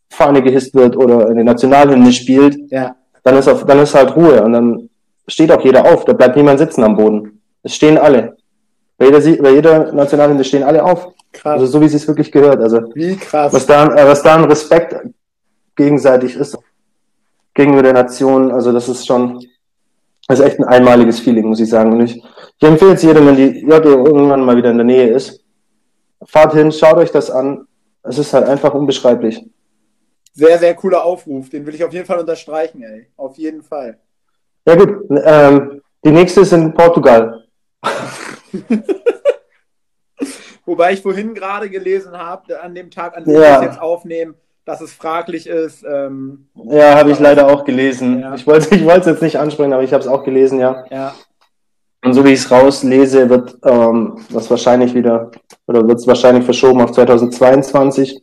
Fahne 0.10 0.42
gehisst 0.42 0.74
wird 0.74 0.96
oder 0.96 1.28
eine 1.28 1.44
Nationalhymne 1.44 2.14
spielt, 2.14 2.58
Ja. 2.72 2.96
dann 3.24 3.36
ist, 3.38 3.50
auf, 3.50 3.66
dann 3.66 3.80
ist 3.80 3.94
halt 3.94 4.16
Ruhe 4.16 4.42
und 4.42 4.54
dann 4.54 4.90
steht 5.28 5.52
auch 5.52 5.62
jeder 5.64 5.84
auf. 5.86 6.06
Da 6.06 6.14
bleibt 6.14 6.38
niemand 6.38 6.60
sitzen 6.60 6.84
am 6.84 6.96
Boden. 6.96 7.42
Es 7.64 7.76
stehen 7.76 7.98
alle. 7.98 8.38
Bei 8.98 9.06
jeder, 9.06 9.20
Sie- 9.22 9.36
bei 9.42 9.50
jeder 9.52 9.92
Nationalhymne 9.92 10.44
stehen 10.46 10.64
alle 10.64 10.82
auf. 10.82 11.10
Krass. 11.34 11.54
Also 11.60 11.66
so 11.66 11.82
wie 11.82 11.86
es 11.86 11.92
sich 11.92 12.08
wirklich 12.08 12.32
gehört. 12.32 12.62
Also 12.62 12.80
Wie 12.94 13.18
krass. 13.18 13.52
was 13.52 13.66
da, 13.66 13.88
äh, 13.94 14.08
was 14.08 14.24
da 14.24 14.36
an 14.36 14.46
Respekt 14.46 14.96
gegenseitig 15.76 16.36
ist 16.36 16.58
gegenüber 17.54 17.84
der 17.84 17.94
Nation, 17.94 18.52
also 18.52 18.72
das 18.72 18.90
ist 18.90 19.06
schon, 19.06 19.46
das 20.28 20.40
ist 20.40 20.46
echt 20.46 20.60
ein 20.60 20.66
einmaliges 20.66 21.20
Feeling, 21.20 21.48
muss 21.48 21.60
ich 21.60 21.70
sagen. 21.70 21.94
Und 21.94 22.02
ich, 22.02 22.16
ich 22.18 22.68
empfehle 22.68 22.94
es 22.94 23.02
jedem, 23.04 23.28
wenn 23.28 23.36
die 23.36 23.62
JDO 23.62 24.06
irgendwann 24.06 24.44
mal 24.44 24.58
wieder 24.58 24.72
in 24.72 24.78
der 24.78 24.86
Nähe 24.86 25.10
ist, 25.10 25.44
fahrt 26.26 26.54
hin, 26.54 26.72
schaut 26.72 26.98
euch 26.98 27.12
das 27.12 27.30
an. 27.30 27.68
Es 28.04 28.18
ist 28.18 28.34
halt 28.34 28.48
einfach 28.48 28.74
unbeschreiblich. 28.74 29.44
Sehr, 30.34 30.60
sehr 30.60 30.76
cooler 30.76 31.04
Aufruf. 31.04 31.50
Den 31.50 31.66
will 31.66 31.76
ich 31.76 31.84
auf 31.84 31.94
jeden 31.94 32.06
Fall 32.06 32.20
unterstreichen, 32.20 32.84
ey. 32.84 33.08
Auf 33.16 33.38
jeden 33.38 33.64
Fall. 33.64 34.00
Ja 34.68 34.76
gut, 34.76 35.06
ähm, 35.24 35.82
die 36.04 36.12
nächste 36.12 36.42
ist 36.42 36.52
in 36.52 36.74
Portugal. 36.74 37.46
Wobei 40.66 40.94
ich 40.94 41.02
vorhin 41.02 41.34
gerade 41.34 41.70
gelesen 41.70 42.18
habe, 42.18 42.62
an 42.62 42.74
dem 42.74 42.90
Tag, 42.90 43.16
an 43.16 43.24
dem 43.24 43.36
Ja. 43.36 43.40
wir 43.42 43.56
es 43.58 43.62
jetzt 43.64 43.82
aufnehmen, 43.82 44.36
dass 44.66 44.82
es 44.82 44.94
fraglich 44.94 45.48
ist. 45.48 45.84
Ähm, 45.88 46.48
Ja, 46.70 46.96
habe 46.96 47.12
ich 47.12 47.20
leider 47.20 47.48
auch 47.48 47.64
gelesen. 47.66 48.20
Ja. 48.20 48.34
Ich 48.36 48.46
wollte 48.48 48.76
ich 48.76 48.84
wollte 48.84 49.02
es 49.02 49.06
jetzt 49.08 49.22
nicht 49.22 49.38
ansprechen, 49.40 49.74
aber 49.74 49.84
ich 49.84 49.94
habe 49.94 50.02
es 50.04 50.10
auch 50.10 50.24
gelesen, 50.24 50.60
ja. 50.60 50.84
ja, 50.90 51.14
Und 52.04 52.14
so 52.14 52.26
wie 52.26 52.30
ich 52.34 52.40
es 52.40 52.52
rauslese, 52.52 53.30
wird 53.30 53.58
ähm, 53.64 54.18
das 54.30 54.50
wahrscheinlich 54.50 54.94
wieder, 54.94 55.32
oder 55.68 55.88
wird 55.88 56.00
es 56.00 56.08
wahrscheinlich 56.08 56.46
verschoben 56.46 56.82
auf 56.82 56.92
2022. 56.92 58.22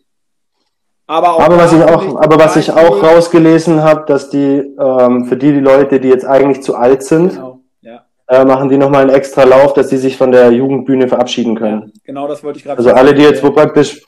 aber 1.07 1.35
auch 1.35 1.41
Aber 1.41 1.57
was 1.59 1.73
ich 1.73 1.83
auch, 1.83 2.17
aber 2.21 2.39
was 2.39 2.57
ich 2.57 2.73
auch 2.73 3.03
rausgelesen 3.03 3.83
habe, 3.83 4.05
dass 4.07 4.31
die 4.31 4.63
ähm, 4.79 5.27
für 5.27 5.37
die, 5.37 5.53
die 5.53 5.61
Leute, 5.61 6.01
die 6.01 6.09
jetzt 6.09 6.25
eigentlich 6.27 6.63
zu 6.63 6.75
alt 6.75 7.03
sind, 7.05 7.35
Genau, 7.35 7.61
ja. 7.83 8.05
äh, 8.29 8.45
machen 8.45 8.69
die 8.69 8.79
nochmal 8.79 9.03
einen 9.03 9.11
extra 9.11 9.45
Lauf, 9.45 9.75
dass 9.75 9.91
sie 9.91 9.99
sich 9.99 10.17
von 10.17 10.33
der 10.33 10.51
Jugendbühne 10.53 11.07
verabschieden 11.09 11.55
können. 11.57 11.93
Genau 12.05 12.27
das 12.29 12.43
wollte 12.43 12.59
ich 12.59 12.65
gerade 12.65 12.79
Also 12.79 12.91
alle, 12.93 13.15
die 13.15 13.23
jetzt 13.23 13.43
wo 13.45 13.51
praktisch, 13.51 14.03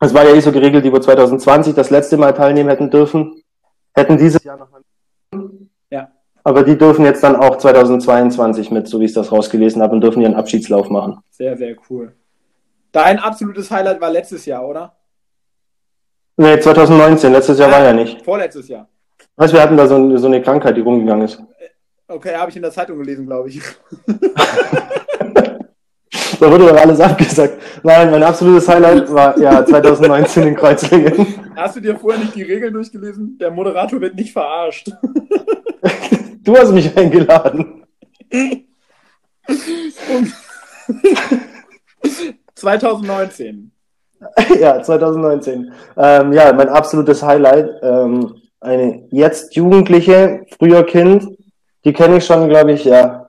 es 0.00 0.14
war 0.14 0.24
ja 0.24 0.34
eh 0.34 0.40
so 0.40 0.52
geregelt, 0.52 0.84
die 0.84 0.92
wo 0.92 0.98
2020 0.98 1.74
das 1.74 1.90
letzte 1.90 2.16
Mal 2.16 2.32
teilnehmen 2.32 2.68
hätten 2.68 2.90
dürfen, 2.90 3.42
hätten 3.94 4.16
dieses 4.16 4.42
Jahr 4.44 4.56
nochmal. 4.56 4.82
Ja. 5.90 6.08
Aber 6.44 6.62
die 6.62 6.78
dürfen 6.78 7.04
jetzt 7.04 7.22
dann 7.22 7.36
auch 7.36 7.58
2022 7.58 8.70
mit, 8.70 8.86
so 8.86 9.00
wie 9.00 9.06
ich 9.06 9.12
das 9.12 9.32
rausgelesen 9.32 9.82
habe, 9.82 9.94
und 9.94 10.00
dürfen 10.00 10.22
ihren 10.22 10.34
Abschiedslauf 10.34 10.88
machen. 10.88 11.18
Sehr, 11.30 11.56
sehr 11.56 11.74
cool. 11.90 12.14
Dein 12.92 13.18
absolutes 13.18 13.70
Highlight 13.70 14.00
war 14.00 14.10
letztes 14.10 14.46
Jahr, 14.46 14.66
oder? 14.66 14.94
Nee, 16.36 16.60
2019, 16.60 17.32
letztes 17.32 17.58
Jahr 17.58 17.70
war 17.70 17.82
ja 17.82 17.92
nicht. 17.92 18.24
Vorletztes 18.24 18.68
Jahr. 18.68 18.88
Weißt, 19.36 19.52
wir 19.52 19.60
hatten 19.60 19.76
da 19.76 19.86
so, 19.86 20.16
so 20.16 20.28
eine 20.28 20.40
Krankheit, 20.40 20.76
die 20.76 20.80
rumgegangen 20.80 21.24
ist. 21.24 21.42
Okay, 22.06 22.34
habe 22.36 22.50
ich 22.50 22.56
in 22.56 22.62
der 22.62 22.70
Zeitung 22.70 22.98
gelesen, 22.98 23.26
glaube 23.26 23.48
ich. 23.48 23.60
Da 26.40 26.50
wurde 26.50 26.68
doch 26.68 26.76
alles 26.76 27.00
abgesagt. 27.00 27.60
Nein, 27.82 28.10
mein 28.10 28.22
absolutes 28.22 28.68
Highlight 28.68 29.12
war 29.12 29.36
ja 29.38 29.64
2019 29.64 30.46
in 30.48 30.54
Kreuzlingen. 30.54 31.26
Hast 31.56 31.76
du 31.76 31.80
dir 31.80 31.96
vorher 31.96 32.20
nicht 32.20 32.34
die 32.34 32.42
Regeln 32.42 32.72
durchgelesen? 32.72 33.36
Der 33.38 33.50
Moderator 33.50 34.00
wird 34.00 34.14
nicht 34.14 34.32
verarscht. 34.32 34.90
Du 36.40 36.56
hast 36.56 36.72
mich 36.72 36.96
eingeladen. 36.96 37.84
2019. 42.54 43.70
Ja, 44.58 44.82
2019. 44.82 45.72
Ähm, 45.98 46.32
ja, 46.32 46.52
mein 46.54 46.70
absolutes 46.70 47.22
Highlight. 47.22 47.68
Ähm, 47.82 48.34
eine 48.60 49.06
jetzt 49.10 49.54
Jugendliche, 49.54 50.46
früher 50.58 50.84
Kind, 50.84 51.28
die 51.84 51.92
kenne 51.92 52.16
ich 52.16 52.24
schon, 52.24 52.48
glaube 52.48 52.72
ich, 52.72 52.84
ja. 52.84 53.27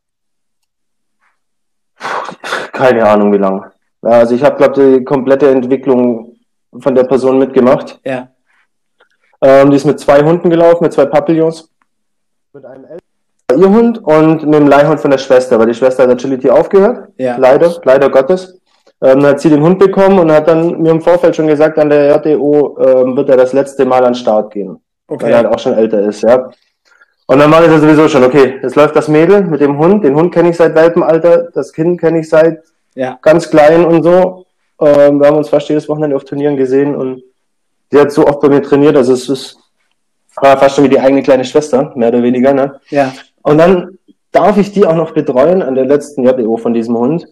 Keine 2.80 3.05
Ahnung, 3.05 3.32
wie 3.32 3.38
lange. 3.38 3.71
Also 4.01 4.36
ich 4.36 4.43
habe, 4.43 4.57
glaube 4.57 4.97
die 4.97 5.03
komplette 5.03 5.49
Entwicklung 5.49 6.36
von 6.80 6.95
der 6.95 7.03
Person 7.03 7.38
mitgemacht. 7.38 7.99
Ja. 8.05 8.30
Ähm, 9.41 9.69
die 9.69 9.77
ist 9.77 9.86
mit 9.86 9.99
zwei 9.99 10.21
Hunden 10.21 10.49
gelaufen, 10.49 10.84
mit 10.84 10.93
zwei 10.93 11.05
Papillons. 11.05 11.69
Mit 12.53 12.65
einem 12.65 12.84
älteren 12.84 12.99
ihr 13.57 13.69
Hund 13.69 14.03
und 14.03 14.45
mit 14.45 14.59
dem 14.59 14.67
Leihhund 14.67 14.99
von 14.99 15.11
der 15.11 15.17
Schwester, 15.17 15.57
weil 15.59 15.67
die 15.67 15.73
Schwester 15.73 16.03
hat 16.03 16.09
Agility 16.11 16.49
aufgehört. 16.49 17.09
Ja. 17.17 17.38
Leider, 17.38 17.71
leider 17.84 18.09
Gottes. 18.09 18.59
Ähm, 19.01 19.21
dann 19.21 19.32
hat 19.32 19.39
sie 19.39 19.49
den 19.49 19.61
Hund 19.61 19.80
bekommen 19.80 20.19
und 20.19 20.32
hat 20.32 20.47
dann 20.47 20.82
mir 20.82 20.91
im 20.91 21.01
Vorfeld 21.01 21.36
schon 21.36 21.47
gesagt, 21.47 21.80
an 21.80 21.89
der 21.89 22.15
RTO 22.15 22.77
ähm, 22.80 23.15
wird 23.15 23.30
er 23.30 23.38
das 23.38 23.53
letzte 23.53 23.86
Mal 23.86 23.99
an 23.99 24.11
den 24.11 24.15
Start 24.15 24.51
gehen, 24.51 24.82
weil 25.07 25.32
er 25.32 25.38
halt 25.38 25.45
Okay. 25.47 25.55
auch 25.55 25.59
schon 25.59 25.73
älter 25.73 26.01
ist, 26.01 26.21
ja. 26.21 26.49
Und 27.30 27.38
dann 27.38 27.51
war 27.51 27.61
das 27.61 27.69
ja 27.69 27.77
sowieso 27.77 28.07
schon, 28.07 28.23
okay, 28.23 28.57
jetzt 28.63 28.75
läuft 28.75 28.95
das 28.95 29.07
Mädel 29.07 29.43
mit 29.43 29.61
dem 29.61 29.77
Hund, 29.77 30.03
den 30.03 30.15
Hund 30.15 30.34
kenne 30.34 30.49
ich 30.49 30.57
seit 30.57 30.73
Welpenalter, 30.73 31.51
das 31.53 31.71
Kind 31.71 32.01
kenne 32.01 32.21
ich 32.21 32.27
seit 32.27 32.63
Ja. 32.95 33.19
ganz 33.21 33.51
klein 33.51 33.86
und 33.86 34.01
so. 34.01 34.47
Ähm, 34.82 35.19
wir 35.19 35.27
haben 35.27 35.38
uns 35.38 35.49
fast 35.49 35.69
jedes 35.69 35.88
Wochenende 35.88 36.15
auf 36.15 36.23
Turnieren 36.25 36.57
gesehen 36.57 36.95
und 36.95 37.21
sie 37.91 37.99
hat 37.99 38.11
so 38.11 38.25
oft 38.25 38.39
bei 38.39 38.49
mir 38.49 38.63
trainiert, 38.63 38.95
also 38.97 39.13
es 39.13 39.30
ist 39.30 39.59
war 40.41 40.57
fast 40.57 40.75
schon 40.75 40.86
wie 40.86 40.89
die 40.89 40.99
eigene 40.99 41.21
kleine 41.21 41.45
Schwester, 41.45 41.91
mehr 41.95 42.09
oder 42.09 42.23
weniger. 42.23 42.51
Ne? 42.51 42.80
Ja. 42.89 43.13
Und 43.43 43.59
dann 43.59 43.99
darf 44.32 44.57
ich 44.57 44.71
die 44.71 44.88
auch 44.88 44.95
noch 44.95 45.11
betreuen 45.11 45.61
an 45.61 45.75
der 45.75 45.86
letzten 45.86 46.23
JDO 46.23 46.57
von 46.57 46.73
diesem 46.73 46.97
Hund. 46.97 47.27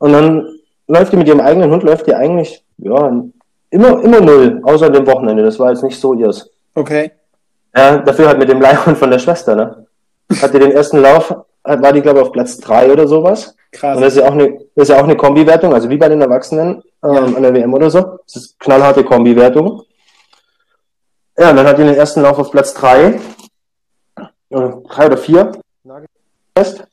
Und 0.00 0.12
dann 0.12 0.48
läuft 0.88 1.12
die 1.12 1.16
mit 1.16 1.28
ihrem 1.28 1.40
eigenen 1.40 1.70
Hund, 1.70 1.84
läuft 1.84 2.08
die 2.08 2.14
eigentlich, 2.14 2.64
ja, 2.78 3.22
immer, 3.70 4.02
immer 4.02 4.20
null, 4.20 4.60
außer 4.64 4.90
dem 4.90 5.06
Wochenende. 5.06 5.44
Das 5.44 5.60
war 5.60 5.70
jetzt 5.70 5.84
nicht 5.84 6.00
so 6.00 6.14
ihrs. 6.14 6.50
Okay. 6.74 7.12
Ja, 7.76 7.98
dafür 7.98 8.28
halt 8.28 8.38
mit 8.38 8.48
dem 8.48 8.60
Leihhund 8.60 8.98
von 8.98 9.10
der 9.10 9.18
Schwester, 9.18 9.54
ne? 9.54 9.86
Hatte 10.40 10.58
den 10.58 10.72
ersten 10.72 10.98
Lauf, 10.98 11.34
war 11.62 11.92
die, 11.92 12.00
glaube 12.00 12.20
ich, 12.20 12.26
auf 12.26 12.32
Platz 12.32 12.58
drei 12.58 12.90
oder 12.92 13.06
sowas. 13.06 13.54
Krass. 13.72 13.96
Und 13.96 14.02
das 14.02 14.14
ist 14.14 14.20
ja 14.20 14.28
auch 14.28 14.32
eine, 14.32 14.58
das 14.74 14.88
ist 14.88 14.94
ja 14.94 14.96
auch 15.00 15.04
eine 15.04 15.16
Kombi-Wertung, 15.16 15.72
also 15.72 15.88
wie 15.90 15.96
bei 15.96 16.08
den 16.08 16.20
Erwachsenen 16.20 16.82
ähm, 17.04 17.14
Ja. 17.14 17.22
an 17.22 17.42
der 17.42 17.54
WM 17.54 17.72
oder 17.72 17.90
so. 17.90 18.18
Das 18.26 18.36
ist 18.36 18.58
knallharte 18.58 19.04
Kombi-Wertung. 19.04 19.82
Ja, 21.38 21.50
und 21.50 21.56
dann 21.56 21.66
hat 21.66 21.78
die 21.78 21.84
den 21.84 21.94
ersten 21.94 22.22
Lauf 22.22 22.38
auf 22.38 22.50
Platz 22.50 22.74
drei, 22.74 23.20
oder 24.50 24.82
drei 24.88 25.06
oder 25.06 25.16
vier, 25.16 25.52
fest. 26.56 26.84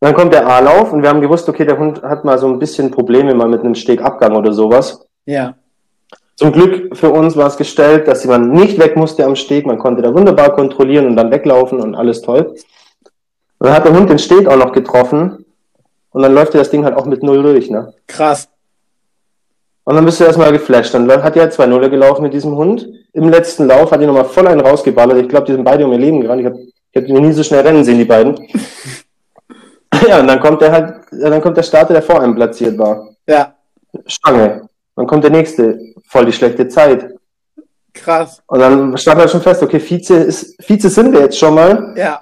Dann 0.00 0.14
kommt 0.14 0.32
der 0.32 0.46
A-Lauf 0.46 0.92
und 0.92 1.02
wir 1.02 1.10
haben 1.10 1.20
gewusst, 1.20 1.48
okay, 1.48 1.66
der 1.66 1.78
Hund 1.78 2.02
hat 2.02 2.24
mal 2.24 2.38
so 2.38 2.46
ein 2.46 2.58
bisschen 2.58 2.90
Probleme 2.90 3.34
mal 3.34 3.48
mit 3.48 3.60
einem 3.60 3.74
Stegabgang 3.74 4.34
oder 4.34 4.52
sowas. 4.52 5.06
Ja. 5.26 5.54
Zum 6.40 6.52
Glück 6.52 6.96
für 6.96 7.10
uns 7.10 7.36
war 7.36 7.48
es 7.48 7.58
gestellt, 7.58 8.08
dass 8.08 8.24
man 8.24 8.50
nicht 8.50 8.78
weg 8.78 8.96
musste 8.96 9.26
am 9.26 9.36
Steg. 9.36 9.66
Man 9.66 9.78
konnte 9.78 10.00
da 10.00 10.14
wunderbar 10.14 10.54
kontrollieren 10.54 11.06
und 11.06 11.14
dann 11.14 11.30
weglaufen 11.30 11.78
und 11.80 11.94
alles 11.94 12.22
toll. 12.22 12.54
Und 13.58 13.66
dann 13.66 13.74
hat 13.74 13.84
der 13.84 13.92
Hund 13.92 14.08
den 14.08 14.18
Steg 14.18 14.48
auch 14.48 14.56
noch 14.56 14.72
getroffen. 14.72 15.44
Und 16.12 16.22
dann 16.22 16.32
läuft 16.32 16.54
dir 16.54 16.58
das 16.58 16.70
Ding 16.70 16.82
halt 16.82 16.96
auch 16.96 17.04
mit 17.04 17.22
Null 17.22 17.42
durch, 17.42 17.68
ne? 17.68 17.92
Krass. 18.06 18.48
Und 19.84 19.96
dann 19.96 20.06
bist 20.06 20.18
du 20.18 20.24
erstmal 20.24 20.50
geflasht. 20.50 20.94
Dann 20.94 21.22
hat 21.22 21.34
die 21.34 21.40
halt 21.40 21.52
zwei 21.52 21.66
Nuller 21.66 21.90
gelaufen 21.90 22.22
mit 22.22 22.32
diesem 22.32 22.56
Hund. 22.56 22.88
Im 23.12 23.28
letzten 23.28 23.66
Lauf 23.66 23.90
hat 23.92 24.00
die 24.00 24.06
nochmal 24.06 24.24
voll 24.24 24.46
einen 24.46 24.62
rausgeballert. 24.62 25.18
Ich 25.18 25.28
glaube, 25.28 25.44
die 25.44 25.52
sind 25.52 25.64
beide 25.64 25.84
um 25.84 25.92
ihr 25.92 25.98
Leben 25.98 26.22
gerannt. 26.22 26.40
Ich 26.40 26.46
habe 26.46 26.58
ich 26.58 26.96
hab 26.96 27.04
die 27.04 27.12
noch 27.12 27.20
nie 27.20 27.32
so 27.32 27.42
schnell 27.42 27.66
rennen 27.66 27.84
sehen, 27.84 27.98
die 27.98 28.06
beiden. 28.06 28.48
ja, 30.08 30.20
und 30.20 30.26
dann 30.26 30.40
kommt 30.40 30.62
der 30.62 30.72
halt, 30.72 31.00
dann 31.10 31.42
kommt 31.42 31.58
der 31.58 31.64
Starter, 31.64 31.92
der 31.92 32.02
vor 32.02 32.18
einem 32.18 32.34
platziert 32.34 32.78
war. 32.78 33.10
Ja. 33.26 33.52
Stange. 34.06 34.69
Dann 35.00 35.06
kommt 35.06 35.24
der 35.24 35.30
nächste. 35.30 35.80
Voll 36.08 36.26
die 36.26 36.32
schlechte 36.32 36.68
Zeit. 36.68 37.14
Krass. 37.94 38.42
Und 38.46 38.60
dann 38.60 38.98
stand 38.98 39.18
halt 39.18 39.30
schon 39.30 39.40
fest, 39.40 39.62
okay, 39.62 39.80
Vize 39.80 40.14
ist, 40.14 40.62
Vize 40.62 40.90
sind 40.90 41.14
wir 41.14 41.20
jetzt 41.20 41.38
schon 41.38 41.54
mal. 41.54 41.94
Ja. 41.96 42.20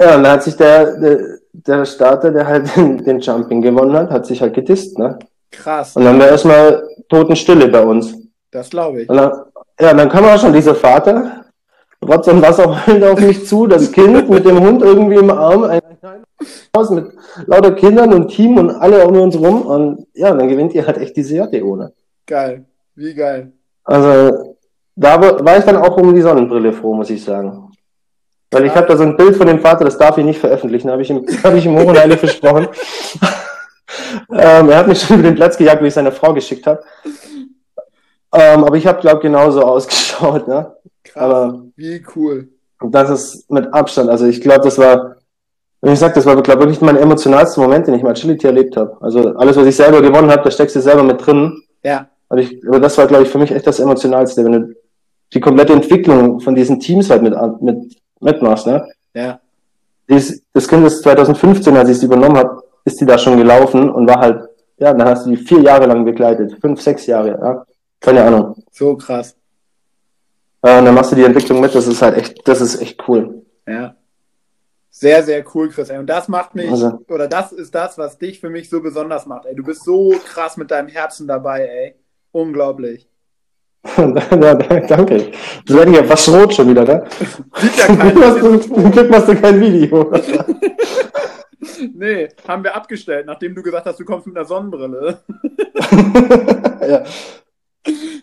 Ja, 0.00 0.16
und 0.16 0.22
dann 0.22 0.32
hat 0.32 0.42
sich 0.42 0.56
der, 0.56 0.98
der, 0.98 1.18
der 1.52 1.84
Starter, 1.84 2.30
der 2.30 2.46
halt 2.46 2.74
den, 2.74 2.96
den 3.04 3.20
Jumping 3.20 3.60
gewonnen 3.60 3.94
hat, 3.94 4.10
hat 4.10 4.24
sich 4.24 4.40
halt 4.40 4.54
gedisst, 4.54 4.98
ne? 4.98 5.18
Krass. 5.50 5.94
Und 5.94 6.06
dann 6.06 6.18
war 6.18 6.28
erstmal 6.28 6.82
Totenstille 7.10 7.68
bei 7.68 7.84
uns. 7.84 8.14
Das 8.50 8.70
glaube 8.70 9.02
ich. 9.02 9.08
Und 9.10 9.18
dann, 9.18 9.42
ja, 9.78 9.92
dann 9.92 10.08
kam 10.08 10.24
auch 10.24 10.40
schon 10.40 10.54
dieser 10.54 10.74
Vater, 10.74 11.41
Rotz 12.02 12.26
und 12.28 12.42
Wasser 12.42 12.86
heulend 12.86 13.04
auf 13.04 13.20
mich 13.20 13.46
zu, 13.46 13.66
das 13.66 13.92
Kind 13.92 14.28
mit 14.28 14.44
dem 14.44 14.60
Hund 14.60 14.82
irgendwie 14.82 15.16
im 15.16 15.30
Arm, 15.30 15.64
ein 15.64 15.80
Haus 16.76 16.90
mit 16.90 17.12
lauter 17.46 17.72
Kindern 17.72 18.12
und 18.12 18.28
Team 18.28 18.58
und 18.58 18.70
alle 18.70 19.06
um 19.06 19.16
uns 19.20 19.36
rum. 19.36 19.62
Und 19.62 20.06
ja, 20.14 20.34
dann 20.34 20.48
gewinnt 20.48 20.74
ihr 20.74 20.86
halt 20.86 20.98
echt 20.98 21.16
diese 21.16 21.36
JDO, 21.36 21.76
ne? 21.76 21.92
Geil. 22.26 22.64
Wie 22.94 23.14
geil. 23.14 23.52
Also, 23.84 24.56
da 24.94 25.44
war 25.44 25.58
ich 25.58 25.64
dann 25.64 25.76
auch 25.76 25.96
um 25.96 26.14
die 26.14 26.20
Sonnenbrille 26.20 26.72
froh, 26.72 26.94
muss 26.94 27.10
ich 27.10 27.22
sagen. 27.22 27.70
Weil 28.50 28.66
ich 28.66 28.74
habe 28.74 28.86
da 28.86 28.96
so 28.96 29.02
ein 29.02 29.16
Bild 29.16 29.36
von 29.36 29.46
dem 29.46 29.60
Vater, 29.60 29.84
das 29.84 29.96
darf 29.96 30.18
ich 30.18 30.24
nicht 30.24 30.38
veröffentlichen, 30.38 30.90
habe 30.90 31.02
ich 31.02 31.10
ihm, 31.10 31.24
habe 31.44 31.58
ich 31.58 31.64
ihm 31.64 31.78
hoch 31.78 31.86
und 31.86 31.98
heilig 31.98 32.18
versprochen. 32.18 32.68
ähm, 34.30 34.68
er 34.68 34.76
hat 34.76 34.88
mich 34.88 35.00
schon 35.00 35.18
über 35.18 35.28
den 35.28 35.36
Platz 35.36 35.56
gejagt, 35.56 35.82
wie 35.82 35.86
ich 35.86 35.94
seine 35.94 36.12
Frau 36.12 36.34
geschickt 36.34 36.66
habe. 36.66 36.82
Ähm, 38.34 38.64
aber 38.64 38.76
ich 38.76 38.86
habe, 38.86 39.00
glaube 39.00 39.20
genauso 39.20 39.62
ausgeschaut. 39.64 40.48
Ne? 40.48 40.74
Krass. 41.04 41.22
Aber 41.22 41.62
Wie 41.76 42.02
cool. 42.16 42.48
das 42.80 43.10
ist 43.10 43.50
mit 43.50 43.72
Abstand, 43.72 44.10
also 44.10 44.26
ich 44.26 44.40
glaube, 44.40 44.64
das 44.64 44.78
war, 44.78 45.16
wenn 45.80 45.92
ich 45.92 45.98
sage, 45.98 46.14
das 46.14 46.26
war, 46.26 46.40
glaube 46.42 46.60
wirklich 46.60 46.80
mein 46.80 46.96
emotionalster 46.96 47.60
Moment, 47.60 47.86
den 47.86 47.94
ich 47.94 48.02
mit 48.02 48.10
Agility 48.10 48.46
erlebt 48.46 48.76
habe. 48.76 48.96
Also 49.00 49.34
alles, 49.34 49.56
was 49.56 49.66
ich 49.66 49.76
selber 49.76 50.00
gewonnen 50.00 50.30
habe, 50.30 50.42
da 50.42 50.50
steckst 50.50 50.76
du 50.76 50.80
selber 50.80 51.02
mit 51.02 51.24
drin. 51.24 51.62
Ja. 51.82 52.08
Und 52.28 52.38
ich, 52.38 52.66
aber 52.66 52.80
das 52.80 52.96
war, 52.96 53.06
glaube 53.06 53.24
ich, 53.24 53.28
für 53.28 53.38
mich 53.38 53.50
echt 53.50 53.66
das 53.66 53.80
Emotionalste, 53.80 54.44
wenn 54.44 54.52
du 54.52 54.74
die 55.34 55.40
komplette 55.40 55.72
Entwicklung 55.72 56.40
von 56.40 56.54
diesen 56.54 56.78
Teams 56.78 57.10
halt 57.10 57.22
mit, 57.22 57.34
mit 57.60 57.96
mitmachst. 58.22 58.66
Ne? 58.66 58.86
Ja. 59.14 59.40
Dies, 60.08 60.42
das 60.52 60.68
Kind 60.68 60.86
ist 60.86 61.02
2015, 61.02 61.76
als 61.76 61.88
ich 61.88 61.96
es 61.96 62.02
übernommen 62.02 62.36
habe, 62.36 62.62
ist 62.84 63.00
die 63.00 63.06
da 63.06 63.18
schon 63.18 63.36
gelaufen 63.36 63.90
und 63.90 64.06
war 64.08 64.20
halt, 64.20 64.48
ja, 64.78 64.92
dann 64.92 65.08
hast 65.08 65.26
du 65.26 65.30
die 65.30 65.36
vier 65.36 65.60
Jahre 65.60 65.86
lang 65.86 66.04
begleitet, 66.04 66.58
fünf, 66.60 66.80
sechs 66.80 67.06
Jahre, 67.06 67.28
ja, 67.28 67.64
keine 68.02 68.24
Ahnung. 68.24 68.62
So 68.70 68.96
krass. 68.96 69.36
Äh, 70.62 70.78
und 70.78 70.84
dann 70.84 70.94
machst 70.94 71.12
du 71.12 71.16
die 71.16 71.24
Entwicklung 71.24 71.60
mit, 71.60 71.74
das 71.74 71.86
ist 71.86 72.02
halt 72.02 72.16
echt, 72.16 72.46
das 72.46 72.60
ist 72.60 72.80
echt 72.80 73.02
cool. 73.08 73.42
Ja. 73.66 73.96
Sehr, 74.90 75.22
sehr 75.22 75.44
cool, 75.54 75.70
Chris. 75.70 75.88
Ey. 75.88 75.98
Und 75.98 76.06
das 76.06 76.28
macht 76.28 76.54
mich, 76.54 76.70
Also- 76.70 77.00
oder 77.08 77.26
das 77.26 77.52
ist 77.52 77.74
das, 77.74 77.96
was 77.96 78.18
dich 78.18 78.40
für 78.40 78.50
mich 78.50 78.68
so 78.68 78.80
besonders 78.82 79.24
macht. 79.26 79.46
Ey. 79.46 79.54
Du 79.54 79.64
bist 79.64 79.84
so 79.84 80.14
krass 80.26 80.56
mit 80.56 80.70
deinem 80.70 80.88
Herzen 80.88 81.26
dabei, 81.26 81.66
ey. 81.66 81.94
Unglaublich. 82.32 83.08
ja, 83.96 84.54
danke. 84.54 85.32
Das 85.66 85.76
werde 85.76 85.92
ja 85.92 86.04
fast 86.04 86.28
rot 86.28 86.54
schon 86.54 86.68
wieder, 86.68 86.84
ne? 86.84 87.04
Sieht 87.56 87.76
ja 87.76 87.86
keiner. 87.86 88.34
du, 88.38 88.58
zum 88.58 88.90
Glück 88.92 89.10
machst 89.10 89.28
du 89.28 89.34
kein 89.34 89.60
Video. 89.60 90.12
nee, 91.94 92.28
haben 92.46 92.62
wir 92.62 92.76
abgestellt, 92.76 93.26
nachdem 93.26 93.54
du 93.54 93.62
gesagt 93.62 93.86
hast, 93.86 93.98
du 93.98 94.04
kommst 94.04 94.26
mit 94.26 94.36
einer 94.36 94.46
Sonnenbrille. 94.46 95.18
ja. 96.88 97.02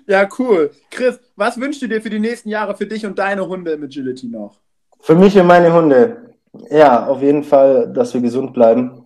Ja, 0.09 0.27
cool. 0.39 0.71
Chris, 0.89 1.19
was 1.35 1.59
wünschst 1.59 1.83
du 1.83 1.87
dir 1.87 2.01
für 2.01 2.09
die 2.09 2.17
nächsten 2.17 2.49
Jahre 2.49 2.75
für 2.75 2.87
dich 2.87 3.05
und 3.05 3.19
deine 3.19 3.47
Hunde 3.47 3.73
im 3.73 3.83
Agility 3.83 4.25
noch? 4.25 4.55
Für 5.01 5.13
mich 5.13 5.37
und 5.37 5.45
meine 5.45 5.71
Hunde. 5.71 6.33
Ja, 6.71 7.05
auf 7.05 7.21
jeden 7.21 7.43
Fall, 7.43 7.93
dass 7.93 8.15
wir 8.15 8.21
gesund 8.21 8.51
bleiben. 8.51 9.05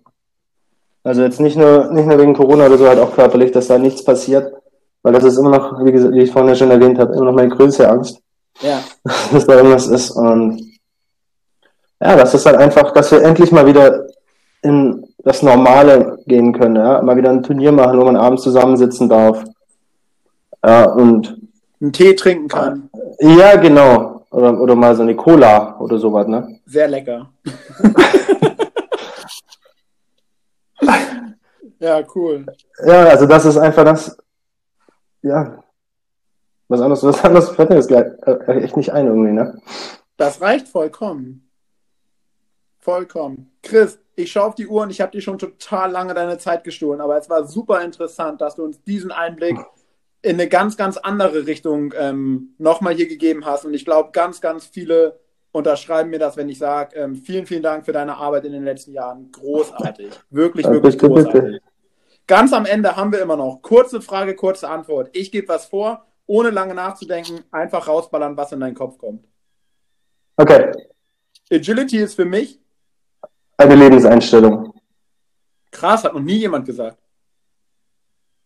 Also 1.03 1.21
jetzt 1.23 1.41
nicht 1.41 1.57
nur, 1.57 1.91
nicht 1.91 2.07
nur 2.07 2.17
wegen 2.17 2.33
Corona 2.33 2.67
oder 2.67 2.77
so, 2.77 2.87
halt 2.87 2.99
auch 2.99 3.13
körperlich, 3.13 3.51
dass 3.51 3.67
da 3.67 3.77
nichts 3.77 4.05
passiert. 4.05 4.53
Weil 5.01 5.11
das 5.11 5.25
ist 5.25 5.37
immer 5.37 5.49
noch, 5.49 5.83
wie, 5.83 5.91
gesagt, 5.91 6.13
wie 6.13 6.21
ich 6.21 6.31
vorhin 6.31 6.47
ja 6.47 6.55
schon 6.55 6.71
erwähnt 6.71 6.97
habe, 6.97 7.13
immer 7.13 7.25
noch 7.25 7.33
meine 7.33 7.49
größte 7.49 7.89
Angst, 7.89 8.21
Ja, 8.61 8.79
dass 9.33 9.45
da 9.45 9.57
irgendwas 9.57 9.87
ist. 9.87 10.11
Und 10.11 10.61
ja, 12.01 12.15
das 12.15 12.33
ist 12.33 12.45
halt 12.45 12.55
einfach, 12.55 12.91
dass 12.91 13.11
wir 13.11 13.21
endlich 13.21 13.51
mal 13.51 13.67
wieder 13.67 14.07
in 14.61 15.05
das 15.17 15.43
Normale 15.43 16.19
gehen 16.27 16.53
können, 16.53 16.77
ja. 16.77 17.01
Mal 17.01 17.17
wieder 17.17 17.29
ein 17.29 17.43
Turnier 17.43 17.73
machen, 17.73 17.99
wo 17.99 18.05
man 18.05 18.15
abends 18.15 18.43
zusammensitzen 18.43 19.09
darf. 19.09 19.43
Ja, 20.63 20.85
und 20.85 21.41
einen 21.81 21.91
Tee 21.93 22.15
trinken 22.15 22.47
kann. 22.47 22.89
ja, 23.19 23.55
genau. 23.57 24.25
Oder, 24.31 24.59
oder 24.59 24.75
mal 24.75 24.95
so 24.95 25.03
eine 25.03 25.15
Cola 25.15 25.79
oder 25.79 25.99
sowas, 25.99 26.27
ne? 26.27 26.59
Sehr 26.65 26.87
lecker. 26.87 27.29
ja, 31.79 32.01
cool. 32.15 32.45
Ja, 32.83 33.05
also 33.09 33.27
das 33.27 33.45
ist 33.45 33.57
einfach 33.57 33.83
das, 33.83 34.17
ja, 35.21 35.63
was 36.67 36.81
anderes, 36.81 37.03
was 37.03 37.23
anderes 37.23 37.49
fällt 37.49 37.69
mir 37.69 37.75
jetzt 37.75 37.89
gleich 37.89 38.05
äh, 38.25 38.63
echt 38.63 38.75
nicht 38.75 38.91
ein 38.91 39.05
irgendwie, 39.05 39.33
ne? 39.33 39.61
Das 40.17 40.41
reicht 40.41 40.67
vollkommen. 40.67 41.47
Vollkommen. 42.79 43.51
Chris, 43.61 43.99
ich 44.15 44.31
schaue 44.31 44.47
auf 44.47 44.55
die 44.55 44.67
Uhr 44.67 44.81
und 44.81 44.89
ich 44.89 44.99
habe 44.99 45.11
dir 45.11 45.21
schon 45.21 45.37
total 45.37 45.91
lange 45.91 46.15
deine 46.15 46.39
Zeit 46.39 46.63
gestohlen, 46.63 47.01
aber 47.01 47.17
es 47.17 47.29
war 47.29 47.45
super 47.45 47.83
interessant, 47.83 48.41
dass 48.41 48.55
du 48.55 48.63
uns 48.63 48.81
diesen 48.83 49.11
Einblick 49.11 49.57
in 50.23 50.35
eine 50.39 50.49
ganz, 50.49 50.75
ganz 50.77 50.97
andere 50.97 51.45
Richtung 51.45 51.93
ähm, 51.95 52.55
nochmal 52.57 52.95
hier 52.95 53.07
gegeben 53.07 53.45
hast. 53.45 53.65
Und 53.65 53.75
ich 53.75 53.85
glaube, 53.85 54.09
ganz, 54.11 54.41
ganz 54.41 54.65
viele 54.65 55.19
unterschreiben 55.51 56.09
mir 56.09 56.17
das, 56.17 56.35
wenn 56.35 56.49
ich 56.49 56.57
sage, 56.57 56.95
ähm, 56.95 57.15
vielen, 57.15 57.45
vielen 57.45 57.61
Dank 57.61 57.85
für 57.85 57.93
deine 57.93 58.15
Arbeit 58.17 58.45
in 58.45 58.53
den 58.53 58.63
letzten 58.63 58.93
Jahren. 58.93 59.31
Großartig. 59.31 60.09
Wirklich, 60.31 60.65
wirklich 60.65 60.97
bitte, 60.97 61.09
bitte. 61.09 61.29
großartig. 61.29 61.61
Ganz 62.25 62.53
am 62.53 62.65
Ende 62.65 62.95
haben 62.95 63.11
wir 63.11 63.21
immer 63.21 63.35
noch 63.35 63.59
kurze 63.61 64.01
Frage, 64.01 64.35
kurze 64.35 64.67
Antwort. 64.69 65.09
Ich 65.13 65.31
gebe 65.31 65.49
was 65.49 65.65
vor, 65.65 66.07
ohne 66.25 66.49
lange 66.49 66.73
nachzudenken, 66.73 67.43
einfach 67.51 67.87
rausballern, 67.87 68.35
was 68.35 68.53
in 68.53 68.61
deinen 68.61 68.75
Kopf 68.75 68.97
kommt. 68.97 69.27
Okay, 70.37 70.71
Agility 71.51 71.97
ist 71.97 72.15
für 72.15 72.25
mich 72.25 72.59
eine 73.57 73.75
Lebenseinstellung. 73.75 74.73
krass, 75.69 76.03
hat 76.03 76.13
noch 76.13 76.21
nie 76.21 76.37
jemand 76.37 76.65
gesagt. 76.65 76.97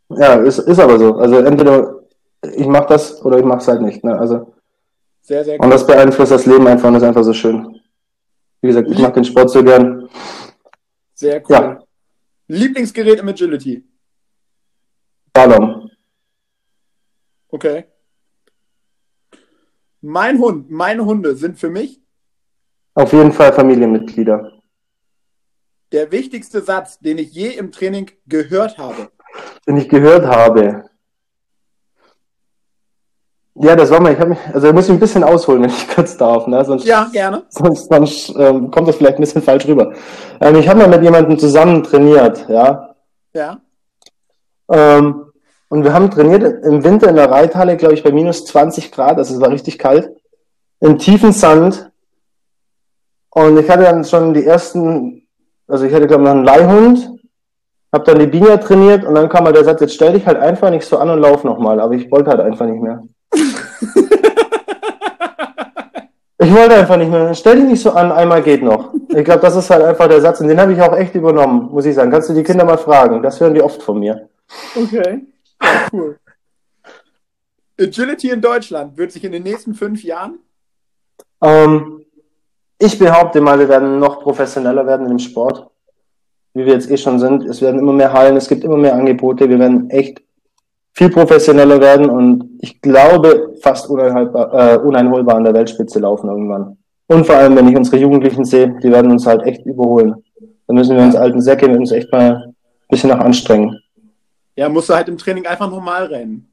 Ja, 0.10 0.36
ist, 0.36 0.60
ist 0.60 0.80
aber 0.80 0.98
so. 0.98 1.16
Also 1.16 1.38
entweder 1.40 2.04
ich 2.56 2.68
mache 2.68 2.88
das 2.90 3.24
oder 3.24 3.38
ich 3.40 3.46
mache 3.46 3.60
es 3.60 3.68
halt 3.68 3.82
nicht. 3.82 4.04
Ne? 4.04 4.18
Also, 4.18 4.54
Sehr, 5.22 5.44
sehr 5.44 5.56
und 5.60 5.66
cool. 5.66 5.72
das 5.72 5.86
beeinflusst 5.86 6.32
das 6.32 6.46
Leben 6.46 6.68
einfach 6.68 6.88
und 6.88 6.96
ist 6.96 7.04
einfach 7.04 7.24
so 7.24 7.34
schön. 7.34 7.80
Wie 8.62 8.68
gesagt, 8.68 8.90
ich 8.90 9.00
mache 9.00 9.14
den 9.14 9.26
Sport 9.26 9.50
so 9.50 9.64
gern. 9.64 10.10
Sehr 11.14 11.42
cool. 11.50 11.56
Ja. 11.56 11.84
Lieblingsgerät 12.48 13.20
im 13.20 13.28
Agility. 13.28 13.84
Slalom. 15.36 15.90
Okay. 17.50 17.86
Mein 20.02 20.40
Hund, 20.40 20.70
meine 20.72 21.04
Hunde 21.06 21.36
sind 21.36 21.60
für 21.60 21.70
mich 21.70 22.00
Auf 22.94 23.12
jeden 23.14 23.32
Fall 23.32 23.52
Familienmitglieder. 23.54 24.54
der 25.92 26.12
wichtigste 26.12 26.62
Satz, 26.62 27.00
den 27.00 27.18
ich 27.18 27.32
je 27.34 27.50
im 27.50 27.72
Training 27.72 28.12
gehört 28.28 28.78
habe. 28.78 29.12
Den 29.68 29.78
ich 29.78 29.90
gehört 29.90 30.26
habe. 30.26 30.86
Ja, 33.60 33.76
das 33.76 33.90
war 33.90 34.00
mal, 34.00 34.14
ich 34.14 34.20
habe 34.20 34.30
mich, 34.32 34.40
also 34.54 34.68
da 34.68 34.74
muss 34.74 34.86
ich 34.86 34.92
ein 34.92 35.00
bisschen 35.00 35.24
ausholen, 35.24 35.64
wenn 35.64 35.70
ich 35.72 35.88
kurz 35.96 36.16
darf, 36.16 36.46
ne? 36.46 36.64
Sonst, 36.64 36.86
Ja, 36.86 37.10
gerne. 37.12 37.44
sonst, 37.50 37.90
sonst 37.90 38.30
ähm, 38.38 38.70
kommt 38.70 38.88
das 38.88 38.98
vielleicht 38.98 39.18
ein 39.18 39.22
bisschen 39.22 39.42
falsch 39.42 39.66
rüber. 39.68 39.94
Ähm, 40.40 40.56
ich 40.58 40.68
habe 40.70 40.80
mal 40.80 40.88
mit 40.88 41.02
jemandem 41.02 41.40
zusammen 41.40 41.84
trainiert, 41.84 42.48
ja. 42.50 42.94
Ja. 43.34 43.60
Ähm, 44.72 45.24
und 45.70 45.84
wir 45.84 45.92
haben 45.92 46.12
trainiert 46.12 46.44
im 46.66 46.84
Winter 46.84 47.10
in 47.10 47.16
der 47.16 47.32
Reithalle, 47.32 47.78
glaube 47.78 47.96
ich, 47.96 48.04
bei 48.04 48.12
minus 48.12 48.46
20 48.46 48.92
Grad, 48.92 49.18
also 49.18 49.34
es 49.34 49.42
war 49.42 49.50
richtig 49.50 49.80
kalt, 49.80 50.12
im 50.80 51.00
tiefen 51.00 51.32
Sand. 51.34 51.92
Und 53.32 53.58
ich 53.58 53.70
hatte 53.70 53.84
dann 53.84 54.06
schon 54.06 54.34
die 54.36 54.46
ersten, 54.46 55.28
also 55.68 55.84
ich 55.86 55.94
hatte, 55.94 56.08
glaube 56.08 56.24
ich, 56.24 56.28
noch 56.30 56.36
einen 56.36 56.46
Leihhund, 56.46 57.12
habe 57.94 58.04
dann 58.06 58.20
die 58.20 58.28
Biene 58.28 58.60
trainiert 58.60 59.06
und 59.06 59.16
dann 59.16 59.30
kam 59.30 59.46
halt 59.46 59.56
der 59.56 59.64
Satz, 59.64 59.82
jetzt 59.82 59.96
stell 59.96 60.14
dich 60.14 60.26
halt 60.26 60.38
einfach 60.38 60.70
nicht 60.70 60.86
so 60.86 60.98
an 60.98 61.10
und 61.10 61.20
lauf 61.20 61.44
nochmal. 61.44 61.80
Aber 61.80 61.94
ich 61.94 62.12
wollte 62.12 62.30
halt 62.30 62.42
einfach 62.42 62.66
nicht 62.66 62.82
mehr. 62.82 63.04
Ich 66.40 66.54
wollte 66.54 66.76
einfach 66.76 66.98
nicht 66.98 67.10
mehr. 67.10 67.34
Stell 67.34 67.56
dich 67.56 67.66
nicht 67.66 67.82
so 67.82 67.92
an, 67.92 68.12
einmal 68.12 68.44
geht 68.44 68.62
noch. 68.62 68.94
Ich 69.10 69.26
glaube, 69.26 69.42
das 69.42 69.56
ist 69.56 69.70
halt 69.70 69.84
einfach 69.84 70.08
der 70.08 70.22
Satz 70.22 70.40
und 70.40 70.48
den 70.48 70.60
habe 70.60 70.72
ich 70.72 70.82
auch 70.82 70.96
echt 70.96 71.16
übernommen, 71.16 71.70
muss 71.72 71.86
ich 71.86 71.96
sagen. 71.96 72.12
Kannst 72.12 72.30
du 72.30 72.34
die 72.34 72.44
Kinder 72.44 72.64
mal 72.64 72.78
fragen? 72.78 73.24
Das 73.24 73.40
hören 73.40 73.56
die 73.56 73.62
oft 73.62 73.82
von 73.82 74.00
mir. 74.00 74.30
Okay. 74.76 75.26
Ja, 75.62 75.88
cool. 75.92 76.20
Agility 77.80 78.30
in 78.30 78.42
Deutschland 78.42 78.98
wird 78.98 79.12
sich 79.12 79.24
in 79.24 79.32
den 79.32 79.44
nächsten 79.44 79.74
fünf 79.74 80.04
Jahren 80.04 80.40
Ähm, 81.42 82.06
ich 82.80 82.98
behaupte 82.98 83.42
mal, 83.42 83.60
wir 83.60 83.70
werden 83.70 84.00
noch 84.00 84.22
professioneller 84.22 84.86
werden 84.86 85.08
in 85.08 85.14
dem 85.14 85.20
Sport, 85.20 85.70
wie 86.58 86.66
wir 86.66 86.74
jetzt 86.74 86.90
eh 86.90 86.98
schon 86.98 87.20
sind. 87.20 87.46
Es 87.46 87.62
werden 87.62 87.80
immer 87.80 87.94
mehr 87.94 88.12
Hallen, 88.12 88.36
es 88.36 88.50
gibt 88.50 88.64
immer 88.64 88.78
mehr 88.78 88.96
Angebote, 88.96 89.48
wir 89.48 89.60
werden 89.60 89.90
echt 89.92 90.22
viel 90.94 91.10
professioneller 91.10 91.80
werden 91.80 92.10
und 92.10 92.58
ich 92.60 92.82
glaube 92.82 93.54
fast 93.62 93.88
uneinholbar, 93.88 94.54
äh, 94.54 94.78
uneinholbar 94.78 95.36
an 95.36 95.44
der 95.44 95.54
Weltspitze 95.54 96.00
laufen 96.00 96.28
irgendwann. 96.28 96.78
Und 97.08 97.26
vor 97.28 97.36
allem, 97.36 97.56
wenn 97.56 97.68
ich 97.68 97.78
unsere 97.78 97.98
Jugendlichen 97.98 98.44
sehe, 98.44 98.76
die 98.82 98.92
werden 98.92 99.12
uns 99.12 99.28
halt 99.28 99.44
echt 99.44 99.66
überholen. 99.68 100.16
Da 100.66 100.74
müssen 100.74 100.98
wir 100.98 101.04
uns 101.04 101.16
alten 101.16 101.40
Säcke 101.40 101.68
uns 101.68 101.92
echt 101.92 102.12
mal 102.12 102.46
ein 102.48 102.56
bisschen 102.90 103.12
nach 103.12 103.20
anstrengen. 103.20 103.80
Ja, 104.56 104.68
musst 104.68 104.90
du 104.90 104.96
halt 104.96 105.08
im 105.08 105.18
Training 105.18 105.46
einfach 105.46 105.70
normal 105.70 106.06
rennen. 106.06 106.50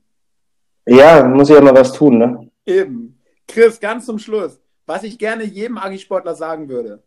Ja, 0.86 1.24
muss 1.24 1.48
ich 1.48 1.56
ja 1.56 1.62
mal 1.62 1.74
was 1.74 1.94
tun, 1.94 2.18
ne? 2.18 2.50
Eben. 2.66 3.18
Chris, 3.48 3.80
ganz 3.80 4.04
zum 4.04 4.18
Schluss, 4.18 4.60
was 4.84 5.02
ich 5.04 5.18
gerne 5.18 5.44
jedem 5.44 5.78
Agisportler 5.78 6.34
sagen 6.34 6.68
würde. 6.68 7.02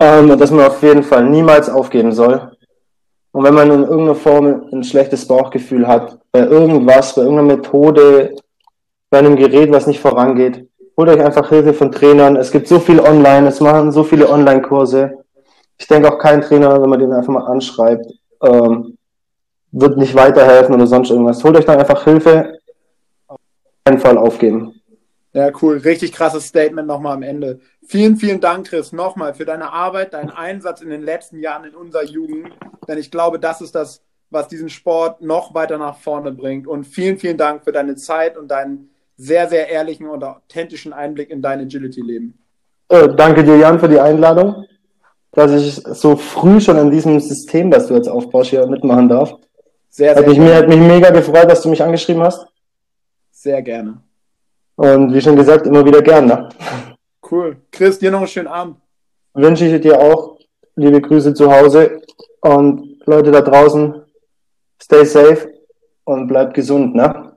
Ähm, 0.00 0.38
dass 0.38 0.50
man 0.50 0.66
auf 0.66 0.82
jeden 0.82 1.02
Fall 1.02 1.28
niemals 1.28 1.68
aufgeben 1.68 2.12
soll. 2.12 2.50
Und 3.32 3.44
wenn 3.44 3.54
man 3.54 3.70
in 3.70 3.82
irgendeiner 3.82 4.14
Form 4.14 4.68
ein 4.72 4.82
schlechtes 4.82 5.28
Bauchgefühl 5.28 5.86
hat, 5.86 6.18
bei 6.32 6.40
irgendwas, 6.40 7.14
bei 7.14 7.22
irgendeiner 7.22 7.56
Methode, 7.56 8.34
bei 9.10 9.18
einem 9.18 9.36
Gerät, 9.36 9.70
was 9.70 9.86
nicht 9.86 10.00
vorangeht, 10.00 10.66
holt 10.96 11.10
euch 11.10 11.20
einfach 11.20 11.48
Hilfe 11.48 11.74
von 11.74 11.92
Trainern. 11.92 12.36
Es 12.36 12.50
gibt 12.50 12.66
so 12.66 12.78
viel 12.78 12.98
online, 12.98 13.48
es 13.48 13.60
machen 13.60 13.92
so 13.92 14.02
viele 14.02 14.28
Online-Kurse. 14.28 15.18
Ich 15.78 15.86
denke 15.86 16.12
auch 16.12 16.18
kein 16.18 16.40
Trainer, 16.40 16.80
wenn 16.80 16.90
man 16.90 16.98
den 16.98 17.12
einfach 17.12 17.32
mal 17.32 17.46
anschreibt, 17.46 18.06
ähm, 18.42 18.96
wird 19.72 19.96
nicht 19.96 20.14
weiterhelfen 20.14 20.74
oder 20.74 20.86
sonst 20.86 21.10
irgendwas. 21.10 21.44
Holt 21.44 21.56
euch 21.56 21.64
dann 21.64 21.78
einfach 21.78 22.04
Hilfe. 22.04 22.58
Auf 23.28 23.38
keinen 23.84 23.98
Fall 23.98 24.18
aufgeben. 24.18 24.74
Ja, 25.32 25.50
cool. 25.62 25.76
Richtig 25.78 26.12
krasses 26.12 26.46
Statement 26.46 26.88
nochmal 26.88 27.14
am 27.14 27.22
Ende. 27.22 27.60
Vielen, 27.90 28.18
vielen 28.18 28.40
Dank, 28.40 28.68
Chris, 28.68 28.92
nochmal 28.92 29.34
für 29.34 29.44
deine 29.44 29.72
Arbeit, 29.72 30.14
deinen 30.14 30.30
Einsatz 30.30 30.80
in 30.80 30.90
den 30.90 31.02
letzten 31.02 31.40
Jahren 31.40 31.64
in 31.64 31.74
unserer 31.74 32.04
Jugend. 32.04 32.50
Denn 32.86 32.98
ich 32.98 33.10
glaube, 33.10 33.40
das 33.40 33.60
ist 33.60 33.74
das, 33.74 34.00
was 34.30 34.46
diesen 34.46 34.68
Sport 34.68 35.22
noch 35.22 35.54
weiter 35.56 35.76
nach 35.76 35.96
vorne 35.96 36.30
bringt. 36.30 36.68
Und 36.68 36.84
vielen, 36.84 37.18
vielen 37.18 37.36
Dank 37.36 37.64
für 37.64 37.72
deine 37.72 37.96
Zeit 37.96 38.38
und 38.38 38.48
deinen 38.48 38.90
sehr, 39.16 39.48
sehr 39.48 39.68
ehrlichen 39.68 40.06
und 40.06 40.22
authentischen 40.22 40.92
Einblick 40.92 41.30
in 41.30 41.42
dein 41.42 41.62
Agility-Leben. 41.62 42.38
Äh, 42.90 43.08
danke 43.16 43.42
dir, 43.42 43.56
Jan, 43.56 43.80
für 43.80 43.88
die 43.88 43.98
Einladung, 43.98 44.66
dass 45.32 45.50
ich 45.50 45.74
so 45.74 46.14
früh 46.14 46.60
schon 46.60 46.78
in 46.78 46.92
diesem 46.92 47.18
System, 47.18 47.72
das 47.72 47.88
du 47.88 47.94
jetzt 47.94 48.08
aufbaust, 48.08 48.50
hier 48.50 48.68
mitmachen 48.68 49.08
darf. 49.08 49.34
Sehr, 49.88 50.10
Hat 50.10 50.18
sehr 50.18 50.28
mich, 50.28 50.38
mir, 50.38 50.54
hat 50.54 50.68
gerne. 50.68 50.76
mich 50.76 50.92
mega 50.92 51.10
gefreut, 51.10 51.50
dass 51.50 51.62
du 51.62 51.68
mich 51.68 51.82
angeschrieben 51.82 52.22
hast. 52.22 52.46
Sehr 53.32 53.60
gerne. 53.62 54.00
Und 54.76 55.12
wie 55.12 55.20
schon 55.20 55.34
gesagt, 55.34 55.66
immer 55.66 55.84
wieder 55.84 56.02
gern. 56.02 56.50
Cool. 57.30 57.56
Chris, 57.70 57.98
dir 57.98 58.10
noch 58.10 58.18
einen 58.18 58.28
schönen 58.28 58.48
Abend. 58.48 58.76
Wünsche 59.34 59.66
ich 59.66 59.80
dir 59.80 60.00
auch 60.00 60.38
liebe 60.74 61.00
Grüße 61.00 61.34
zu 61.34 61.52
Hause 61.52 62.02
und 62.40 62.98
Leute 63.06 63.30
da 63.30 63.40
draußen, 63.40 64.02
stay 64.82 65.04
safe 65.04 65.52
und 66.04 66.26
bleibt 66.26 66.54
gesund. 66.54 66.94
Ne? 66.94 67.29